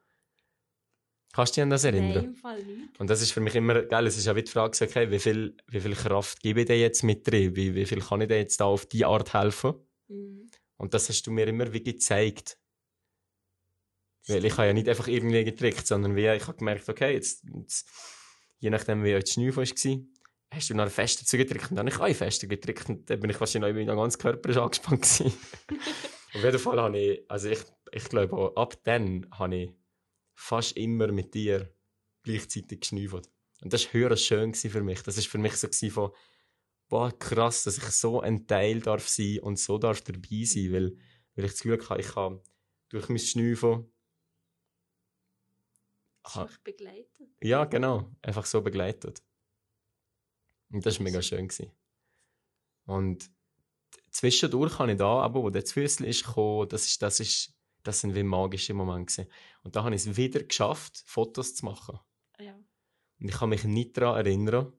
Kannst 1.32 1.54
du 1.54 1.56
dich 1.56 1.64
an 1.64 1.70
das 1.70 1.84
erinnern? 1.84 2.14
Nein, 2.14 2.26
im 2.26 2.36
Fall 2.36 2.64
nicht. 2.64 3.00
Und 3.00 3.10
das 3.10 3.22
ist 3.22 3.32
für 3.32 3.40
mich 3.40 3.56
immer, 3.56 3.84
geil, 3.84 4.08
es 4.08 4.18
ist 4.18 4.26
ja 4.26 4.36
wie 4.36 4.44
die 4.44 4.52
Frage, 4.52 4.84
okay, 4.84 5.12
wie 5.12 5.20
viel, 5.20 5.56
wie 5.68 5.80
viel 5.80 5.96
Kraft 5.96 6.42
gebe 6.42 6.62
ich 6.62 6.68
dir 6.68 6.80
jetzt 6.80 7.04
mit 7.04 7.28
drin? 7.28 7.56
Wie, 7.56 7.76
wie 7.76 7.86
viel 7.86 8.02
kann 8.02 8.22
ich 8.22 8.28
dir 8.28 8.38
jetzt 8.38 8.60
da 8.60 8.66
auf 8.66 8.88
die 8.88 9.06
Art 9.06 9.34
helfen? 9.34 9.76
Mhm. 10.08 10.50
Und 10.78 10.94
das 10.94 11.08
hast 11.10 11.28
du 11.28 11.32
mir 11.32 11.48
immer 11.48 11.72
wie 11.72 11.84
gezeigt. 11.84 12.58
Weil 14.28 14.46
ich 14.46 14.54
habe 14.58 14.68
ja 14.68 14.74
nicht 14.74 14.90
einfach 14.90 15.08
irgendwie 15.08 15.44
gedrückt, 15.44 15.86
sondern 15.86 16.16
wie, 16.16 16.28
ich 16.28 16.48
habe 16.48 16.58
gemerkt, 16.58 16.90
okay, 16.90 17.14
jetzt, 17.14 17.44
jetzt 17.56 17.90
je 18.60 18.70
nachdem 18.70 19.04
wie 19.04 19.18
die 19.20 19.32
Schnee 19.32 19.56
war, 19.56 19.66
hast 20.52 20.70
du 20.70 20.74
noch 20.74 20.90
fester 20.90 21.26
zugedrückt 21.26 21.70
und 21.70 21.78
dann 21.78 21.92
habe 21.92 22.10
ich 22.10 22.16
auch 22.16 22.18
fester 22.18 22.48
gedrückt 22.48 22.90
und 22.90 23.10
dann 23.10 23.20
bin 23.20 23.30
ich 23.30 23.40
wahrscheinlich 23.40 23.74
mein 23.74 23.86
ganzer 23.86 24.18
Körper 24.18 24.50
ist 24.50 24.58
angespannt 24.58 25.02
gewesen. 25.02 25.34
Auf 26.34 26.44
jeden 26.44 26.60
Fall 26.60 26.80
habe 26.80 26.98
ich, 27.00 27.24
also 27.28 27.50
ich, 27.50 27.60
ich 27.92 28.04
glaube 28.06 28.36
auch, 28.36 28.56
ab 28.56 28.76
dann 28.84 29.28
habe 29.32 29.56
ich 29.56 29.79
fast 30.40 30.78
immer 30.78 31.12
mit 31.12 31.34
dir 31.34 31.70
gleichzeitig 32.24 32.80
geschnüffelt. 32.80 33.30
Und 33.62 33.74
das 33.74 33.86
war 33.86 33.94
höher 33.94 34.16
schön 34.16 34.54
für 34.54 34.82
mich. 34.82 35.04
Das 35.04 35.18
war 35.18 35.24
für 35.24 35.38
mich 35.38 35.54
so 35.56 35.68
von, 35.90 36.12
boah, 36.88 37.12
krass, 37.12 37.66
dass 37.66 37.78
ich 37.78 37.84
so 37.84 38.22
ein 38.22 38.48
Teil 38.48 38.80
darf 38.80 39.08
sein 39.10 39.40
und 39.40 39.60
so 39.60 39.78
darf 39.78 40.02
dabei 40.02 40.46
sein, 40.46 40.72
weil, 40.72 40.98
weil 41.36 41.46
ich 41.46 41.52
das 41.52 41.60
Glück 41.60 41.90
habe, 41.90 42.00
ich 42.00 42.16
habe 42.16 42.42
durch 42.88 43.10
mein 43.10 43.20
Schnüffeln 43.20 43.92
ist 46.24 46.36
mich 46.36 46.58
begleitet. 46.64 47.30
ja, 47.42 47.66
genau. 47.66 48.10
Einfach 48.22 48.46
so 48.46 48.62
begleitet. 48.62 49.22
Und 50.70 50.86
das 50.86 51.00
war 51.00 51.04
mega 51.04 51.22
schön. 51.22 51.50
Gewesen. 51.50 51.72
Und 52.86 53.30
zwischendurch 54.10 54.80
habe 54.80 54.94
ich 54.94 54.98
da, 54.98 55.22
aber 55.22 55.44
wo 55.44 55.50
der 55.50 55.66
Füßel 55.66 56.06
ist 56.06 56.26
gekommen, 56.26 56.70
das, 56.70 56.86
ist, 56.86 57.02
das, 57.02 57.20
ist, 57.20 57.59
das 57.84 58.02
sind 58.02 58.16
wie 58.16 58.24
magische 58.24 58.74
Momente. 58.74 59.24
Gewesen. 59.24 59.34
Und 59.64 59.76
da 59.76 59.84
habe 59.84 59.96
ich 59.96 60.06
es 60.06 60.18
wieder 60.18 60.44
geschafft, 60.44 61.04
Fotos 61.06 61.56
zu 61.56 61.66
machen. 61.66 62.00
Ja. 62.40 62.54
Und 63.20 63.30
ich 63.30 63.36
kann 63.36 63.50
mich 63.50 63.64
nicht 63.64 63.98
daran 63.98 64.26
erinnern, 64.26 64.74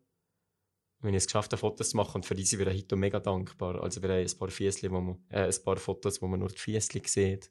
wenn 1.00 1.14
ich 1.14 1.18
es 1.18 1.26
geschafft 1.26 1.52
habe, 1.52 1.60
Fotos 1.60 1.90
zu 1.90 1.96
machen. 1.96 2.16
Und 2.16 2.26
für 2.26 2.34
diese 2.34 2.56
sind 2.56 2.66
wir 2.66 2.72
heute 2.72 2.96
mega 2.96 3.20
dankbar. 3.20 3.82
Also 3.82 4.02
wir 4.02 4.10
haben 4.10 4.26
ein 4.26 4.38
paar, 4.38 4.50
Fiesli, 4.50 4.90
wo 4.90 5.00
man, 5.00 5.24
äh, 5.30 5.46
ein 5.46 5.64
paar 5.64 5.76
Fotos, 5.76 6.20
wo 6.20 6.26
man 6.26 6.40
nur 6.40 6.48
die 6.48 6.58
Fiesli 6.58 7.02
sieht. 7.06 7.50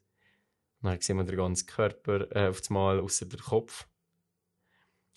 Und 0.80 0.88
dann 0.88 1.00
sehen 1.00 1.16
wir 1.16 1.24
den 1.24 1.36
ganzen 1.36 1.66
Körper 1.66 2.34
äh, 2.34 2.48
auf 2.48 2.62
einmal, 2.68 3.00
außer 3.00 3.26
der 3.26 3.40
Kopf. 3.40 3.86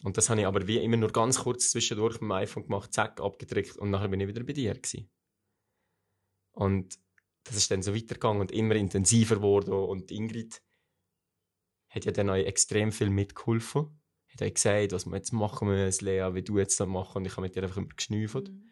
Und 0.04 0.18
das 0.18 0.30
habe 0.30 0.42
ich 0.42 0.48
aber 0.48 0.68
wie 0.68 0.80
immer 0.80 0.98
nur 0.98 1.12
ganz 1.12 1.40
kurz 1.40 1.72
zwischendurch 1.72 2.16
mit 2.16 2.24
dem 2.24 2.32
iPhone 2.34 2.64
gemacht, 2.64 2.94
zack, 2.94 3.22
abgedrückt 3.22 3.78
und 3.78 3.90
nachher 3.90 4.10
bin 4.10 4.20
ich 4.20 4.28
wieder 4.28 4.44
bei 4.44 4.52
dir 4.52 4.74
gewesen. 4.74 5.10
Und 6.52 7.00
das 7.44 7.56
ist 7.56 7.72
dann 7.72 7.82
so 7.82 7.94
weitergegangen 7.94 8.42
und 8.42 8.52
immer 8.52 8.76
intensiver 8.76 9.36
geworden 9.36 9.74
und 9.74 10.12
Ingrid 10.12 10.62
hat 11.90 12.06
ja 12.06 12.12
dann 12.12 12.30
auch 12.30 12.36
extrem 12.36 12.92
viel 12.92 13.10
mitgeholfen. 13.10 14.00
Hat 14.30 14.42
auch 14.42 14.54
gesagt, 14.54 14.94
was 14.94 15.06
wir 15.06 15.16
jetzt 15.16 15.32
machen 15.32 15.68
müssen, 15.68 16.06
Lea, 16.06 16.30
wie 16.34 16.42
du 16.42 16.58
jetzt 16.58 16.80
das 16.80 16.88
machen 16.88 17.18
und 17.20 17.26
ich 17.26 17.34
habe 17.34 17.42
mit 17.44 17.56
dir 17.56 17.64
einfach 17.64 17.78
immer 17.78 17.88
geschnüffelt. 17.96 18.50
Mhm. 18.50 18.70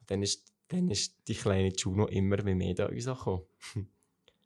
Und 0.00 0.10
dann 0.10 0.22
ist, 0.22 0.52
dann 0.68 0.88
ist 0.88 1.16
die 1.26 1.34
kleine 1.34 1.72
Juno 1.74 2.06
immer 2.06 2.44
wie 2.46 2.54
mehr 2.54 2.74
da 2.74 2.86
uns 2.86 3.08
angekommen. 3.08 3.42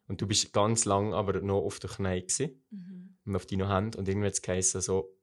Und 0.06 0.20
du 0.20 0.26
bist 0.26 0.52
ganz 0.52 0.84
lang 0.84 1.14
aber 1.14 1.40
noch 1.40 1.62
auf 1.62 1.78
der 1.78 1.88
Knie 1.88 2.20
gewesen 2.20 2.62
Mhm. 2.70 3.36
auf 3.36 3.46
deine 3.46 3.68
Hand 3.68 3.96
und 3.96 4.06
irgendwann 4.06 4.26
hat 4.26 4.34
es 4.34 4.42
geheißen, 4.42 4.82
so, 4.82 5.16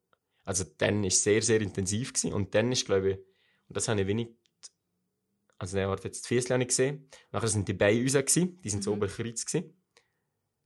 also 0.44 0.64
dann 0.80 1.02
war 1.02 1.08
es 1.08 1.24
sehr, 1.24 1.44
sehr 1.44 1.62
intensiv 1.62 2.14
gewesen. 2.14 2.34
und 2.34 2.56
dann 2.56 2.72
ist, 2.72 2.86
glaube 2.86 3.12
ich, 3.12 3.18
und 3.68 3.78
das 3.78 3.88
habe 3.88 4.02
ich 4.02 4.08
wenig, 4.08 4.30
also 5.62 5.78
der 5.78 5.90
hat 5.90 6.04
jetzt 6.04 6.24
die 6.30 6.36
Füße 6.36 6.58
nicht 6.58 6.70
gesehen, 6.70 7.08
nachher 7.32 7.48
sind 7.48 7.68
die 7.68 7.74
Beine 7.74 8.02
raus 8.04 8.14
gewesen, 8.14 8.60
die 8.62 8.70
sind 8.70 8.84
so 8.84 8.92
Mhm. 8.92 8.98
oberkreuz 8.98 9.46
gewesen. 9.46 9.74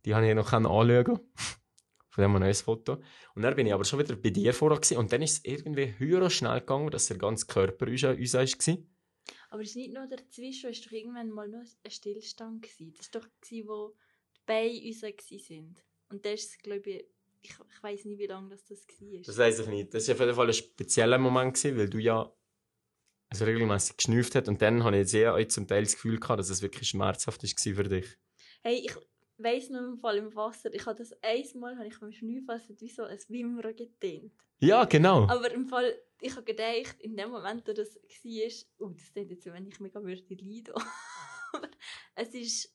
Die 0.06 0.16
habe 0.16 0.28
ich 0.28 0.36
noch 0.36 0.52
anschauen 0.54 1.20
von 2.10 2.22
dem 2.22 2.36
ein 2.36 2.42
neues 2.42 2.62
Foto. 2.62 3.02
Und 3.36 3.42
dann 3.42 3.56
bin 3.56 3.68
ich 3.68 3.74
aber 3.74 3.84
schon 3.84 4.00
wieder 4.00 4.16
bei 4.16 4.30
dir 4.30 4.54
vorher 4.54 4.80
gewesen, 4.80 4.98
und 4.98 5.12
dann 5.12 5.22
ist 5.22 5.40
es 5.40 5.46
irgendwie 5.46 5.94
höher 5.98 6.30
schnell 6.30 6.62
gegangen, 6.62 6.90
dass 6.92 7.08
der 7.08 7.18
ganze 7.18 7.46
Körper 7.46 7.88
uns, 7.88 8.04
uns 8.04 8.34
war. 8.34 8.78
Aber 9.50 9.62
es 9.64 9.70
ist 9.70 9.76
nicht 9.76 9.94
nur 9.94 10.08
dazwischen, 10.08 10.70
es 10.70 10.80
war 10.80 10.86
doch 10.86 10.92
irgendwann 10.92 11.30
mal 11.30 11.48
nur 11.50 11.62
ein 11.84 11.92
Stillstand. 11.92 12.62
Gewesen. 12.62 12.94
Das 12.98 13.14
war 13.14 13.22
doch, 13.22 13.28
gewesen, 13.42 13.68
wo 13.68 13.96
die 14.38 14.42
Beine 14.46 14.82
uns 14.88 15.02
waren. 15.02 15.76
Und 16.10 16.26
das 16.26 16.42
ist, 16.42 16.64
glaube 16.64 16.90
ich, 16.90 17.06
ich, 17.42 17.52
ich 17.52 17.84
weiß 17.84 18.06
nicht, 18.06 18.20
wie 18.20 18.28
lange 18.28 18.50
das, 18.50 18.64
das 18.66 18.88
war. 18.88 19.22
Das 19.22 19.38
weiß 19.38 19.60
ich 19.60 19.68
nicht. 19.68 19.94
Das 19.94 20.08
war 20.08 20.16
auf 20.16 20.22
jeden 20.22 20.36
Fall 20.36 20.48
ein 20.48 20.54
spezieller 20.54 21.18
Moment, 21.18 21.56
gewesen, 21.56 21.78
weil 21.78 21.90
du 21.90 22.00
ja 22.00 22.32
also 23.42 23.46
regelmäßig 23.46 23.98
geschnüfft 23.98 24.36
hast 24.36 24.48
und 24.48 24.62
dann 24.62 24.84
habe 24.84 24.98
ich 24.98 25.10
sehr 25.10 25.36
auch 25.36 25.48
zum 25.48 25.68
Teil 25.68 25.84
das 25.84 25.94
Gefühl 25.94 26.20
gehabt, 26.20 26.40
dass 26.40 26.50
es 26.50 26.62
wirklich 26.62 26.90
schmerzhaft 26.90 27.44
war 27.44 27.76
für 27.76 27.90
dich. 27.90 28.18
Hey, 28.62 28.86
ich 28.86 28.96
weiss 29.38 29.70
noch 29.70 29.82
im 29.82 29.98
Fall 29.98 30.18
im 30.18 30.34
Wasser, 30.36 30.74
ich 30.74 30.86
habe 30.86 30.98
das 30.98 31.12
einmal, 31.22 31.78
habe 31.78 31.88
ich 31.88 32.00
beim 32.00 32.12
Schnüffeln 32.12 32.62
wie 32.80 32.90
so 32.90 33.04
ein 33.04 33.20
Wimmern 33.28 33.76
gedehnt. 33.76 34.34
Ja, 34.60 34.86
genau. 34.86 35.28
Aber 35.28 35.52
im 35.52 35.68
Fall, 35.68 35.94
ich 36.22 36.32
habe 36.36 36.46
gedacht, 36.46 36.96
in 37.00 37.18
dem 37.18 37.30
Moment, 37.30 37.68
wo 37.68 37.74
das 37.74 37.96
war, 37.96 38.88
oh, 38.88 38.90
das 38.90 39.12
klingt 39.12 39.32
jetzt, 39.32 39.46
wenn 39.46 39.68
ich 39.68 39.80
mega 39.80 40.02
würde 40.02 40.24
leiden. 40.30 40.74
Aber 41.54 41.70
es 42.16 42.34
ist, 42.34 42.74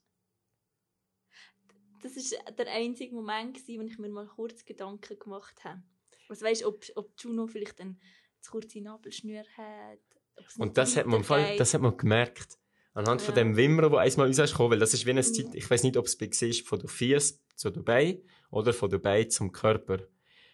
das 2.03 2.17
ist 2.17 2.37
der 2.59 2.71
einzige 2.71 3.15
Moment 3.15 3.55
gewesen, 3.55 3.81
wo 3.81 3.87
ich 3.87 3.99
mir 3.99 4.11
mal 4.11 4.27
kurz 4.27 4.65
Gedanken 4.65 5.19
gemacht 5.19 5.65
habe. 5.65 5.83
Was 6.29 6.43
weißt, 6.43 6.65
ob, 6.65 6.85
ob 6.97 7.13
Juno 7.19 7.47
vielleicht 7.47 7.81
eine 7.81 7.97
zu 8.41 8.53
kurze 8.53 8.81
Nabelschnur 8.81 9.45
hat. 9.57 10.20
Und 10.59 10.77
das 10.79 10.97
hat 10.97 11.07
man 11.07 11.25
Fall, 11.25 11.57
das 11.57 11.75
hat 11.75 11.81
man 11.81 11.97
gemerkt. 11.97 12.59
Anhand 12.93 13.23
von 13.23 13.35
Ja. 13.35 13.43
dem 13.43 13.57
Wimmer, 13.57 13.91
wo 13.91 13.97
einmal 13.97 14.27
uns 14.27 14.37
kam, 14.55 14.71
weil 14.71 14.79
das 14.81 14.95
ist 14.95 15.07
wie 15.07 15.11
eine 15.11 15.21
Mhm. 15.21 15.25
Zeit, 15.35 15.55
ich 15.55 15.71
weiß 15.71 15.83
nicht, 15.85 15.97
ob 15.97 16.07
es 16.07 16.17
bei 16.19 16.27
ist, 16.27 16.67
von 16.67 16.79
den 16.79 16.89
Füßen 16.89 17.39
zu 17.55 17.71
Dubai 17.71 18.21
oder 18.51 18.73
von 18.73 18.91
Dubai 18.91 19.25
zum 19.25 19.53
Körper. 19.53 19.99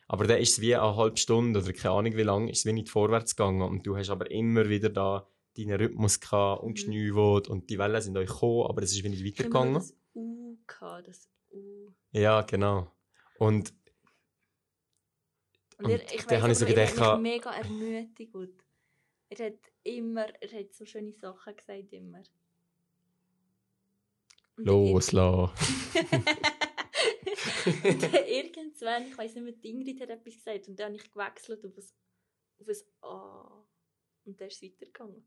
Aber 0.07 0.27
dann 0.27 0.38
ist 0.38 0.53
es 0.53 0.61
wie 0.61 0.75
eine 0.77 0.96
halbe 0.96 1.16
Stunde 1.16 1.61
oder 1.61 1.72
keine 1.72 1.94
Ahnung 1.94 2.14
wie 2.16 2.22
lange, 2.22 2.51
ist 2.51 2.59
es 2.61 2.66
wie 2.66 2.72
nicht 2.72 2.90
vorwärts 2.90 3.35
gegangen. 3.35 3.62
Und 3.62 3.87
du 3.87 3.96
hast 3.96 4.11
aber 4.11 4.31
immer 4.31 4.68
wieder 4.68 4.90
da 4.90 5.27
deinen 5.57 5.81
Rhythmus 5.81 6.20
gehabt 6.20 6.62
und 6.62 6.68
Mhm. 6.70 6.75
geschnüvelt 6.75 7.49
und 7.49 7.70
die 7.70 7.79
Wellen 7.79 8.01
sind 8.03 8.16
euch 8.18 8.29
gekommen, 8.29 8.66
aber 8.68 8.83
es 8.83 8.92
ist 8.92 9.03
wie 9.03 9.09
nicht 9.09 9.22
Ich 9.25 9.33
weitergegangen. 9.33 9.75
das 9.75 9.96
U 10.14 10.59
gehabt, 10.66 11.09
das 11.09 11.29
U. 11.51 11.88
Ja, 12.12 12.42
genau. 12.42 12.92
Und 13.38 13.72
Und, 15.79 15.85
Und 15.87 15.90
er, 15.90 16.14
ich 16.14 16.25
dann 16.25 16.40
habe 16.42 16.53
ich 16.53 16.59
so 16.59 16.64
gedacht, 16.66 16.99
hat 16.99 17.20
mich 17.20 17.33
mega 17.35 17.51
ermutigt. 17.53 18.33
Er 19.28 19.46
hat 19.46 19.58
immer, 19.82 20.26
er 20.40 20.60
hat 20.60 20.74
so 20.74 20.84
schöne 20.84 21.12
Sachen 21.12 21.56
gesagt, 21.56 21.92
immer. 21.92 22.22
Loslassen. 24.56 25.52
Und 27.66 28.02
dann 28.02 28.26
irgendwann, 28.26 29.06
ich 29.06 29.18
weiß 29.18 29.34
nicht 29.34 29.44
mehr, 29.44 29.52
die 29.52 29.70
Ingrid 29.70 30.00
hat 30.00 30.10
etwas 30.10 30.34
gesagt 30.34 30.68
und 30.68 30.78
dann 30.78 30.92
habe 30.92 30.96
ich 30.96 31.10
gewechselt 31.10 31.64
auf 31.64 31.76
ein, 31.76 31.84
auf 32.60 32.68
ein 32.68 32.76
A. 33.02 33.64
Und 34.24 34.40
dann 34.40 34.48
ist 34.48 34.56
es 34.56 34.62
weitergegangen. 34.62 35.26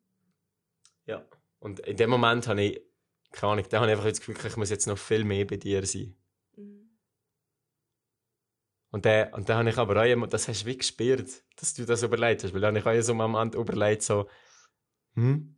Ja. 1.05 1.27
Und 1.59 1.79
in 1.81 1.97
dem 1.97 2.09
Moment 2.09 2.47
habe 2.47 2.61
ich, 2.61 2.81
keine 3.31 3.53
Ahnung, 3.53 3.65
da 3.69 3.81
habe 3.81 3.87
ich 3.87 3.97
einfach 3.97 4.09
das 4.09 4.19
Gefühl, 4.19 4.35
ich 4.45 4.57
muss 4.57 4.69
jetzt 4.69 4.87
noch 4.87 4.97
viel 4.97 5.23
mehr 5.23 5.45
bei 5.45 5.57
dir 5.57 5.85
sein. 5.85 6.15
Und 8.91 9.05
dann, 9.05 9.33
und 9.33 9.47
dann 9.47 9.57
habe 9.59 9.69
ich 9.69 9.77
aber 9.77 10.01
auch, 10.01 10.05
immer- 10.05 10.27
das 10.27 10.47
hast 10.47 10.63
du 10.63 10.65
wie 10.67 10.77
gespürt, 10.77 11.43
dass 11.57 11.73
du 11.73 11.85
das 11.85 12.03
überlegt 12.03 12.43
hast, 12.43 12.53
weil 12.53 12.61
dann 12.61 12.75
habe 12.75 12.93
ich 12.95 12.99
auch 13.01 13.05
so 13.05 13.11
am 13.11 13.17
Moment 13.31 13.55
überlegt, 13.55 14.01
so, 14.03 14.27
hm? 15.13 15.55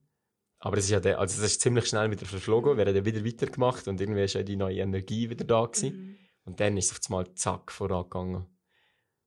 Aber 0.60 0.78
es 0.78 0.86
ist 0.86 0.92
ja 0.92 1.00
der, 1.00 1.18
also 1.20 1.42
das 1.42 1.54
ist 1.54 1.62
ziemlich 1.62 1.88
schnell 1.88 2.12
wieder 2.12 2.26
verflogen, 2.26 2.78
wir 2.78 2.86
haben 2.86 2.94
dann 2.94 3.06
wieder 3.06 3.26
weitergemacht 3.26 3.88
und 3.88 4.00
irgendwie 4.00 4.24
ist 4.24 4.34
ja 4.34 4.44
die 4.44 4.56
neue 4.56 4.80
Energie 4.80 5.30
wieder 5.30 5.44
da 5.46 5.66
gewesen. 5.66 5.96
Mhm. 5.96 6.18
Und 6.44 6.60
dann 6.60 6.78
ist 6.78 6.92
es 6.92 7.00
auf 7.00 7.10
einmal 7.10 7.34
zack 7.34 7.72
vorangegangen. 7.72 8.46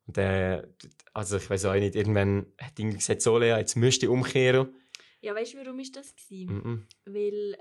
Und 0.07 0.17
dann, 0.17 0.67
also 1.12 1.38
ich 1.38 1.49
weiß 1.49 1.64
auch 1.64 1.75
nicht, 1.75 1.97
irgendwann 1.97 2.47
hat 2.61 2.79
Ingrid 2.79 2.99
gesagt, 2.99 3.23
so 3.23 3.38
Lea, 3.38 3.57
jetzt 3.57 3.75
müsst 3.75 4.03
ihr 4.03 4.11
umkehren. 4.12 4.75
Ja, 5.23 5.35
weißt 5.35 5.55
du, 5.55 5.59
warum 5.59 5.79
ist 5.81 5.97
das 5.97 6.14
gewesen? 6.14 6.55
Mhm. 6.55 6.87
Weil, 7.07 7.57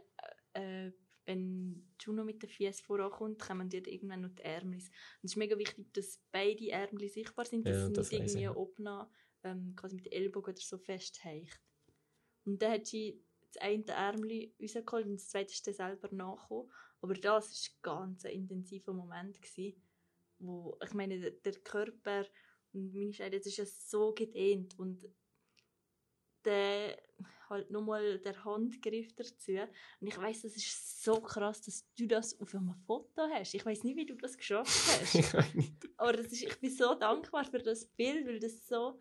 äh, 0.53 0.91
wenn 1.25 1.92
Juno 2.05 2.23
mit 2.23 2.41
den 2.41 2.49
Füßen 2.49 2.85
vorankommt, 2.85 3.39
kommen 3.39 3.69
ja 3.69 3.79
irgendwann 3.85 4.21
noch 4.21 4.29
die 4.35 4.43
Ärmel. 4.43 4.77
Und 4.77 4.83
es 5.23 5.31
ist 5.31 5.35
mega 5.37 5.57
wichtig, 5.57 5.93
dass 5.93 6.19
beide 6.31 6.69
Ärmel 6.71 7.07
sichtbar 7.09 7.45
sind, 7.45 7.67
dass 7.67 7.77
Ja, 7.77 7.87
sie 7.87 7.93
das 7.93 8.11
nicht 8.11 8.35
irgendwie 8.35 8.47
oben 8.49 8.87
ähm, 9.43 9.75
quasi 9.75 9.95
mit 9.95 10.05
den 10.05 10.13
Ellbogen 10.13 10.53
oder 10.53 10.61
so 10.61 10.77
festheicht. 10.77 11.59
Und 12.45 12.61
dann 12.61 12.73
hat 12.73 12.87
sie 12.87 13.23
das 13.51 13.61
eine 13.61 13.85
Ärmel 13.87 14.51
rausgeholt 14.61 15.05
und 15.05 15.15
das 15.15 15.29
zweite 15.29 15.53
ist 15.53 15.67
dann 15.67 15.73
selber 15.73 16.13
nachgekommen. 16.13 16.71
Aber 17.01 17.13
das 17.13 17.69
war 17.83 17.95
ganz 17.97 18.25
ein 18.25 18.31
intensiver 18.31 18.93
Moment, 18.93 19.41
gewesen, 19.41 19.81
wo, 20.39 20.77
ich 20.83 20.93
meine, 20.93 21.19
der, 21.19 21.31
der 21.31 21.55
Körper 21.61 22.25
und 22.73 22.93
meine 22.93 23.13
Scheide, 23.13 23.37
das 23.37 23.47
ist 23.47 23.57
ja 23.57 23.65
so 23.65 24.13
gedehnt 24.13 24.77
und 24.79 25.07
der 26.45 26.97
halt 27.49 27.69
nochmal 27.71 28.19
der 28.19 28.43
Handgriff 28.45 29.13
dazu. 29.15 29.51
Und 29.99 30.07
ich 30.07 30.17
weiß, 30.17 30.41
das 30.43 30.55
ist 30.55 31.03
so 31.03 31.19
krass, 31.21 31.61
dass 31.61 31.85
du 31.97 32.07
das 32.07 32.39
auf 32.39 32.53
einem 32.55 32.73
Foto 32.85 33.23
hast. 33.33 33.53
Ich 33.53 33.65
weiß 33.65 33.83
nicht, 33.83 33.95
wie 33.97 34.05
du 34.05 34.15
das 34.15 34.37
geschafft 34.37 34.69
hast. 35.01 35.15
Ich. 35.55 35.71
Aber 35.97 36.13
das 36.13 36.27
ist, 36.27 36.43
ich 36.43 36.59
bin 36.59 36.69
so 36.71 36.95
dankbar 36.95 37.45
für 37.45 37.59
das 37.59 37.85
Bild, 37.85 38.27
weil 38.27 38.39
das 38.39 38.67
so. 38.67 38.99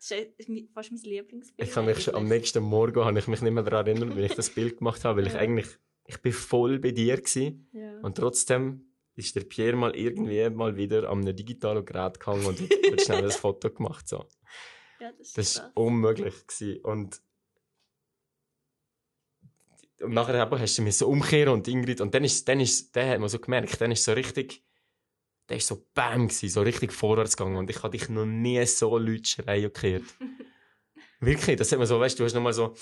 Das 0.00 0.12
ist 0.12 0.70
fast 0.72 0.92
mein 0.92 1.00
Lieblingsbild. 1.02 1.68
Ich 1.68 1.74
kann 1.74 1.84
mich 1.86 2.00
schon, 2.00 2.14
am 2.14 2.26
nächsten 2.28 2.62
Morgen 2.62 3.04
habe 3.04 3.18
ich 3.18 3.26
mich 3.26 3.42
nicht 3.42 3.52
mehr 3.52 3.64
daran 3.64 3.86
erinnert, 3.86 4.16
wie 4.16 4.22
ich 4.22 4.34
das 4.34 4.48
Bild 4.50 4.78
gemacht 4.78 5.04
habe, 5.04 5.18
weil 5.20 5.26
ich 5.26 5.32
Ja. 5.32 5.40
eigentlich, 5.40 5.66
ich 6.06 6.18
bin 6.22 6.32
voll 6.32 6.78
bei 6.78 6.92
dir 6.92 7.16
gewesen. 7.16 7.68
Ja. 7.72 7.98
Und 8.00 8.16
trotzdem 8.16 8.94
ist 9.16 9.34
der 9.34 9.40
Pierre 9.40 9.76
mal 9.76 9.96
irgendwie 9.96 10.48
mal 10.50 10.76
wieder 10.76 11.10
an 11.10 11.22
einem 11.22 11.34
digitalen 11.34 11.84
Gerät 11.84 12.20
gehangen 12.20 12.46
und 12.46 12.60
hat 12.60 12.68
schnell 13.04 13.24
ein 13.24 13.30
Foto 13.32 13.68
gemacht. 13.70 14.06
So. 14.08 14.24
ja, 15.00 15.10
das 15.18 15.26
ist 15.26 15.36
Das 15.38 15.58
war 15.58 15.72
unmöglich. 15.74 16.46
Gewesen. 16.46 16.80
Und, 16.84 17.20
und 20.00 20.12
nachher 20.14 20.40
eben 20.40 20.58
hast 20.60 20.78
du 20.78 20.82
mich 20.82 20.96
so 20.96 21.08
umkehren 21.08 21.52
und 21.52 21.68
Ingrid, 21.68 22.00
und 22.00 22.14
dann 22.14 22.24
ist, 22.24 22.48
dann 22.48 22.60
ist, 22.60 22.94
dann 22.94 23.08
hat 23.08 23.20
man 23.20 23.28
so 23.28 23.38
gemerkt, 23.38 23.80
dann 23.80 23.90
ist 23.92 24.04
so 24.04 24.12
richtig, 24.12 24.64
der 25.48 25.56
ist 25.56 25.66
so 25.66 25.86
bam 25.94 26.28
gewesen, 26.28 26.48
so 26.48 26.62
richtig 26.62 26.92
vorwärts 26.92 27.36
gegangen 27.36 27.56
und 27.56 27.70
ich 27.70 27.82
habe 27.82 27.96
dich 27.96 28.08
noch 28.08 28.26
nie 28.26 28.64
so 28.66 28.96
laut 28.98 29.26
schreien 29.26 29.72
gehört. 29.72 30.04
Wirklich, 31.20 31.56
das 31.56 31.72
hat 31.72 31.78
man 31.78 31.88
so, 31.88 31.98
weißt 31.98 32.18
du, 32.18 32.22
du 32.22 32.26
hast 32.26 32.34
nochmal 32.34 32.52
so, 32.52 32.74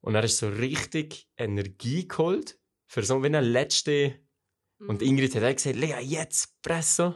und 0.00 0.16
hast 0.16 0.42
du 0.42 0.50
so 0.50 0.52
richtig 0.56 1.28
Energie 1.36 2.08
geholt, 2.08 2.58
für 2.86 3.02
so 3.02 3.22
wie 3.22 3.26
eine 3.26 3.40
letzte, 3.40 4.18
und 4.78 5.00
Mhm. 5.00 5.06
Ingrid 5.08 5.34
hat 5.36 5.44
auch 5.44 5.54
gesagt, 5.54 5.76
Lea, 5.76 6.00
jetzt 6.00 6.60
presso. 6.60 7.14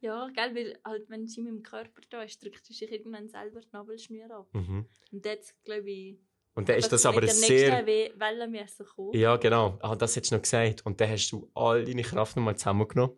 Ja, 0.00 0.28
gell, 0.34 0.54
weil 0.54 0.78
halt, 0.84 1.08
wenn 1.08 1.26
sie 1.26 1.40
mit 1.40 1.52
dem 1.52 1.62
Körper 1.62 2.02
da 2.10 2.22
ist, 2.22 2.42
drückt 2.42 2.64
sie 2.64 2.74
sich 2.74 2.90
irgendwann 2.92 3.28
selber 3.28 3.60
die 3.60 3.68
Nabelschnur 3.72 4.30
ab. 4.30 4.48
Mhm. 4.52 4.86
Und 5.12 5.24
jetzt, 5.24 5.62
glaube 5.64 5.90
ich, 5.90 6.18
Und 6.54 6.68
dann 6.68 6.76
ist 6.76 6.92
das 6.92 7.04
mit 7.04 7.16
aber 7.16 7.26
sehr... 7.26 7.84
Welle 7.84 8.48
müssen 8.48 8.86
kommen. 8.86 9.12
Ja, 9.12 9.36
genau. 9.36 9.76
Ah, 9.80 9.96
das 9.96 10.14
hättest 10.14 10.32
du 10.32 10.36
noch 10.36 10.42
gesagt. 10.42 10.86
Und 10.86 11.00
dann 11.00 11.10
hast 11.10 11.30
du 11.30 11.50
all 11.54 11.84
deine 11.84 12.02
Kraft 12.02 12.36
nochmal 12.36 12.56
zusammengenommen 12.56 13.16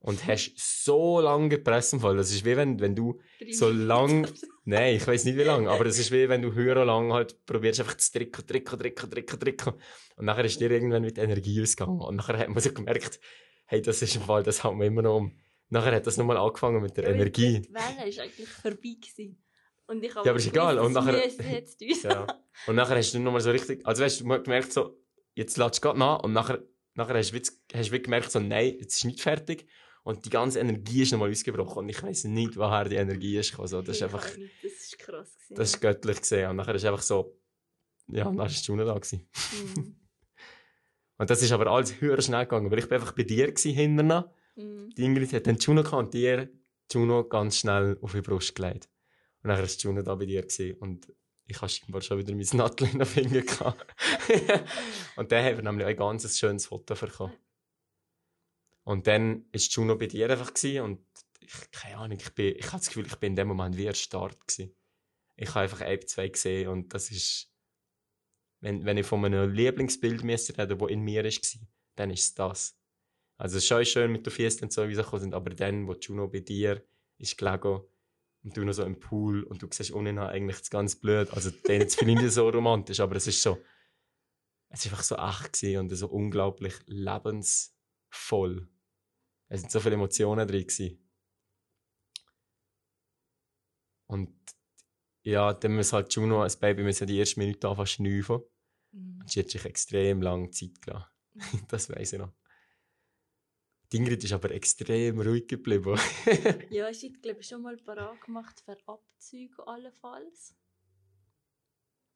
und 0.00 0.24
hast 0.26 0.52
so 0.56 1.20
lange 1.20 1.50
gepresst 1.50 1.92
im 1.92 2.00
Fall. 2.00 2.16
Das 2.16 2.30
ist 2.30 2.44
wie 2.44 2.56
wenn, 2.56 2.80
wenn 2.80 2.94
du 2.94 3.20
Drei 3.38 3.52
so 3.52 3.68
lang, 3.68 4.26
nein, 4.64 4.96
ich 4.96 5.06
weiß 5.06 5.24
nicht 5.26 5.36
wie 5.36 5.42
lange, 5.42 5.70
aber 5.70 5.86
es 5.86 5.98
ist 5.98 6.10
wie 6.10 6.28
wenn 6.28 6.42
du 6.42 6.54
höher 6.54 6.84
lang 6.84 7.12
halt 7.12 7.44
probierst 7.46 7.80
einfach 7.80 7.96
zu 7.96 8.18
drücken, 8.18 8.46
drücken, 8.46 8.78
drücken, 8.78 9.10
drücken, 9.10 9.38
drücken. 9.38 9.74
Und 10.16 10.24
nachher 10.24 10.44
ist 10.44 10.58
dir 10.60 10.70
irgendwann 10.70 11.02
mit 11.02 11.18
Energie 11.18 11.62
ausgegangen. 11.62 12.00
Und 12.00 12.16
nachher 12.16 12.38
hat 12.38 12.48
man 12.48 12.60
so 12.60 12.72
gemerkt, 12.72 13.20
hey, 13.66 13.82
das 13.82 14.02
ist 14.02 14.16
im 14.16 14.22
Fall, 14.22 14.42
das 14.42 14.64
haben 14.64 14.78
wir 14.80 14.86
immer 14.86 15.02
noch 15.02 15.16
um. 15.16 15.38
Nachher 15.68 15.94
hat 15.94 16.06
das 16.06 16.16
nochmal 16.16 16.36
angefangen 16.36 16.82
mit 16.82 16.96
der 16.96 17.04
Ja, 17.04 17.10
Energie. 17.10 17.60
Die 17.60 17.68
Welle 17.68 18.16
war 18.16 18.24
eigentlich 18.24 18.48
vorbei. 18.48 18.96
Gewesen. 19.00 19.40
Und 19.90 20.04
ich 20.04 20.14
habe 20.14 20.24
Ja, 20.24 20.30
aber 20.30 20.38
ist 20.38 20.46
egal. 20.46 20.78
Und 20.78 20.92
nachher- 20.92 21.26
jetzt. 21.26 21.80
Ja. 22.04 22.26
Und 22.68 22.76
nachher 22.76 22.96
hast 22.96 23.12
du 23.12 23.18
nochmal 23.18 23.40
so 23.40 23.50
richtig, 23.50 23.84
also 23.84 24.04
weißt 24.04 24.20
du, 24.20 24.24
gemerkt 24.42 24.72
so, 24.72 24.96
jetzt 25.34 25.56
lässt 25.56 25.78
du 25.78 25.80
gerade 25.80 25.98
nach 25.98 26.22
und 26.22 26.32
nachher, 26.32 26.62
nachher 26.94 27.14
hast 27.16 27.32
du 27.32 27.92
wie 27.92 28.02
gemerkt 28.02 28.30
so, 28.30 28.38
nein, 28.38 28.76
jetzt 28.78 28.96
ist 28.98 29.04
nicht 29.04 29.20
fertig. 29.20 29.66
Und 30.04 30.24
die 30.24 30.30
ganze 30.30 30.60
Energie 30.60 31.02
ist 31.02 31.10
nochmal 31.12 31.30
ausgebrochen 31.30 31.78
und 31.80 31.88
ich 31.88 32.02
weiß 32.02 32.24
nicht, 32.24 32.56
woher 32.56 32.84
die 32.88 32.96
Energie 32.96 33.36
ist 33.36 33.50
gekommen. 33.50 33.68
So, 33.68 33.82
das 33.82 33.96
ist 33.96 34.02
einfach, 34.02 34.36
nicht, 34.36 34.50
Das 34.62 34.72
ist 34.72 34.98
krass. 34.98 35.34
Gewesen, 35.34 35.54
das 35.56 35.70
ist 35.70 35.80
göttlich 35.80 36.20
gesehen. 36.20 36.50
Und 36.50 36.56
nachher 36.56 36.74
ist 36.76 36.84
einfach 36.84 37.02
so, 37.02 37.36
ja, 38.06 38.26
und 38.26 38.36
dann 38.36 38.46
ist 38.46 38.58
die 38.58 38.62
Stunde 38.64 38.84
da 38.84 38.94
gewesen. 38.94 39.28
Mhm. 39.76 39.96
Und 41.18 41.28
das 41.28 41.42
ist 41.42 41.52
aber 41.52 41.66
alles 41.66 42.00
höher 42.00 42.22
schnell 42.22 42.44
gegangen, 42.46 42.70
weil 42.70 42.78
ich 42.78 42.88
bin 42.88 42.98
einfach 42.98 43.12
bei 43.12 43.24
dir 43.24 43.48
gewesen, 43.48 43.74
hinterher. 43.74 44.32
Mhm. 44.56 44.88
Die 44.96 45.04
Ingrid 45.04 45.32
hat 45.34 45.46
dann 45.46 45.58
Juno 45.58 45.82
gehabt 45.82 46.04
und 46.04 46.14
dir 46.14 46.48
Juno 46.90 47.24
ganz 47.24 47.58
schnell 47.58 47.98
auf 48.00 48.12
die 48.12 48.22
Brust 48.22 48.54
gelegt. 48.54 48.88
Und 49.42 49.48
dann 49.48 49.58
war 49.58 49.66
Juno 49.66 50.02
da 50.02 50.14
bei 50.14 50.26
dir 50.26 50.42
gewesen. 50.42 50.78
und 50.78 51.12
ich 51.50 51.60
habe 51.60 51.68
scheinbar 51.68 52.00
schon 52.00 52.18
wieder 52.18 52.34
mein 52.34 52.46
Nattel 52.52 52.88
in 52.88 52.98
den 52.98 53.06
Finger 53.06 53.42
und 55.16 55.32
dann 55.32 55.44
haben 55.44 55.56
wir 55.56 55.62
nämlich 55.62 55.86
ein 55.86 55.96
ganz 55.96 56.38
schönes 56.38 56.66
Foto 56.66 56.94
bekommen. 56.94 57.32
Und 58.84 59.06
dann 59.06 59.44
war 59.52 59.60
Juno 59.60 59.96
bei 59.96 60.06
dir 60.06 60.30
einfach 60.30 60.54
gewesen 60.54 60.84
und 60.84 61.06
ich, 61.40 61.70
keine 61.72 61.96
Ahnung, 61.96 62.18
ich, 62.20 62.30
bin, 62.34 62.54
ich 62.56 62.66
habe 62.66 62.78
das 62.78 62.86
Gefühl, 62.86 63.06
ich 63.06 63.16
bin 63.16 63.32
in 63.32 63.36
dem 63.36 63.48
Moment 63.48 63.76
wie 63.76 63.86
erstarrt 63.86 64.46
gewesen. 64.46 64.74
Ich 65.36 65.48
habe 65.50 65.60
einfach 65.60 65.80
ein, 65.80 66.06
zwei 66.06 66.28
gesehen 66.28 66.68
und 66.68 66.94
das 66.94 67.10
ist, 67.10 67.52
wenn, 68.60 68.84
wenn 68.84 68.98
ich 68.98 69.06
von 69.06 69.24
einem 69.24 69.52
Lieblingsbild 69.52 70.22
müsste 70.22 70.56
reden, 70.56 70.78
das 70.78 70.90
in 70.90 71.00
mir 71.00 71.24
war, 71.24 71.60
dann 71.96 72.10
ist 72.10 72.22
es 72.22 72.34
das. 72.34 72.78
Also 73.38 73.56
es 73.56 73.64
ist 73.64 73.68
schon 73.68 73.84
schön 73.84 74.12
mit 74.12 74.26
den 74.26 74.32
Füßen 74.32 74.62
und 74.62 74.72
so 74.72 74.82
rausgekommen 74.82 75.20
sind, 75.20 75.34
aber 75.34 75.50
dann, 75.50 75.86
wo 75.86 75.94
Juno 75.94 76.28
bei 76.28 76.40
dir 76.40 76.84
ist 77.18 77.38
gelegen 77.38 77.80
und 78.42 78.56
du 78.56 78.64
noch 78.64 78.72
so 78.72 78.84
im 78.84 78.98
Pool 78.98 79.42
und 79.44 79.62
du 79.62 79.68
siehst 79.70 79.90
unten 79.90 80.18
eigentlich 80.18 80.58
das 80.58 80.70
ganz 80.70 80.96
blöd, 80.96 81.30
also 81.32 81.50
dann 81.50 81.80
jetzt 81.80 81.98
finde 81.98 82.24
ich 82.24 82.32
so 82.32 82.48
romantisch, 82.48 83.00
aber 83.00 83.16
es 83.16 83.26
ist 83.26 83.42
so, 83.42 83.58
es 84.70 84.84
ist 84.84 84.92
einfach 84.92 85.02
so 85.02 85.16
echt 85.16 85.76
und 85.78 85.90
so 85.90 86.08
unglaublich 86.08 86.74
lebensvoll. 86.86 88.68
Es 89.48 89.60
sind 89.60 89.70
so 89.70 89.80
viele 89.80 89.96
Emotionen 89.96 90.46
drin 90.46 90.66
gewesen. 90.66 90.98
Und 94.06 94.32
ja, 95.22 95.52
dann 95.52 95.76
muss 95.76 95.92
halt 95.92 96.12
Juno, 96.14 96.42
als 96.42 96.58
Baby, 96.58 96.82
müssen 96.82 97.06
die 97.06 97.18
erste 97.18 97.38
Minute 97.40 97.68
anfangen 97.68 97.86
zu 97.86 97.94
schnüffeln. 97.94 98.42
Mhm. 98.92 99.20
Und 99.20 99.30
sie 99.30 99.40
hat 99.40 99.50
sich 99.50 99.64
extrem 99.64 100.22
lange 100.22 100.50
Zeit 100.50 100.80
gelassen. 100.80 101.10
das 101.68 101.90
weiß 101.90 102.14
ich 102.14 102.18
noch. 102.18 102.32
Die 103.92 103.96
Ingrid 103.96 104.22
ist 104.22 104.32
aber 104.32 104.50
extrem 104.52 105.20
ruhig 105.20 105.46
geblieben. 105.48 105.98
Ja, 106.70 106.88
ich 106.90 107.02
habe 107.04 107.18
glaube 107.20 107.40
ich 107.40 107.46
schon 107.48 107.62
mal 107.62 107.76
parat 107.76 108.20
gemacht 108.20 108.60
für 108.64 108.76
Abzüge 108.86 109.66
allenfalls. 109.66 110.54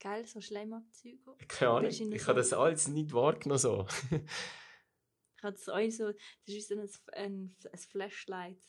Geil, 0.00 0.26
so 0.26 0.40
Schleimabzüge. 0.40 1.36
Keine 1.48 1.70
Ahnung, 1.70 1.84
Das 1.90 1.98
ich 2.00 2.22
so- 2.22 2.28
habe 2.28 2.38
das 2.38 2.52
alles 2.52 2.88
nicht 2.88 3.12
wahrgenommen 3.12 3.58
so. 3.58 3.86
Ich 5.36 5.42
hatte 5.42 5.58
so 5.58 5.72
ein 5.72 5.90
so, 5.90 6.10
das 6.46 6.54
ist 6.54 6.68
so 6.68 6.74
ein, 6.78 6.88
ein, 7.14 7.56
ein 7.72 7.78
Flashlight, 7.78 8.62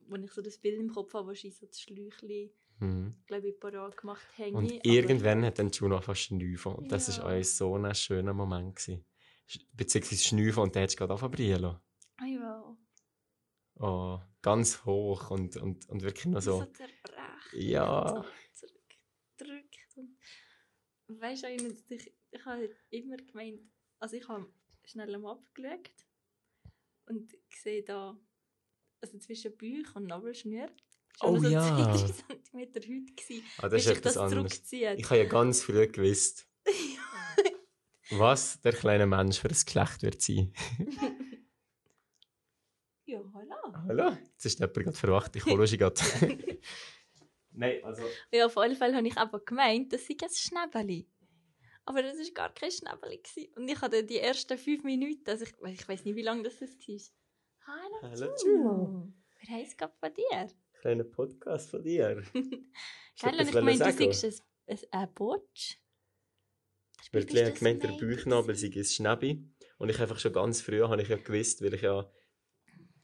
wo 0.00 0.16
ich 0.16 0.30
so 0.32 0.42
das 0.42 0.58
Bild 0.58 0.78
im 0.78 0.90
Kopf 0.90 1.14
habe, 1.14 1.28
wo 1.28 1.30
ich 1.32 1.42
so 1.56 1.66
das 1.66 1.80
Schläuchchen, 1.80 2.50
Mhm. 2.80 3.16
glaube 3.26 3.48
ich, 3.48 3.58
parat 3.58 3.96
gemacht 3.96 4.24
habe. 4.38 4.52
Und 4.52 4.86
irgendwann 4.86 5.44
hat 5.44 5.58
dann 5.58 5.70
Juno 5.70 6.00
fast 6.00 6.20
schnüffeln. 6.20 6.76
Und 6.76 6.92
das 6.92 7.08
Ja. 7.16 7.24
war 7.24 7.36
auch 7.36 7.42
so 7.42 7.74
ein 7.74 7.92
schöner 7.94 8.32
Moment. 8.34 8.76
Gewesen. 8.76 9.04
Beziehungsweise 9.72 10.22
schnüffeln 10.24 10.64
und 10.64 10.76
dann 10.76 10.82
hat 10.82 10.90
es 10.90 10.96
gerade 10.96 11.12
angefangen 11.12 11.36
zu 11.36 11.42
brüllen. 11.42 11.76
Oh 12.20 12.24
ja. 12.24 12.76
Oh, 13.80 14.20
ganz 14.42 14.84
hoch 14.84 15.30
und, 15.30 15.56
und, 15.56 15.88
und 15.88 16.02
wirklich 16.02 16.26
noch 16.26 16.42
So 16.42 16.60
so. 16.60 16.66
zerbrechen. 16.66 16.94
Ja. 17.52 18.24
So 18.54 18.66
zurückgedrückt. 18.66 19.96
Und 21.06 21.20
weißt 21.20 21.44
du, 21.44 21.48
ich, 21.88 22.12
ich, 22.30 22.44
habe 22.44 22.74
immer 22.90 23.16
gemeint, 23.16 23.60
also 24.00 24.16
ich 24.16 24.28
habe 24.28 24.52
schnell 24.84 25.14
am 25.14 25.26
abgeschaut 25.26 25.90
und 27.06 27.32
sehe 27.54 27.82
da, 27.82 28.18
also 29.00 29.18
zwischen 29.18 29.56
Bauch 29.56 29.96
und 29.96 30.06
Nabelschnür, 30.06 30.68
Oh 31.20 31.34
schon 31.34 31.40
so 31.40 31.48
ja. 31.48 31.94
2 31.94 31.96
cm 31.96 32.60
Haut 32.60 33.16
gewesen, 33.16 33.44
Ah, 33.58 33.68
das 33.68 33.72
bis 33.72 33.86
ist 33.86 33.98
etwas 33.98 34.14
das 34.14 34.16
anderes. 34.18 34.72
Ich 34.72 35.04
habe 35.04 35.18
ja 35.18 35.24
ganz 35.24 35.62
früh 35.62 35.86
gewusst, 35.88 36.46
was 38.10 38.60
der 38.60 38.72
kleine 38.72 39.06
Mensch 39.06 39.38
für 39.40 39.48
ein 39.48 39.54
Geschlecht 39.54 40.02
wird 40.02 40.22
sein. 40.22 40.52
ja, 43.06 43.20
hallo. 43.34 43.56
Hallo? 43.86 44.16
Jetzt 44.32 44.46
ist 44.46 44.58
jemand 44.58 44.74
gerade 44.74 44.96
verwacht. 44.96 45.36
Ich 45.36 45.44
hole 45.44 45.66
sie 45.66 45.78
gerade. 45.78 46.00
Nein, 47.50 47.82
also... 47.84 48.02
Ja, 48.30 48.46
auf 48.46 48.56
alle 48.56 48.76
Fälle 48.76 48.96
habe 48.96 49.08
ich 49.08 49.16
aber 49.16 49.40
gemeint, 49.40 49.92
das 49.92 50.06
sei 50.06 50.14
ein 50.20 50.30
Schnäbeli. 50.30 51.08
Aber 51.84 52.02
das 52.02 52.18
war 52.18 52.34
gar 52.34 52.54
kein 52.54 52.70
Schnäbeli. 52.70 53.20
Und 53.56 53.68
ich 53.68 53.80
hatte 53.80 54.04
die 54.04 54.18
ersten 54.18 54.58
fünf 54.58 54.84
Minuten, 54.84 55.28
also 55.28 55.44
ich, 55.44 55.54
ich 55.72 55.88
weiß 55.88 56.04
nicht, 56.04 56.16
wie 56.16 56.22
lange 56.22 56.42
das, 56.42 56.60
war. 56.60 56.68
Hallo, 57.66 58.02
Hallo. 58.02 58.34
Juno. 58.44 59.12
Wer 59.40 59.56
heisst 59.56 59.76
gerade 59.76 59.94
von 59.98 60.12
dir? 60.14 60.48
Kleiner 60.80 61.04
Podcast 61.04 61.70
von 61.70 61.82
dir. 61.82 62.22
Und 62.34 63.40
ich 63.40 63.52
meine, 63.52 63.72
du 63.72 63.76
sagst 63.76 64.24
ein, 64.24 64.32
ein, 64.66 64.78
ein 64.92 65.14
Botsch. 65.14 65.78
Die 67.12 67.18
haben 67.18 67.26
das 67.26 67.58
gemeint, 67.58 67.82
der 67.82 67.88
Bauchnabel 67.88 68.54
sei 68.54 68.70
ein 68.74 68.84
Schnäbi. 68.84 69.44
Und 69.78 69.88
ich 69.88 70.00
einfach 70.00 70.18
schon 70.18 70.32
ganz 70.32 70.60
früh 70.60 70.82
habe 70.82 71.00
ich 71.00 71.08
ja 71.08 71.16
gewusst, 71.16 71.62
weil 71.62 71.74
ich 71.74 71.82
ja 71.82 72.10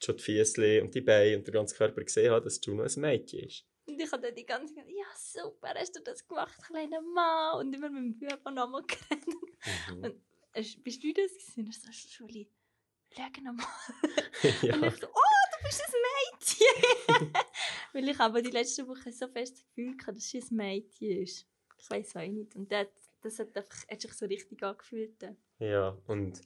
schon 0.02 0.16
die 0.16 0.22
Füße 0.22 0.82
und 0.82 0.94
die 0.94 1.00
Beine 1.00 1.38
und 1.38 1.46
den 1.46 1.54
ganzen 1.54 1.76
Körper 1.76 2.02
gesehen 2.02 2.32
habe, 2.32 2.44
dass 2.44 2.60
Juno 2.64 2.82
ein 2.82 3.00
Mädchen 3.00 3.40
ist. 3.40 3.64
Und 3.86 4.00
ich 4.00 4.10
hatte 4.10 4.32
die 4.32 4.46
ganze 4.46 4.74
Zeit, 4.74 4.86
ja 4.88 5.04
super, 5.16 5.74
hast 5.74 5.96
du 5.96 6.00
das 6.00 6.26
gemacht, 6.26 6.54
kleiner 6.66 7.00
Mann. 7.00 7.60
Und 7.60 7.74
immer 7.74 7.90
mit 7.90 8.02
dem 8.02 8.18
Bübernamen 8.18 8.84
geredet. 8.86 9.26
Mhm. 9.90 10.04
Und 10.04 10.14
äh, 10.52 10.64
bist 10.82 11.02
du 11.02 11.12
das 11.12 11.32
gewesen? 11.32 11.66
Er 11.66 11.72
so, 11.72 11.92
Schuli, 11.92 12.50
schau 13.14 13.42
nochmal. 13.42 13.66
ja. 14.62 14.74
Und 14.74 14.84
ich 14.84 15.00
so, 15.00 15.06
oh, 15.06 15.58
du 15.58 15.66
bist 15.66 15.82
ein 15.86 17.18
Mädchen! 17.20 17.32
Weil 17.92 18.08
ich 18.08 18.18
aber 18.18 18.42
die 18.42 18.50
letzten 18.50 18.88
Wochen 18.88 19.12
so 19.12 19.28
fest 19.28 19.58
das 19.58 19.64
Gefühl 19.66 19.96
hatte, 20.00 20.14
dass 20.14 20.28
sie 20.28 20.40
ein 20.40 20.56
Mädchen 20.56 21.22
ist. 21.22 21.46
Ich 21.78 21.90
weiß 21.90 22.16
auch 22.16 22.26
nicht. 22.26 22.56
Und 22.56 22.72
das, 22.72 22.88
das 23.24 23.38
hat, 23.38 23.56
einfach, 23.56 23.88
hat 23.88 24.00
sich 24.00 24.12
so 24.12 24.26
richtig 24.26 24.62
angefühlt. 24.62 25.14
ja, 25.58 25.98
und 26.06 26.40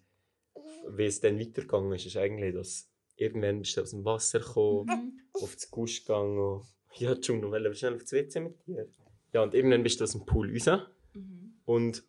wie 0.89 1.05
es 1.05 1.21
dann 1.21 1.39
weitergegangen 1.39 1.93
ist, 1.93 2.07
ist 2.07 2.17
eigentlich, 2.17 2.55
dass 2.55 2.89
irgendwann 3.17 3.61
bist 3.61 3.77
du 3.77 3.83
aus 3.83 3.91
dem 3.91 4.05
Wasser 4.05 4.41
gekommen, 4.41 4.87
Mhm. 4.87 5.21
auf 5.43 5.55
das 5.55 5.71
Gusch 5.71 6.05
gegangen. 6.05 6.63
Ja, 6.95 7.13
Juno, 7.15 7.51
wollen 7.51 7.65
wir 7.65 7.75
schnell 7.75 7.95
auf 7.95 8.03
das 8.03 8.13
WC 8.13 8.41
mit 8.41 8.67
dir? 8.67 8.89
Ja, 9.33 9.43
und 9.43 9.55
irgendwann 9.55 9.83
bist 9.83 10.01
du 10.01 10.05
aus 10.05 10.13
dem 10.13 10.25
Pool 10.25 10.51
raus. 10.57 10.81
Mhm. 11.15 11.55
Und 11.65 12.05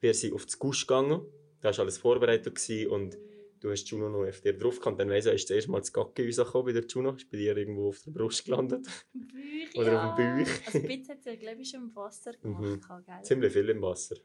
wir 0.00 0.12
sind 0.14 0.32
auf 0.34 0.44
das 0.44 0.58
Gusch 0.58 0.86
gegangen. 0.86 1.22
Da 1.60 1.70
war 1.70 1.78
alles 1.80 1.98
vorbereitet 1.98 2.58
und 2.90 3.16
du 3.62 3.70
hast 3.70 3.88
Juno 3.88 4.08
noch 4.08 4.28
auf 4.28 4.40
dir 4.40 4.56
drauf 4.56 4.80
gehabt. 4.80 4.98
Dann 4.98 5.08
weiss 5.08 5.26
ich, 5.26 5.34
ist 5.34 5.50
das 5.50 5.56
erste 5.56 5.70
Mal 5.70 5.80
das 5.80 5.92
Gacke 5.92 6.26
rausgekommen 6.26 6.66
bei 6.66 6.80
der 6.80 6.88
Juno. 6.88 7.12
Ist 7.12 7.30
bei 7.30 7.36
dir 7.38 7.56
irgendwo 7.56 7.88
auf 7.88 8.00
der 8.00 8.10
Brust 8.10 8.44
gelandet. 8.44 8.86
Bauch, 9.12 9.80
Oder 9.80 9.92
ja. 9.92 10.10
auf 10.10 10.16
dem 10.16 10.38
Bauch. 10.38 10.50
Also 10.66 10.78
ein 10.78 10.86
bisschen 10.86 11.08
hat 11.08 11.22
sie, 11.22 11.36
glaube 11.36 11.62
ich, 11.62 11.70
schon 11.70 11.82
im 11.82 11.96
Wasser 11.96 12.32
gemacht. 12.32 12.62
Mhm. 12.62 13.04
Gell? 13.06 13.22
Ziemlich 13.22 13.52
viel 13.52 13.68
im 13.68 13.82
Wasser. 13.82 14.16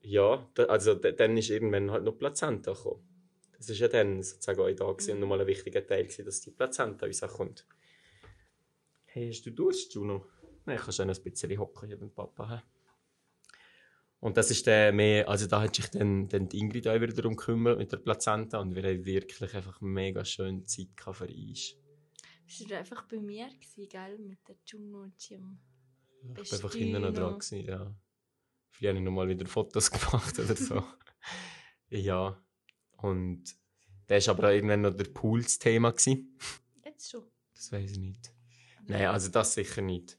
Ja, 0.00 0.48
da, 0.54 0.64
also 0.64 0.94
da, 0.94 1.12
dann 1.12 1.36
ist 1.36 1.50
irgendwann 1.50 1.90
halt 1.90 2.04
noch 2.04 2.16
Plazenta 2.18 2.72
gekommen. 2.72 3.02
Das 3.56 3.70
ist 3.70 3.78
ja 3.78 3.88
dann 3.88 4.22
sozusagen 4.22 4.60
auch 4.60 4.70
da 4.70 4.92
gewesen, 4.92 5.12
und 5.12 5.20
nochmal 5.20 5.40
ein 5.40 5.46
wichtiger 5.46 5.86
Teil 5.86 6.04
gewesen, 6.04 6.24
dass 6.24 6.40
die 6.40 6.50
Plazenta 6.50 7.06
rauskommt. 7.06 7.66
Hey, 9.06 9.28
hast 9.28 9.44
du 9.46 9.50
Durst, 9.50 9.94
Juno? 9.94 10.26
Nein, 10.66 10.78
kannst 10.78 10.98
du 10.98 11.04
noch 11.04 11.16
ein 11.16 11.22
bisschen 11.22 11.58
hocken 11.58 11.88
hier 11.88 11.98
beim 11.98 12.10
Papa. 12.10 12.56
He? 12.56 12.75
Und 14.26 14.36
das 14.36 14.50
ist 14.50 14.66
dann 14.66 14.96
mehr, 14.96 15.28
also 15.28 15.46
da 15.46 15.62
hat 15.62 15.76
sich 15.76 15.88
dann, 15.88 16.28
dann 16.28 16.48
die 16.48 16.58
Ingrid 16.58 16.88
auch 16.88 17.00
wieder 17.00 17.12
darum 17.12 17.36
gekümmert 17.36 17.78
mit 17.78 17.92
der 17.92 17.98
Plazenta 17.98 18.58
und 18.58 18.74
wir 18.74 18.82
haben 18.82 19.04
wirklich 19.04 19.54
einfach 19.54 19.80
mega 19.80 20.24
schöne 20.24 20.64
Zeit 20.64 20.88
für 21.12 21.28
uns. 21.28 21.76
Bist 22.44 22.68
du 22.68 22.76
einfach 22.76 23.04
bei 23.06 23.20
mir 23.20 23.46
gewesen, 23.46 23.88
gell? 23.88 24.18
Mit 24.18 24.40
der 24.48 24.56
Juno 24.66 25.02
und 25.02 25.14
Jim. 25.20 25.60
Ich 26.42 26.50
war 26.50 26.58
einfach 26.58 26.74
hinten 26.74 27.02
noch 27.02 27.12
dran. 27.12 27.38
Gewesen, 27.38 27.66
ja. 27.66 27.94
Vielleicht 28.70 28.88
habe 28.88 28.98
ich 28.98 29.04
noch 29.04 29.12
mal 29.12 29.28
wieder 29.28 29.46
Fotos 29.46 29.90
gemacht 29.92 30.36
oder 30.40 30.56
so. 30.56 30.82
ja. 31.90 32.44
Und 32.96 33.44
da 34.08 34.16
war 34.16 34.28
aber 34.28 34.48
auch 34.48 34.52
irgendwann 34.52 34.80
noch 34.80 34.96
der 34.96 35.04
Pool 35.04 35.44
das 35.44 35.60
Thema. 35.60 35.92
Gewesen. 35.92 36.36
Jetzt 36.84 37.12
schon. 37.12 37.22
Das 37.54 37.70
weiß 37.70 37.92
ich 37.92 37.98
nicht. 37.98 38.32
Nein, 38.88 39.06
also 39.06 39.30
das 39.30 39.54
sicher 39.54 39.82
nicht. 39.82 40.18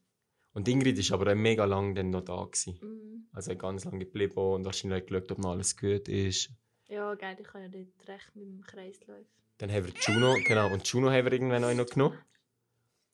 Und 0.58 0.68
Ingrid 0.68 0.98
ist 0.98 1.12
aber 1.12 1.32
auch 1.32 1.36
mega 1.36 1.66
lange 1.66 1.94
dann 1.94 2.10
noch 2.10 2.24
da. 2.24 2.44
Gewesen. 2.44 2.80
Mhm. 2.82 3.28
Also 3.32 3.56
ganz 3.56 3.86
lange 3.86 4.00
geblieben 4.00 4.40
und 4.40 4.66
wahrscheinlich 4.66 5.06
geschaut, 5.06 5.32
ob 5.34 5.38
noch 5.38 5.52
alles 5.52 5.78
gut 5.78 6.08
ist. 6.08 6.50
Ja, 6.88 7.14
geil, 7.14 7.38
ich 7.40 7.48
habe 7.50 7.66
ja 7.66 7.70
dort 7.70 8.08
recht 8.08 8.36
mit 8.36 8.48
dem 8.48 8.64
Kreislauf. 8.64 9.28
Dann 9.60 9.72
haben 9.72 9.86
wir 9.86 9.94
Juno, 10.02 10.34
genau, 10.48 10.74
und 10.74 10.88
Juno 10.88 11.12
haben 11.12 11.26
wir 11.26 11.32
irgendwann 11.32 11.64
auch 11.64 11.76
noch 11.76 11.86
genommen. 11.86 12.18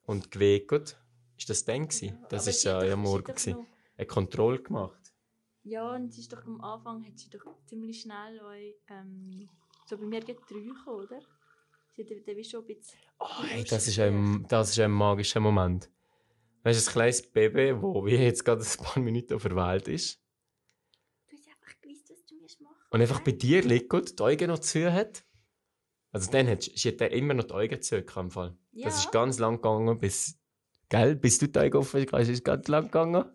Und 0.05 0.31
gewegt. 0.31 0.97
Ist 1.37 1.49
das 1.49 1.65
dann 1.65 1.89
gewesen? 1.89 2.17
Das 2.29 2.47
ist 2.47 2.61
sie 2.61 2.69
ja 2.69 2.81
ja 2.81 2.95
morgen 2.95 3.25
gewesen. 3.25 3.67
Eine 3.97 4.07
Kontrolle 4.07 4.61
gemacht. 4.61 5.13
Ja, 5.63 5.93
und 5.95 6.13
sie 6.13 6.21
ist 6.21 6.31
doch 6.31 6.45
am 6.45 6.61
Anfang 6.61 7.05
hat 7.05 7.19
sie 7.19 7.29
doch 7.29 7.43
ziemlich 7.65 7.99
schnell 7.99 8.39
euch, 8.39 8.75
ähm, 8.89 9.49
so 9.85 9.97
bei 9.97 10.05
mir 10.05 10.21
geht 10.21 10.39
drei 10.49 10.61
gekommen, 10.61 11.03
oder? 11.03 11.19
Sie 11.91 12.03
hat 12.03 12.09
dann 12.25 12.43
schon 12.45 12.61
ein 12.61 12.67
bisschen... 12.67 12.99
Oh, 13.19 13.43
hey, 13.43 13.65
das, 13.65 13.85
ist 13.85 13.99
ein, 13.99 14.45
das 14.47 14.69
ist 14.69 14.79
ein 14.79 14.91
magischer 14.91 15.41
Moment. 15.41 15.89
Weißt 16.63 16.85
du, 16.85 16.89
ein 16.89 16.93
kleines 16.93 17.21
Baby, 17.31 17.71
das 17.73 17.81
wie 17.81 18.15
jetzt 18.15 18.45
gerade 18.45 18.63
ein 18.63 18.83
paar 18.83 19.03
Minuten 19.03 19.33
auf 19.33 19.43
der 19.43 19.55
Welt 19.55 19.87
ist 19.87 20.21
Du 21.29 21.35
hast 21.35 21.47
einfach 21.47 21.81
gewusst, 21.81 22.09
was 22.09 22.25
du 22.25 22.35
musst 22.35 22.61
machen 22.61 22.75
und 22.89 23.01
einfach 23.01 23.19
bei 23.19 23.33
dir 23.33 23.61
liegt 23.63 23.93
und 23.93 24.17
die 24.17 24.23
Augen 24.23 24.47
noch 24.47 24.59
zu 24.59 24.91
hat. 24.91 25.25
Also 26.11 26.31
dann 26.31 26.47
hat 26.47 26.63
sie 26.63 26.89
hat 26.89 27.01
immer 27.11 27.33
noch 27.33 27.45
die 27.45 27.53
Augen 27.53 27.81
zu 27.81 27.97
im 27.97 28.31
Fall. 28.31 28.55
Ja. 28.71 28.85
Das 28.85 28.99
ist 28.99 29.11
ganz 29.11 29.39
lang 29.39 29.55
gegangen, 29.55 29.99
bis, 29.99 30.39
gell, 30.89 31.15
bis 31.15 31.39
du 31.39 31.47
die 31.47 31.59
Augen 31.59 31.77
offen 31.77 32.05
hast, 32.11 32.29
ist 32.29 32.45
ganz 32.45 32.67
lang 32.67 32.85
gegangen. 32.85 33.25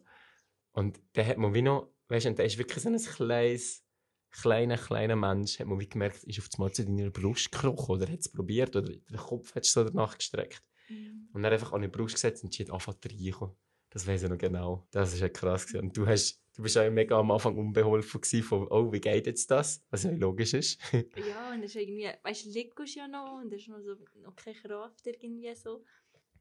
Und 0.72 1.00
dann 1.14 1.26
hat 1.26 1.38
man 1.38 1.52
wie 1.54 1.62
noch, 1.62 1.92
weißt 2.08 2.26
du, 2.26 2.30
und 2.30 2.38
der 2.38 2.46
ist 2.46 2.56
wirklich 2.56 2.82
so 2.82 2.88
ein 2.88 2.96
kleines, 2.96 3.84
kleiner, 4.30 4.78
kleiner 4.78 5.16
Mensch, 5.16 5.58
hat 5.58 5.66
man 5.66 5.80
wie 5.80 5.88
gemerkt, 5.88 6.22
ist 6.22 6.38
auf 6.38 6.48
einmal 6.54 6.72
zu 6.72 6.84
deiner 6.84 7.10
Brust 7.10 7.50
gekrochen 7.50 7.96
oder 7.96 8.06
hat 8.10 8.20
es 8.20 8.30
probiert 8.30 8.76
oder 8.76 8.92
den 8.92 9.16
Kopf 9.16 9.54
hat 9.54 9.64
so 9.64 9.82
danach 9.82 10.16
gestreckt. 10.16 10.62
Mhm. 10.88 11.28
Und 11.32 11.42
dann 11.42 11.52
einfach 11.52 11.72
an 11.72 11.82
die 11.82 11.88
Brust 11.88 12.14
gesetzt 12.14 12.44
und 12.44 12.52
sie 12.52 12.64
hat 12.64 12.70
angefangen 12.70 12.98
zu. 13.00 13.56
Das 13.90 14.06
weiß 14.06 14.24
ich 14.24 14.28
noch 14.28 14.38
genau. 14.38 14.86
Das 14.90 15.14
ist 15.14 15.20
ja 15.20 15.28
krass. 15.28 15.66
Gewesen. 15.66 15.86
Und 15.86 15.96
du, 15.96 16.06
hast, 16.06 16.42
du 16.54 16.62
bist 16.62 16.76
auch 16.76 16.90
mega 16.90 17.18
am 17.18 17.30
Anfang 17.30 17.56
unbeholfen 17.56 18.20
gewesen 18.20 18.42
von, 18.42 18.68
oh, 18.68 18.92
wie 18.92 19.00
geht 19.00 19.26
jetzt 19.26 19.50
das? 19.50 19.82
Was 19.90 20.02
ja 20.04 20.10
logisch 20.10 20.54
ist. 20.54 20.78
Ja, 20.92 21.52
und 21.52 21.62
das 21.62 21.70
ist 21.70 21.76
irgendwie, 21.76 22.10
weißt 22.22 22.46
du, 22.46 22.50
liegst 22.50 22.94
ja 22.96 23.08
noch 23.08 23.40
und 23.40 23.50
da 23.50 23.56
ist 23.56 23.68
noch, 23.68 23.80
so, 23.80 23.94
noch 24.22 24.36
keine 24.36 24.56
Kraft 24.56 25.06
irgendwie 25.06 25.54
so. 25.54 25.84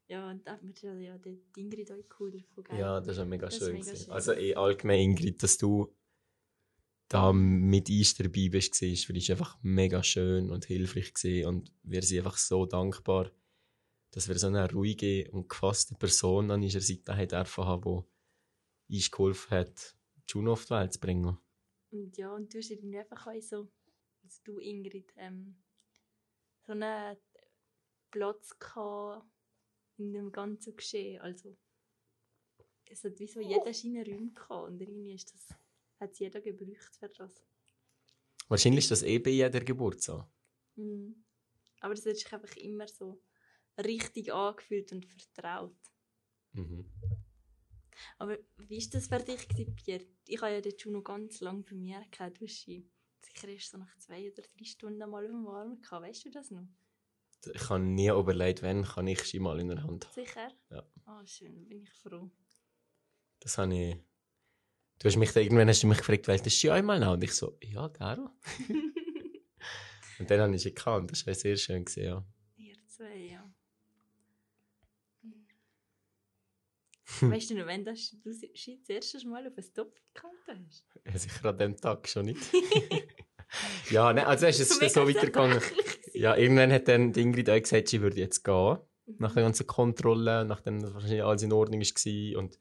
Ja, 0.10 0.30
und 0.30 0.46
da 0.48 0.54
hat 0.54 0.64
mir 0.64 0.74
ja, 1.02 1.18
die 1.18 1.42
Ingrid 1.58 1.92
auch 1.92 1.96
cool 2.20 2.32
davon 2.32 2.64
gegeben. 2.64 2.80
ja, 2.80 3.00
das 3.00 3.10
ist 3.10 3.18
ja 3.18 3.26
mega 3.26 3.48
Das 3.48 3.58
schön. 3.58 3.74
mega 3.74 3.96
schön. 3.96 4.12
Also 4.12 4.34
eh, 4.34 4.56
allgemein, 4.56 5.00
Ingrid, 5.00 5.44
dass 5.44 5.58
du 5.58 5.94
da 7.10 7.32
mit 7.34 7.90
uns 7.90 8.16
dabei 8.16 8.50
bist, 8.50 8.82
war 8.82 9.16
uns 9.16 9.30
einfach 9.30 9.58
mega 9.62 10.04
schön 10.04 10.50
und 10.50 10.66
hilfreich 10.66 11.14
gewesen. 11.14 11.48
Und 11.48 11.74
wir 11.84 12.02
sind 12.04 12.20
einfach 12.20 12.38
so 12.38 12.66
dankbar, 12.66 13.32
dass 14.12 14.28
wir 14.28 14.38
so 14.38 14.48
eine 14.48 14.72
ruhige 14.72 15.30
und 15.32 15.50
gefasste 15.50 15.96
Person 15.96 16.52
an 16.52 16.64
unserer 16.64 16.82
Seite 16.82 17.16
haben 17.16 17.28
dürfen 17.28 17.66
haben, 17.66 18.06
die 18.88 18.96
uns 18.96 19.12
geholfen 19.12 19.58
hat, 19.58 19.98
Juno 20.28 20.54
auf 20.54 20.66
die 20.66 20.72
Welt 20.72 20.94
zu 20.94 21.00
bringen. 21.00 21.38
Und 21.92 22.18
ja, 22.18 22.34
und 22.34 22.54
du 22.54 22.58
hast 22.58 22.72
irgendwie 22.72 23.00
einfach 23.00 23.28
auch 23.28 23.42
so, 23.42 23.68
also 24.24 24.42
du 24.44 24.60
Ingrid, 24.60 25.14
ähm, 25.18 25.56
so 26.66 26.74
einen 26.74 27.18
Platz 28.12 28.58
gehabt 28.60 29.26
in 29.98 30.14
dem 30.14 30.32
ganzen 30.32 30.76
Geschehen. 30.76 31.22
Also, 31.22 31.58
es 32.86 33.04
hat 33.04 33.20
wie 33.20 33.28
so 33.28 33.42
jeder 33.42 33.74
seine 33.74 34.06
Räume 34.06 34.32
gehabt 34.32 34.70
und 34.70 34.82
irgendwie 34.82 35.14
ist 35.14 35.34
das, 35.34 35.58
hat 36.00 36.12
es 36.12 36.20
jeder 36.20 36.42
gebraucht 36.42 36.96
für 37.00 37.10
das. 37.10 37.44
Wahrscheinlich 38.48 38.86
ist 38.86 38.92
das 38.92 39.04
eh 39.04 39.20
bei 39.20 39.32
jeder 39.32 39.60
Geburt 39.60 40.02
so. 40.02 40.26
Mhm. 40.76 41.26
Aber 41.80 41.94
es 41.94 42.06
hat 42.06 42.16
sich 42.16 42.32
einfach 42.32 42.56
immer 42.58 42.88
so 42.88 43.22
richtig 43.78 44.34
angefühlt 44.34 44.92
und 44.92 45.06
vertraut. 45.06 45.78
Mhm. 46.54 46.86
Aber 48.18 48.38
wie 48.58 48.80
war 48.80 48.90
das 48.92 49.08
für 49.08 49.20
dich, 49.20 49.48
Pierre? 49.76 50.06
Ich 50.28 50.42
habe 50.42 50.62
ja 50.64 50.72
schon 50.78 50.94
noch 50.94 51.04
ganz 51.04 51.40
lange 51.42 51.64
bei 51.64 51.76
mir 51.76 52.04
gehabt. 52.12 52.40
Du 52.40 52.46
hast 52.46 52.62
sie 52.62 52.88
sicher 53.22 53.48
erst 53.48 53.72
so 53.72 53.78
nach 53.78 53.98
zwei 53.98 54.32
oder 54.32 54.42
drei 54.42 54.66
Stunden 54.66 55.10
mal 55.10 55.26
auf 55.26 55.32
dem 55.32 55.48
Arm 55.48 55.82
gehabt. 55.82 56.06
Weißt 56.06 56.26
du 56.26 56.32
das 56.32 56.52
noch? 56.52 56.68
Ich 57.54 57.70
habe 57.70 57.84
nie 57.84 58.10
überlegt, 58.10 58.64
wann 58.64 58.84
kann 58.84 59.08
ich 59.08 59.22
sie 59.24 59.40
mal 59.40 59.60
in 59.60 59.70
der 59.70 59.84
Hand 59.84 60.06
haben. 60.06 60.14
Sicher? 60.14 60.52
Ja. 60.70 60.84
Ah, 61.06 61.26
schön, 61.26 61.68
bin 61.68 61.82
ich 61.84 61.92
froh. 61.92 62.30
Das 63.40 63.58
habe 63.58 63.74
ich... 63.76 63.96
Du 65.00 65.08
hast 65.08 65.16
mich 65.16 65.32
da, 65.32 65.40
irgendwann 65.40 65.70
hast 65.70 65.84
du 65.84 65.88
mich 65.88 66.00
gefragt, 66.00 66.28
welches 66.28 66.56
Ski 66.56 66.72
einmal 66.72 67.00
noch? 67.00 67.14
Und 67.14 67.24
ich 67.24 67.34
so, 67.34 67.58
ja, 67.62 67.88
gerne. 67.88 68.32
Und 70.20 70.32
dann 70.32 70.42
habe 70.42 70.56
ich 70.56 70.64
sie 70.64 70.74
gekannt. 70.74 71.12
Das 71.12 71.28
war 71.28 71.36
sehr 71.36 71.56
schön. 71.56 71.86
Gewesen, 71.86 72.04
ja. 72.04 72.26
Ihr 72.56 72.76
zwei, 72.88 73.16
ja. 73.16 73.54
Weißt 77.22 77.52
du 77.52 77.56
noch, 77.56 77.68
wenn 77.68 77.84
das, 77.86 78.16
du 78.24 78.30
das 78.30 78.90
erste 78.90 79.28
Mal 79.28 79.48
auf 79.48 79.58
ein 79.58 79.66
Top 79.74 79.96
gekannt 80.14 80.34
hast? 80.48 80.86
Ja, 81.06 81.18
sicher 81.18 81.50
an 81.50 81.58
dem 81.58 81.78
Tag 81.78 82.08
schon 82.08 82.26
nicht. 82.26 82.42
ja, 83.92 84.14
ne, 84.14 84.26
also 84.26 84.48
ist 84.48 84.60
es 84.60 84.78
ist 84.78 84.94
so 84.94 85.08
weitergegangen. 85.08 85.62
Ja, 86.14 86.36
irgendwann 86.36 86.72
hat 86.72 86.88
dann 86.88 87.14
Ingrid 87.14 87.50
auch 87.50 87.60
gesagt, 87.60 87.90
sie 87.90 88.02
würde 88.02 88.18
jetzt 88.18 88.44
gehen. 88.44 88.78
Nach 89.20 89.34
der 89.34 89.44
ganzen 89.44 89.68
Kontrolle, 89.68 90.44
nachdem 90.44 90.84
wahrscheinlich 90.94 91.24
alles 91.24 91.44
in 91.44 91.54
Ordnung 91.54 91.80
war. 91.80 92.40
Und 92.40 92.60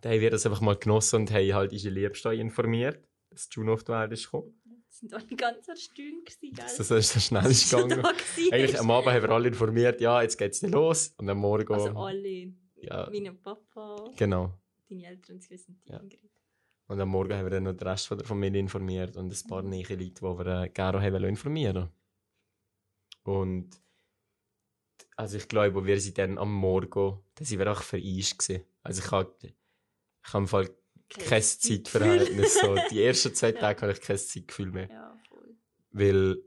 dann 0.00 0.12
haben 0.12 0.20
wir 0.20 0.30
das 0.30 0.44
einfach 0.44 0.60
mal 0.60 0.76
genossen 0.76 1.16
und 1.16 1.30
haben 1.30 1.54
halt 1.54 1.72
unsere 1.72 1.94
Liebste 1.94 2.34
informiert, 2.34 3.06
dass 3.30 3.48
Juno 3.52 3.74
auf 3.74 3.84
die 3.84 3.92
Welt 3.92 4.12
ist 4.12 4.24
gekommen. 4.24 4.60
Sind 4.94 5.12
alle 5.12 5.26
ganz 5.36 5.66
erstaunt, 5.66 6.24
gell? 6.40 6.50
Dass 6.52 6.76
das 6.76 6.88
so 6.88 7.18
schnell 7.18 7.50
ist 7.50 7.68
gegangen. 7.68 8.00
Eigentlich 8.52 8.78
am 8.78 8.90
Abend 8.92 9.12
haben 9.12 9.22
wir 9.22 9.30
alle 9.30 9.48
informiert, 9.48 10.00
ja, 10.00 10.22
jetzt 10.22 10.38
geht's 10.38 10.62
nicht 10.62 10.72
los. 10.72 11.12
Und 11.18 11.28
am 11.28 11.38
Morgen... 11.38 11.74
Also 11.74 11.90
alle. 11.98 12.52
Ja. 12.76 13.08
Mein 13.10 13.36
Papa. 13.42 14.10
Genau. 14.16 14.52
Deine 14.88 15.06
Eltern 15.06 15.36
und 15.36 15.50
wissen 15.50 15.80
die 15.84 15.90
Ja. 15.90 15.98
Ingrid. 15.98 16.30
Und 16.86 17.00
am 17.00 17.08
Morgen 17.08 17.34
haben 17.34 17.44
wir 17.46 17.50
dann 17.50 17.64
noch 17.64 17.72
den 17.72 17.88
Rest 17.88 18.06
von 18.06 18.18
der 18.18 18.26
Familie 18.26 18.60
informiert 18.60 19.16
und 19.16 19.32
ein 19.32 19.48
paar 19.48 19.62
Mhm. 19.62 19.70
neue 19.70 19.82
Leute, 19.82 19.98
die 19.98 20.22
wir 20.22 20.46
äh, 20.62 20.68
gerne 20.68 21.00
haben 21.02 21.24
informieren 21.24 21.90
Und 23.24 23.70
also 25.16 25.36
ich 25.38 25.48
glaube, 25.48 25.84
wir 25.84 26.00
sind 26.00 26.18
dann 26.18 26.38
am 26.38 26.52
Morgen, 26.54 27.18
da 27.34 27.44
sind 27.44 27.58
wir 27.58 27.72
auch 27.72 27.82
vereist 27.82 28.38
gewesen. 28.38 28.64
Also 28.82 29.02
ich 29.02 29.10
habe 29.10 29.34
ich 29.42 30.32
habe 30.32 30.44
im 30.44 30.48
Fall 30.48 30.70
kein 31.18 31.42
Zeitverhältnis. 31.42 32.60
so. 32.60 32.76
Die 32.90 33.02
ersten 33.02 33.34
zwei 33.34 33.52
Tage 33.52 33.82
habe 33.82 33.92
ich 33.92 34.00
kein 34.00 34.18
Zeitgefühl 34.18 34.70
mehr. 34.70 34.88
Ja, 34.88 35.16
voll. 35.28 35.56
Weil 35.90 36.42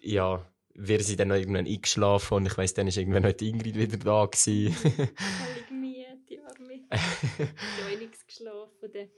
ja, 0.00 0.52
wir 0.74 1.02
sind 1.02 1.20
dann 1.20 1.28
noch 1.28 1.36
irgendwann 1.36 1.66
eingeschlafen 1.66 2.34
und 2.34 2.46
ich 2.46 2.56
weiss, 2.58 2.74
dann 2.74 2.86
ist 2.86 2.96
irgendwann 2.96 3.22
noch 3.22 3.32
die 3.32 3.48
Ingrid 3.48 3.74
wieder 3.76 3.96
da 3.96 4.26
gewesen. 4.26 4.76
Müde, 5.70 6.18
die 6.28 6.40
Arme. 6.40 6.86
Nichts 7.98 8.26
geschlafen. 8.26 8.92
dann. 8.92 9.08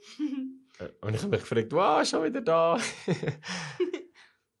Und 1.01 1.13
ich 1.13 1.21
habe 1.21 1.29
mich 1.31 1.41
gefragt, 1.41 1.71
wow, 1.71 2.07
schon 2.07 2.23
wieder 2.23 2.41
da. 2.41 2.79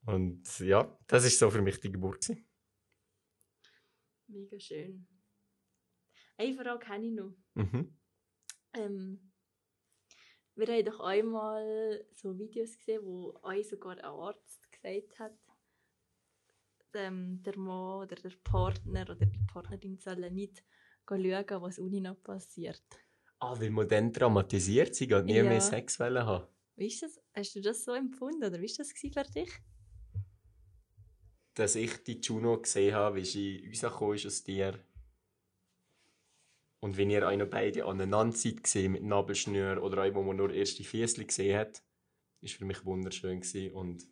und 0.05 0.59
ja, 0.59 0.97
das 1.07 1.25
ist 1.25 1.39
so 1.39 1.49
für 1.49 1.61
mich 1.61 1.79
die 1.79 1.91
Geburt. 1.91 2.21
gewesen. 2.21 2.45
Mega 4.27 4.59
schön. 4.59 5.07
Eine 6.37 6.53
Frage 6.55 6.87
habe 6.87 7.05
ich 7.05 7.11
noch. 7.13 7.33
Mhm. 7.55 7.97
Ähm, 8.79 9.31
wir 10.55 10.67
haben 10.67 10.85
doch 10.85 10.99
einmal 11.01 12.05
so 12.15 12.37
Videos 12.37 12.77
gesehen, 12.77 13.03
wo 13.03 13.37
euch 13.43 13.67
sogar 13.69 13.93
ein 13.93 14.01
Arzt 14.01 14.71
gesagt 14.71 15.19
hat, 15.19 15.33
ähm, 16.93 17.41
der 17.43 17.57
Mann 17.57 18.03
oder 18.03 18.15
der 18.15 18.33
Partner 18.43 19.01
oder 19.09 19.25
die 19.25 19.39
Partnerin 19.51 19.97
sollen 19.97 20.33
nicht 20.35 20.63
schauen, 21.07 21.61
was 21.61 21.79
unten 21.79 22.03
noch 22.03 22.21
passiert. 22.21 22.83
Ah, 23.41 23.59
weil 23.59 23.69
man 23.69 23.85
dann 23.89 24.13
traumatisiert 24.13 24.95
sind 24.95 25.11
und 25.11 25.25
nie 25.25 25.43
Ja. 25.43 25.43
mehr 25.43 25.59
Sex 25.59 25.99
haben. 25.99 26.47
Wie 26.75 26.87
ist 26.87 27.03
das? 27.03 27.21
Hast 27.35 27.55
du 27.55 27.61
das 27.61 27.83
so 27.85 27.91
empfunden 27.93 28.43
oder 28.43 28.59
wie 28.59 28.67
war 28.67 28.75
das 28.79 28.91
für 28.91 29.31
dich? 29.31 29.51
Dass 31.53 31.75
ich 31.75 32.03
die 32.03 32.19
Juno 32.21 32.59
gesehen 32.59 32.95
habe, 32.95 33.17
wie 33.17 33.25
sie 33.25 33.67
rausgekommen 33.69 34.15
ist 34.15 34.25
aus 34.25 34.43
dir. 34.43 34.79
Und 36.79 36.97
wenn 36.97 37.09
ihr 37.09 37.27
eine 37.27 37.45
beide 37.45 37.85
aneinander 37.85 38.37
seid 38.37 38.89
mit 38.89 39.03
Nabelschnür 39.03 39.83
oder 39.83 40.03
auch, 40.03 40.13
wo 40.13 40.23
man 40.23 40.37
nur 40.37 40.53
erst 40.53 40.79
die 40.79 40.85
Füße 40.85 41.25
gesehen 41.25 41.57
hat, 41.57 41.83
ist 42.41 42.55
für 42.55 42.65
mich 42.65 42.85
wunderschön 42.85 43.41
gewesen. 43.41 43.73
Und 43.73 44.07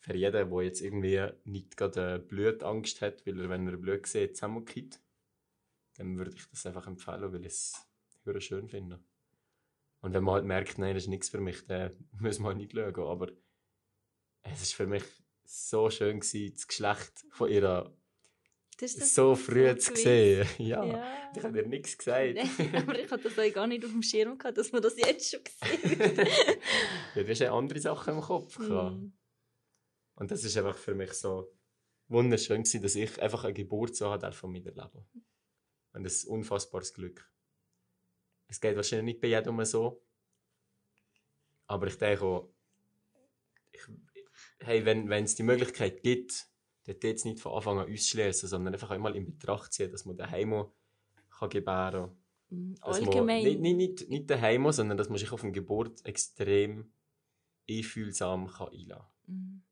für 0.00 0.16
jeden, 0.16 0.50
der 0.50 0.62
jetzt 0.62 0.80
irgendwie 0.80 1.28
nicht 1.44 1.76
gerade 1.76 2.18
Blutangst 2.18 3.00
hat, 3.02 3.24
weil 3.24 3.40
er, 3.40 3.48
wenn 3.48 3.68
er 3.68 3.76
Blut 3.76 4.06
sieht, 4.06 4.36
zusammenkippt, 4.36 5.00
dann 5.94 6.18
würde 6.18 6.32
ich 6.34 6.48
das 6.50 6.66
einfach 6.66 6.88
empfehlen, 6.88 7.32
weil 7.32 7.46
ich 7.46 7.52
es 7.52 7.86
schön 8.40 8.68
finde. 8.68 8.98
Und 10.00 10.14
wenn 10.14 10.24
man 10.24 10.34
halt 10.34 10.44
merkt, 10.44 10.78
nein, 10.78 10.94
das 10.94 11.04
ist 11.04 11.08
nichts 11.08 11.28
für 11.28 11.40
mich, 11.40 11.64
dann 11.66 11.92
muss 12.18 12.40
man 12.40 12.56
halt 12.56 12.58
nicht 12.58 12.72
schauen. 12.72 13.08
Aber 13.08 13.30
es 14.42 14.60
ist 14.60 14.74
für 14.74 14.88
mich 14.88 15.04
so 15.44 15.88
schön 15.88 16.18
gewesen, 16.18 16.52
das 16.54 16.66
Geschlecht 16.66 17.24
von 17.30 17.48
ihr 17.48 17.62
Du 17.62 17.70
hast 17.70 17.92
das 17.92 18.01
so 18.88 19.34
früh 19.34 19.76
zu 19.76 19.94
sehen. 19.96 20.46
Ja, 20.58 20.84
Ja. 20.84 21.30
ich 21.36 21.42
habe 21.42 21.62
dir 21.62 21.68
nichts 21.68 21.96
gesagt. 21.98 22.34
Nein, 22.34 22.74
aber 22.76 22.98
ich 22.98 23.10
hatte 23.10 23.28
das 23.28 23.38
auch 23.38 23.52
gar 23.52 23.66
nicht 23.66 23.84
auf 23.84 23.90
dem 23.90 24.02
Schirm 24.02 24.38
gehabt, 24.38 24.58
dass 24.58 24.72
man 24.72 24.82
das 24.82 24.96
jetzt 24.96 25.30
schon 25.30 25.40
gesehen 25.44 26.16
hat. 26.18 26.28
ja, 27.14 27.22
du 27.22 27.28
hast 27.28 27.38
ja 27.38 27.54
andere 27.56 27.80
Sachen 27.80 28.14
im 28.14 28.20
Kopf. 28.20 28.56
gehabt. 28.56 28.92
Hm. 28.96 29.12
Und 30.16 30.30
das 30.30 30.44
ist 30.44 30.56
einfach 30.56 30.76
für 30.76 30.94
mich 30.94 31.12
so 31.12 31.50
wunderschön 32.08 32.62
gewesen, 32.62 32.82
dass 32.82 32.94
ich 32.94 33.20
einfach 33.20 33.44
eine 33.44 33.54
Geburt 33.54 33.96
so 33.96 34.10
habe 34.10 34.32
von 34.32 34.52
meinem 34.52 34.64
Leben. 34.66 35.06
Und 35.94 36.04
das 36.04 36.14
ist 36.16 36.24
ein 36.24 36.30
unfassbares 36.32 36.92
Glück. 36.92 37.30
Es 38.48 38.60
geht 38.60 38.76
wahrscheinlich 38.76 39.14
nicht 39.14 39.20
bei 39.20 39.28
jedem 39.28 39.64
so. 39.64 40.02
Aber 41.66 41.86
ich 41.86 41.96
denke 41.96 42.24
auch, 42.24 42.52
ich, 43.70 43.80
hey, 44.60 44.84
wenn 44.84 45.08
wenn 45.08 45.24
es 45.24 45.34
die 45.34 45.42
Möglichkeit 45.42 46.02
gibt, 46.02 46.46
dann 46.84 46.96
jetzt 47.02 47.24
nicht 47.24 47.40
von 47.40 47.52
Anfang 47.52 47.78
an 47.78 47.92
ausschließen, 47.92 48.48
sondern 48.48 48.74
einfach 48.74 48.90
einmal 48.90 49.16
in 49.16 49.26
Betracht 49.26 49.72
ziehen, 49.72 49.90
dass 49.90 50.04
man 50.04 50.16
daheim 50.16 50.66
kann 51.38 51.50
gebären 51.50 52.06
kann. 52.06 52.16
Mhm. 52.50 52.74
Dass 52.76 52.98
Allgemein. 52.98 53.44
Nicht, 53.44 53.60
nicht, 53.60 53.76
nicht, 53.76 54.08
nicht 54.08 54.30
daheim, 54.30 54.70
sondern 54.72 54.98
dass 54.98 55.08
man 55.08 55.18
sich 55.18 55.32
auf 55.32 55.42
eine 55.42 55.52
Geburt 55.52 56.04
extrem 56.04 56.92
einfühlsam 57.68 58.48
kann 58.48 58.68
einlassen 58.68 59.06
kann. 59.26 59.34
Mhm. 59.34 59.62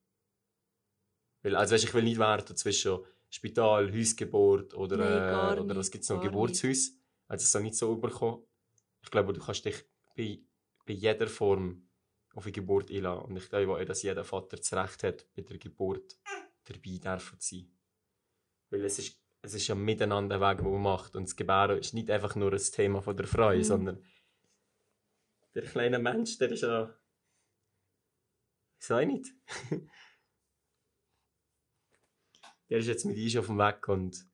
Weil, 1.42 1.56
also 1.56 1.74
weißt, 1.74 1.84
ich 1.84 1.94
will 1.94 2.02
nicht 2.02 2.18
werten 2.18 2.56
zwischen 2.56 2.98
Spital, 3.30 3.92
Hausgeburt 3.92 4.74
oder, 4.74 4.96
Nein, 4.96 5.58
äh, 5.58 5.60
oder 5.60 5.76
was 5.76 5.90
gibt 5.90 6.04
es 6.04 6.10
noch, 6.10 6.20
Geburtshaus. 6.20 6.92
Also 7.28 7.44
es 7.44 7.52
soll 7.52 7.62
nicht 7.62 7.76
so 7.76 7.92
überkommen. 7.92 8.42
Ich 9.02 9.10
glaube, 9.10 9.32
du 9.32 9.40
kannst 9.40 9.64
dich 9.64 9.84
bei, 10.16 10.40
bei 10.84 10.92
jeder 10.92 11.28
Form 11.28 11.88
auf 12.34 12.44
eine 12.44 12.52
Geburt 12.52 12.90
einlassen. 12.90 13.24
Und 13.24 13.36
ich 13.36 13.48
glaube 13.48 13.72
auch, 13.72 13.84
dass 13.84 14.02
jeder 14.02 14.24
Vater 14.24 14.56
das 14.56 14.72
Recht 14.72 15.02
hat, 15.04 15.26
bei 15.34 15.42
der 15.42 15.58
Geburt 15.58 16.18
dabei 16.72 16.98
dürfen 16.98 17.36
sein. 17.40 17.70
Weil 18.70 18.84
es 18.84 18.98
ist, 18.98 19.20
es 19.42 19.54
ist 19.54 19.66
ja 19.68 19.74
miteinander 19.74 20.36
ein 20.36 20.40
Weg, 20.40 20.58
den 20.58 20.70
man 20.72 20.82
macht. 20.82 21.16
Und 21.16 21.24
das 21.24 21.36
Gebären 21.36 21.78
ist 21.78 21.94
nicht 21.94 22.10
einfach 22.10 22.34
nur 22.36 22.52
ein 22.52 22.58
Thema 22.58 23.00
von 23.02 23.16
der 23.16 23.26
Frau, 23.26 23.54
Mhm. 23.54 23.64
sondern 23.64 24.04
der 25.54 25.62
kleine 25.62 25.98
Mensch, 25.98 26.38
der 26.38 26.52
ist 26.52 26.62
ja... 26.62 26.94
Ich 28.78 28.86
sag 28.86 29.06
nicht. 29.06 29.26
der 32.70 32.78
ist 32.78 32.86
jetzt 32.86 33.04
mit 33.04 33.18
uns 33.18 33.36
auf 33.36 33.46
dem 33.46 33.58
Weg 33.58 33.88
und 33.88 34.26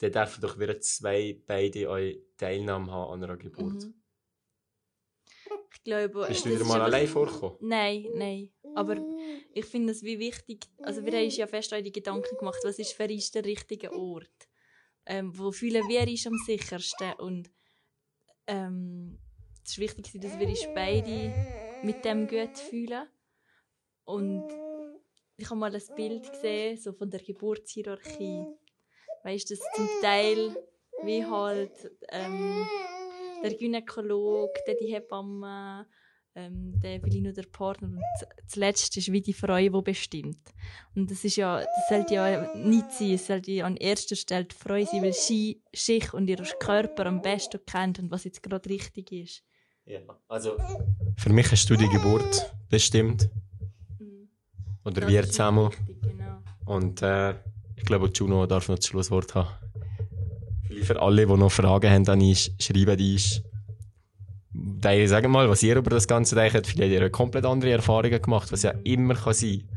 der 0.00 0.10
darf 0.10 0.38
doch 0.38 0.58
wieder 0.58 0.80
zwei 0.80 1.40
beide 1.46 1.88
euch 1.88 2.20
Teilnahme 2.36 2.90
haben 2.92 3.12
an 3.14 3.24
einer 3.24 3.36
Geburt. 3.36 3.84
Mhm. 3.84 3.94
Ich 5.74 5.82
glaube, 5.84 6.26
Bist 6.28 6.44
du 6.44 6.50
wieder 6.50 6.64
mal 6.64 6.80
allein 6.82 7.08
vorgekommen? 7.08 7.56
Nein, 7.60 8.06
nein. 8.14 8.52
Aber 8.74 8.96
ich 9.54 9.64
finde 9.66 9.92
es 9.92 10.02
wie 10.02 10.18
wichtig, 10.18 10.66
also 10.82 11.04
wir 11.04 11.12
haben 11.12 11.24
uns 11.24 11.36
ja 11.36 11.46
fest 11.46 11.72
auch 11.74 11.80
die 11.80 11.92
Gedanken 11.92 12.36
gemacht, 12.36 12.60
was 12.62 12.78
ist 12.78 12.92
für 12.92 13.08
uns 13.08 13.30
der 13.30 13.44
richtige 13.44 13.92
Ort? 13.92 14.48
Ähm, 15.06 15.36
wo 15.36 15.50
fühlen 15.50 15.88
wir 15.88 16.02
uns 16.02 16.26
am 16.26 16.36
sichersten? 16.46 17.12
Und 17.14 17.50
ähm, 18.46 19.18
es 19.64 19.72
ist 19.72 19.78
wichtig, 19.78 20.20
dass 20.20 20.38
wir 20.38 20.48
uns 20.48 20.66
beide 20.74 21.32
mit 21.82 22.04
dem 22.04 22.26
gut 22.26 22.56
fühlen. 22.56 23.08
Und 24.04 24.48
ich 25.36 25.48
habe 25.50 25.58
mal 25.58 25.74
ein 25.74 25.96
Bild 25.96 26.30
gesehen, 26.30 26.76
so 26.78 26.92
von 26.92 27.10
der 27.10 27.20
Geburtshierarchie. 27.20 28.46
Weißt 29.24 29.50
du, 29.50 29.54
dass 29.54 29.64
zum 29.74 29.88
Teil 30.00 30.56
wie 31.04 31.24
halt 31.24 31.90
ähm, 32.10 32.66
der 33.42 33.54
Gynäkologe, 33.54 34.76
die 34.80 34.92
Hebamme, 34.92 35.86
ähm, 36.34 36.78
der 36.80 37.00
vielleicht 37.00 37.22
nur 37.22 37.32
der 37.32 37.44
Partner 37.44 37.88
und 37.88 38.02
zuletzt 38.46 38.96
ist 38.96 39.12
wie 39.12 39.20
die 39.20 39.32
Frau, 39.32 39.56
die 39.56 39.70
bestimmt. 39.70 40.38
Und 40.94 41.10
das 41.10 41.24
ist 41.24 41.36
ja, 41.36 41.60
das 41.60 41.88
sollte 41.88 42.14
ja 42.14 42.54
nicht 42.56 42.90
sein, 42.92 43.12
es 43.12 43.26
sollte 43.26 43.50
ja 43.52 43.66
an 43.66 43.76
erster 43.76 44.16
Stelle 44.16 44.46
die 44.46 44.54
Frau 44.54 44.82
sein, 44.84 45.02
weil 45.02 45.12
sie 45.12 45.62
sich 45.74 46.12
und 46.14 46.28
ihren 46.28 46.46
Körper 46.58 47.06
am 47.06 47.20
besten 47.20 47.60
kennt 47.66 47.98
und 47.98 48.10
was 48.10 48.24
jetzt 48.24 48.42
gerade 48.42 48.68
richtig 48.68 49.12
ist. 49.12 49.42
Ja, 49.84 50.00
also... 50.28 50.56
Für 51.16 51.32
mich 51.32 51.50
hast 51.50 51.68
du 51.68 51.76
die 51.76 51.88
Geburt 51.88 52.52
bestimmt. 52.68 53.28
Mhm. 53.98 54.28
Oder 54.84 55.02
Das 55.02 55.10
wir 55.10 55.24
zusammen. 55.24 55.70
Genau. 56.00 56.38
Und 56.64 57.02
äh, 57.02 57.34
ich 57.76 57.84
glaube, 57.84 58.10
Juno 58.14 58.46
darf 58.46 58.68
noch 58.68 58.76
das 58.76 58.86
Schlusswort 58.86 59.34
haben. 59.34 59.48
Vielleicht 60.66 60.86
für 60.86 61.02
alle, 61.02 61.26
die 61.26 61.32
noch 61.36 61.50
Fragen 61.50 61.90
haben 61.90 62.08
an 62.08 62.20
uns, 62.20 62.50
schreiben 62.58 62.98
uns. 62.98 63.42
Die 64.84 65.06
sagen 65.06 65.30
mal, 65.30 65.48
was 65.48 65.62
ihr 65.62 65.76
über 65.76 65.90
das 65.90 66.08
Ganze 66.08 66.34
denkt. 66.34 66.66
Vielleicht 66.66 66.92
habt 66.94 67.02
ihr 67.02 67.10
komplett 67.10 67.44
andere 67.44 67.70
Erfahrungen 67.70 68.20
gemacht, 68.20 68.50
was 68.50 68.62
ja 68.62 68.72
immer 68.84 69.14
kann 69.14 69.34
sein 69.34 69.68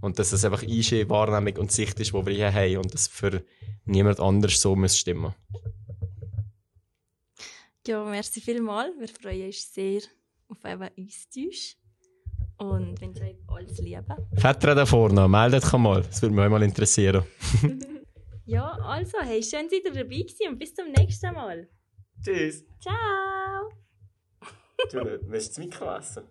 Und 0.00 0.18
dass 0.18 0.30
das 0.30 0.44
einfach 0.44 0.62
eine 0.62 1.08
Wahrnehmung 1.08 1.60
und 1.60 1.72
Sicht 1.72 2.00
ist, 2.00 2.12
die 2.12 2.26
wir 2.26 2.32
hier 2.32 2.52
haben 2.52 2.78
und 2.78 2.94
das 2.94 3.08
für 3.08 3.42
niemand 3.84 4.20
anders 4.20 4.60
so 4.60 4.74
muss 4.74 4.96
stimmen. 4.96 5.34
Ja, 7.86 8.04
merci 8.04 8.40
vielmals. 8.40 8.98
Wir 8.98 9.08
freuen 9.08 9.46
uns 9.46 9.72
sehr 9.72 10.00
auf 10.48 10.64
einen 10.64 10.90
Austausch. 10.98 11.76
Und 12.58 13.00
wenn 13.00 13.14
ihr 13.14 13.36
alles 13.48 13.78
lieben. 13.78 14.04
Väter 14.36 14.74
da 14.74 14.86
vorne, 14.86 15.28
meldet 15.28 15.64
euch 15.64 15.78
mal. 15.78 16.02
Das 16.02 16.22
würde 16.22 16.34
mich 16.34 16.44
auch 16.44 16.50
mal 16.50 16.62
interessieren. 16.62 17.24
Ja, 18.48 18.78
also, 18.80 19.18
hey, 19.22 19.42
schön, 19.42 19.68
seid 19.68 19.84
ihr 19.84 19.92
dabei 19.92 20.22
gewesen 20.22 20.50
und 20.50 20.58
bis 20.58 20.72
zum 20.72 20.92
nächsten 20.92 21.34
Mal. 21.34 21.68
Tschüss. 22.22 22.64
Ciao! 22.80 23.85
Du 24.90 24.98
willst 25.28 25.50
das 25.50 25.58
Mikro 25.58 25.96
essen? 25.96 26.24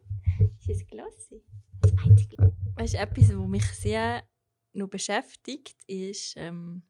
Ist 0.59 0.69
es 0.69 0.87
Glassi? 0.87 1.43
Das 1.81 1.91
einzige. 2.03 2.37
Weißt 2.75 2.93
du, 2.93 2.97
etwas, 2.97 3.29
was 3.29 3.47
mich 3.47 3.65
sehr 3.65 4.23
noch 4.73 4.89
beschäftigt, 4.89 5.75
ist, 5.87 6.33
ähm, 6.37 6.83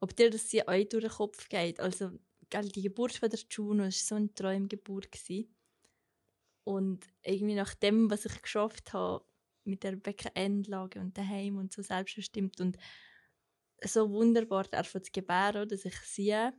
ob 0.00 0.14
dir 0.14 0.30
das 0.30 0.50
hier 0.50 0.66
euch 0.68 0.88
durch 0.88 1.04
den 1.04 1.12
Kopf 1.12 1.48
geht. 1.48 1.80
Also, 1.80 2.10
gell, 2.50 2.68
die 2.68 2.82
Geburt 2.82 3.12
von 3.12 3.30
der 3.30 3.40
Juno 3.50 3.84
war 3.84 3.90
so 3.90 4.14
eine 4.14 4.32
Traumgeburt. 4.34 5.10
Gewesen. 5.10 5.54
Und 6.64 7.06
irgendwie 7.22 7.54
nach 7.54 7.74
dem, 7.74 8.10
was 8.10 8.26
ich 8.26 8.42
geschafft 8.42 8.92
habe, 8.92 9.24
mit 9.64 9.82
der 9.84 9.96
Beckenendlage 9.96 11.00
und 11.00 11.16
daheim 11.16 11.56
und 11.56 11.72
so 11.72 11.82
selbstbestimmt 11.82 12.60
und 12.60 12.76
so 13.84 14.10
wunderbar 14.10 14.64
davon 14.64 15.02
zu 15.02 15.12
gebären, 15.12 15.68
dass 15.68 15.84
ich 15.84 15.96
sehe, 16.00 16.52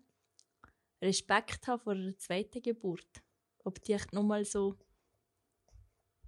Respekt 1.02 1.68
habe 1.68 1.82
vor 1.82 1.94
einer 1.94 2.18
zweiten 2.18 2.62
Geburt. 2.62 3.24
Ob 3.64 3.82
die 3.84 3.94
echt 3.94 4.14
nochmal 4.14 4.46
so 4.46 4.76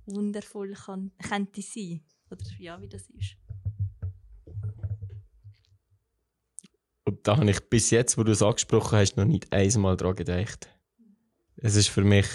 wundervoll 0.05 0.73
kann, 0.73 1.11
könnte 1.21 1.61
sein. 1.61 2.03
Oder 2.29 2.45
ja, 2.57 2.81
wie 2.81 2.87
das 2.87 3.09
ist. 3.09 3.37
Und 7.03 7.27
da 7.27 7.37
habe 7.37 7.49
ich 7.49 7.59
bis 7.69 7.89
jetzt, 7.89 8.17
wo 8.17 8.23
du 8.23 8.31
es 8.31 8.41
angesprochen 8.41 8.97
hast, 8.97 9.17
noch 9.17 9.25
nicht 9.25 9.51
einmal 9.51 9.97
daran 9.97 10.15
gedacht. 10.15 10.69
Es 11.57 11.75
ist 11.75 11.89
für 11.89 12.03
mich 12.03 12.27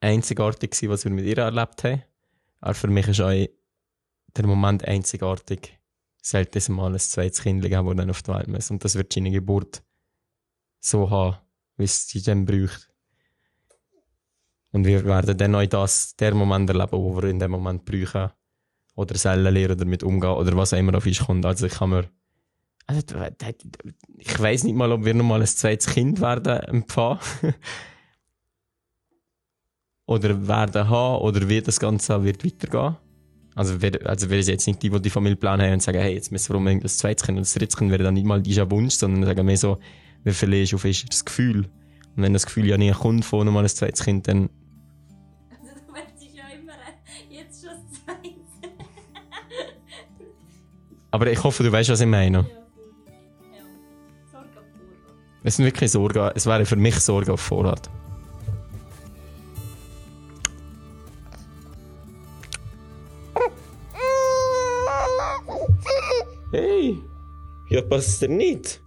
einzigartig 0.00 0.76
was 0.88 1.04
wir 1.04 1.10
mit 1.10 1.26
ihr 1.26 1.38
erlebt 1.38 1.84
haben. 1.84 2.02
Aber 2.60 2.74
für 2.74 2.88
mich 2.88 3.08
ist 3.08 3.20
auch 3.20 3.46
der 4.36 4.46
Moment 4.46 4.84
einzigartig, 4.84 5.78
selten 6.22 6.74
mal 6.74 6.92
ein 6.92 6.98
zweites 6.98 7.42
Kind 7.42 7.62
geben, 7.62 7.86
das 7.86 7.96
dann 7.96 8.10
auf 8.10 8.22
die 8.22 8.32
Welt 8.32 8.48
muss. 8.48 8.70
Und 8.70 8.84
das 8.84 8.94
wird 8.94 9.12
seine 9.12 9.30
Geburt 9.30 9.82
so 10.80 11.10
haben, 11.10 11.36
wie 11.76 11.84
es 11.84 12.08
sie 12.08 12.22
dann 12.22 12.44
braucht. 12.44 12.90
Und 14.72 14.84
wir 14.84 15.04
werden 15.04 15.36
dann 15.36 15.54
auch 15.54 15.66
das, 15.66 16.16
der 16.16 16.34
Moment 16.34 16.70
erleben, 16.70 16.92
wo 16.92 17.16
wir 17.16 17.24
in 17.24 17.38
dem 17.38 17.50
Moment 17.50 17.84
brauchen. 17.84 18.30
Oder 18.94 19.16
selber 19.16 19.50
lernen, 19.50 19.78
damit 19.78 20.02
umgehen, 20.02 20.30
oder 20.30 20.56
was 20.56 20.72
auch 20.72 20.78
immer 20.78 20.96
auf 20.96 21.06
uns 21.06 21.20
kommt. 21.20 21.46
Also 21.46 21.66
ich 21.66 21.72
kann 21.72 21.90
mir, 21.90 22.10
also, 22.86 23.02
ich 24.18 24.40
weiß 24.40 24.64
nicht 24.64 24.74
mal, 24.74 24.90
ob 24.92 25.04
wir 25.04 25.14
noch 25.14 25.24
mal 25.24 25.40
ein 25.40 25.46
zweites 25.46 25.86
Kind 25.86 26.20
werden 26.20 26.60
empfangen. 26.60 27.20
oder 30.06 30.48
werden 30.48 30.88
haben, 30.88 31.22
oder 31.22 31.48
wie 31.48 31.62
das 31.62 31.78
Ganze 31.78 32.22
wird 32.24 32.44
weitergehen. 32.44 32.96
Also, 33.54 33.80
wir, 33.80 34.06
also 34.06 34.28
wir 34.30 34.42
sind 34.42 34.54
jetzt 34.54 34.66
nicht 34.66 34.82
die, 34.82 34.90
die 34.90 35.02
die 35.02 35.10
Familienplan 35.10 35.60
haben 35.60 35.74
und 35.74 35.82
sagen, 35.82 36.00
hey, 36.00 36.14
jetzt 36.14 36.32
müssen 36.32 36.52
wir 36.52 36.58
unbedingt 36.58 36.84
das 36.84 36.98
zweite 36.98 37.24
Kind 37.24 37.38
und 37.38 37.44
das 37.44 37.54
dritte 37.54 37.76
Kind 37.76 37.90
wäre 37.90 38.02
dann 38.02 38.14
nicht 38.14 38.26
mal 38.26 38.42
dieser 38.42 38.70
Wunsch, 38.70 38.94
sondern 38.94 39.24
sagen 39.24 39.46
mehr 39.46 39.56
so, 39.56 39.78
wie 40.24 40.32
verlierst 40.32 40.72
du 40.72 40.76
auf 40.76 40.84
ist 40.84 41.08
das 41.08 41.24
Gefühl. 41.24 41.68
Und 42.16 42.22
wenn 42.22 42.32
das 42.32 42.46
Gefühl 42.46 42.66
ja 42.66 42.76
nie 42.76 42.90
kommt 42.92 43.24
von 43.24 43.46
nochmal 43.46 43.64
ein 43.64 43.68
zweites 43.68 44.04
Kind, 44.04 44.28
dann 44.28 44.50
Also, 45.50 45.80
du 45.86 45.92
möchtest 45.92 46.34
ja 46.34 46.44
immer 46.48 46.72
jetzt 47.30 47.64
schon 47.64 47.70
das 47.70 48.04
zweite. 48.04 48.34
Aber 51.10 51.30
ich 51.30 51.42
hoffe, 51.42 51.62
du 51.62 51.72
weißt, 51.72 51.90
was 51.90 52.00
ich 52.00 52.06
meine. 52.06 52.38
Ja, 52.38 52.44
voll. 52.44 52.52
Ja. 53.52 53.62
Sorge 54.30 54.58
auf 54.58 54.64
Vorrat. 54.66 55.14
Es 55.42 55.56
sind 55.56 55.64
wirklich 55.64 55.90
Sorgen, 55.90 56.30
es 56.34 56.46
wäre 56.46 56.66
für 56.66 56.76
mich 56.76 56.96
Sorge 57.00 57.32
auf 57.32 57.40
Vorrat. 57.40 57.90
Hey! 66.52 66.98
Ja, 67.68 67.80
passt 67.82 68.20
dir 68.20 68.28
nicht? 68.28 68.82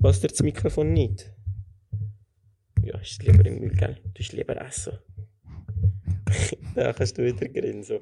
Passt 0.00 0.22
dir 0.22 0.28
das 0.28 0.42
Mikrofon 0.42 0.92
nicht? 0.92 1.32
Ja, 2.82 2.98
ist 2.98 3.22
lieber 3.22 3.44
im 3.46 3.60
Müll, 3.60 3.74
gell? 3.74 3.96
Du 4.04 4.10
bist 4.10 4.32
lieber 4.32 4.60
essen. 4.60 4.98
da 6.74 6.92
kannst 6.92 7.18
du 7.18 7.24
wieder 7.24 7.48
grinsen. 7.48 8.00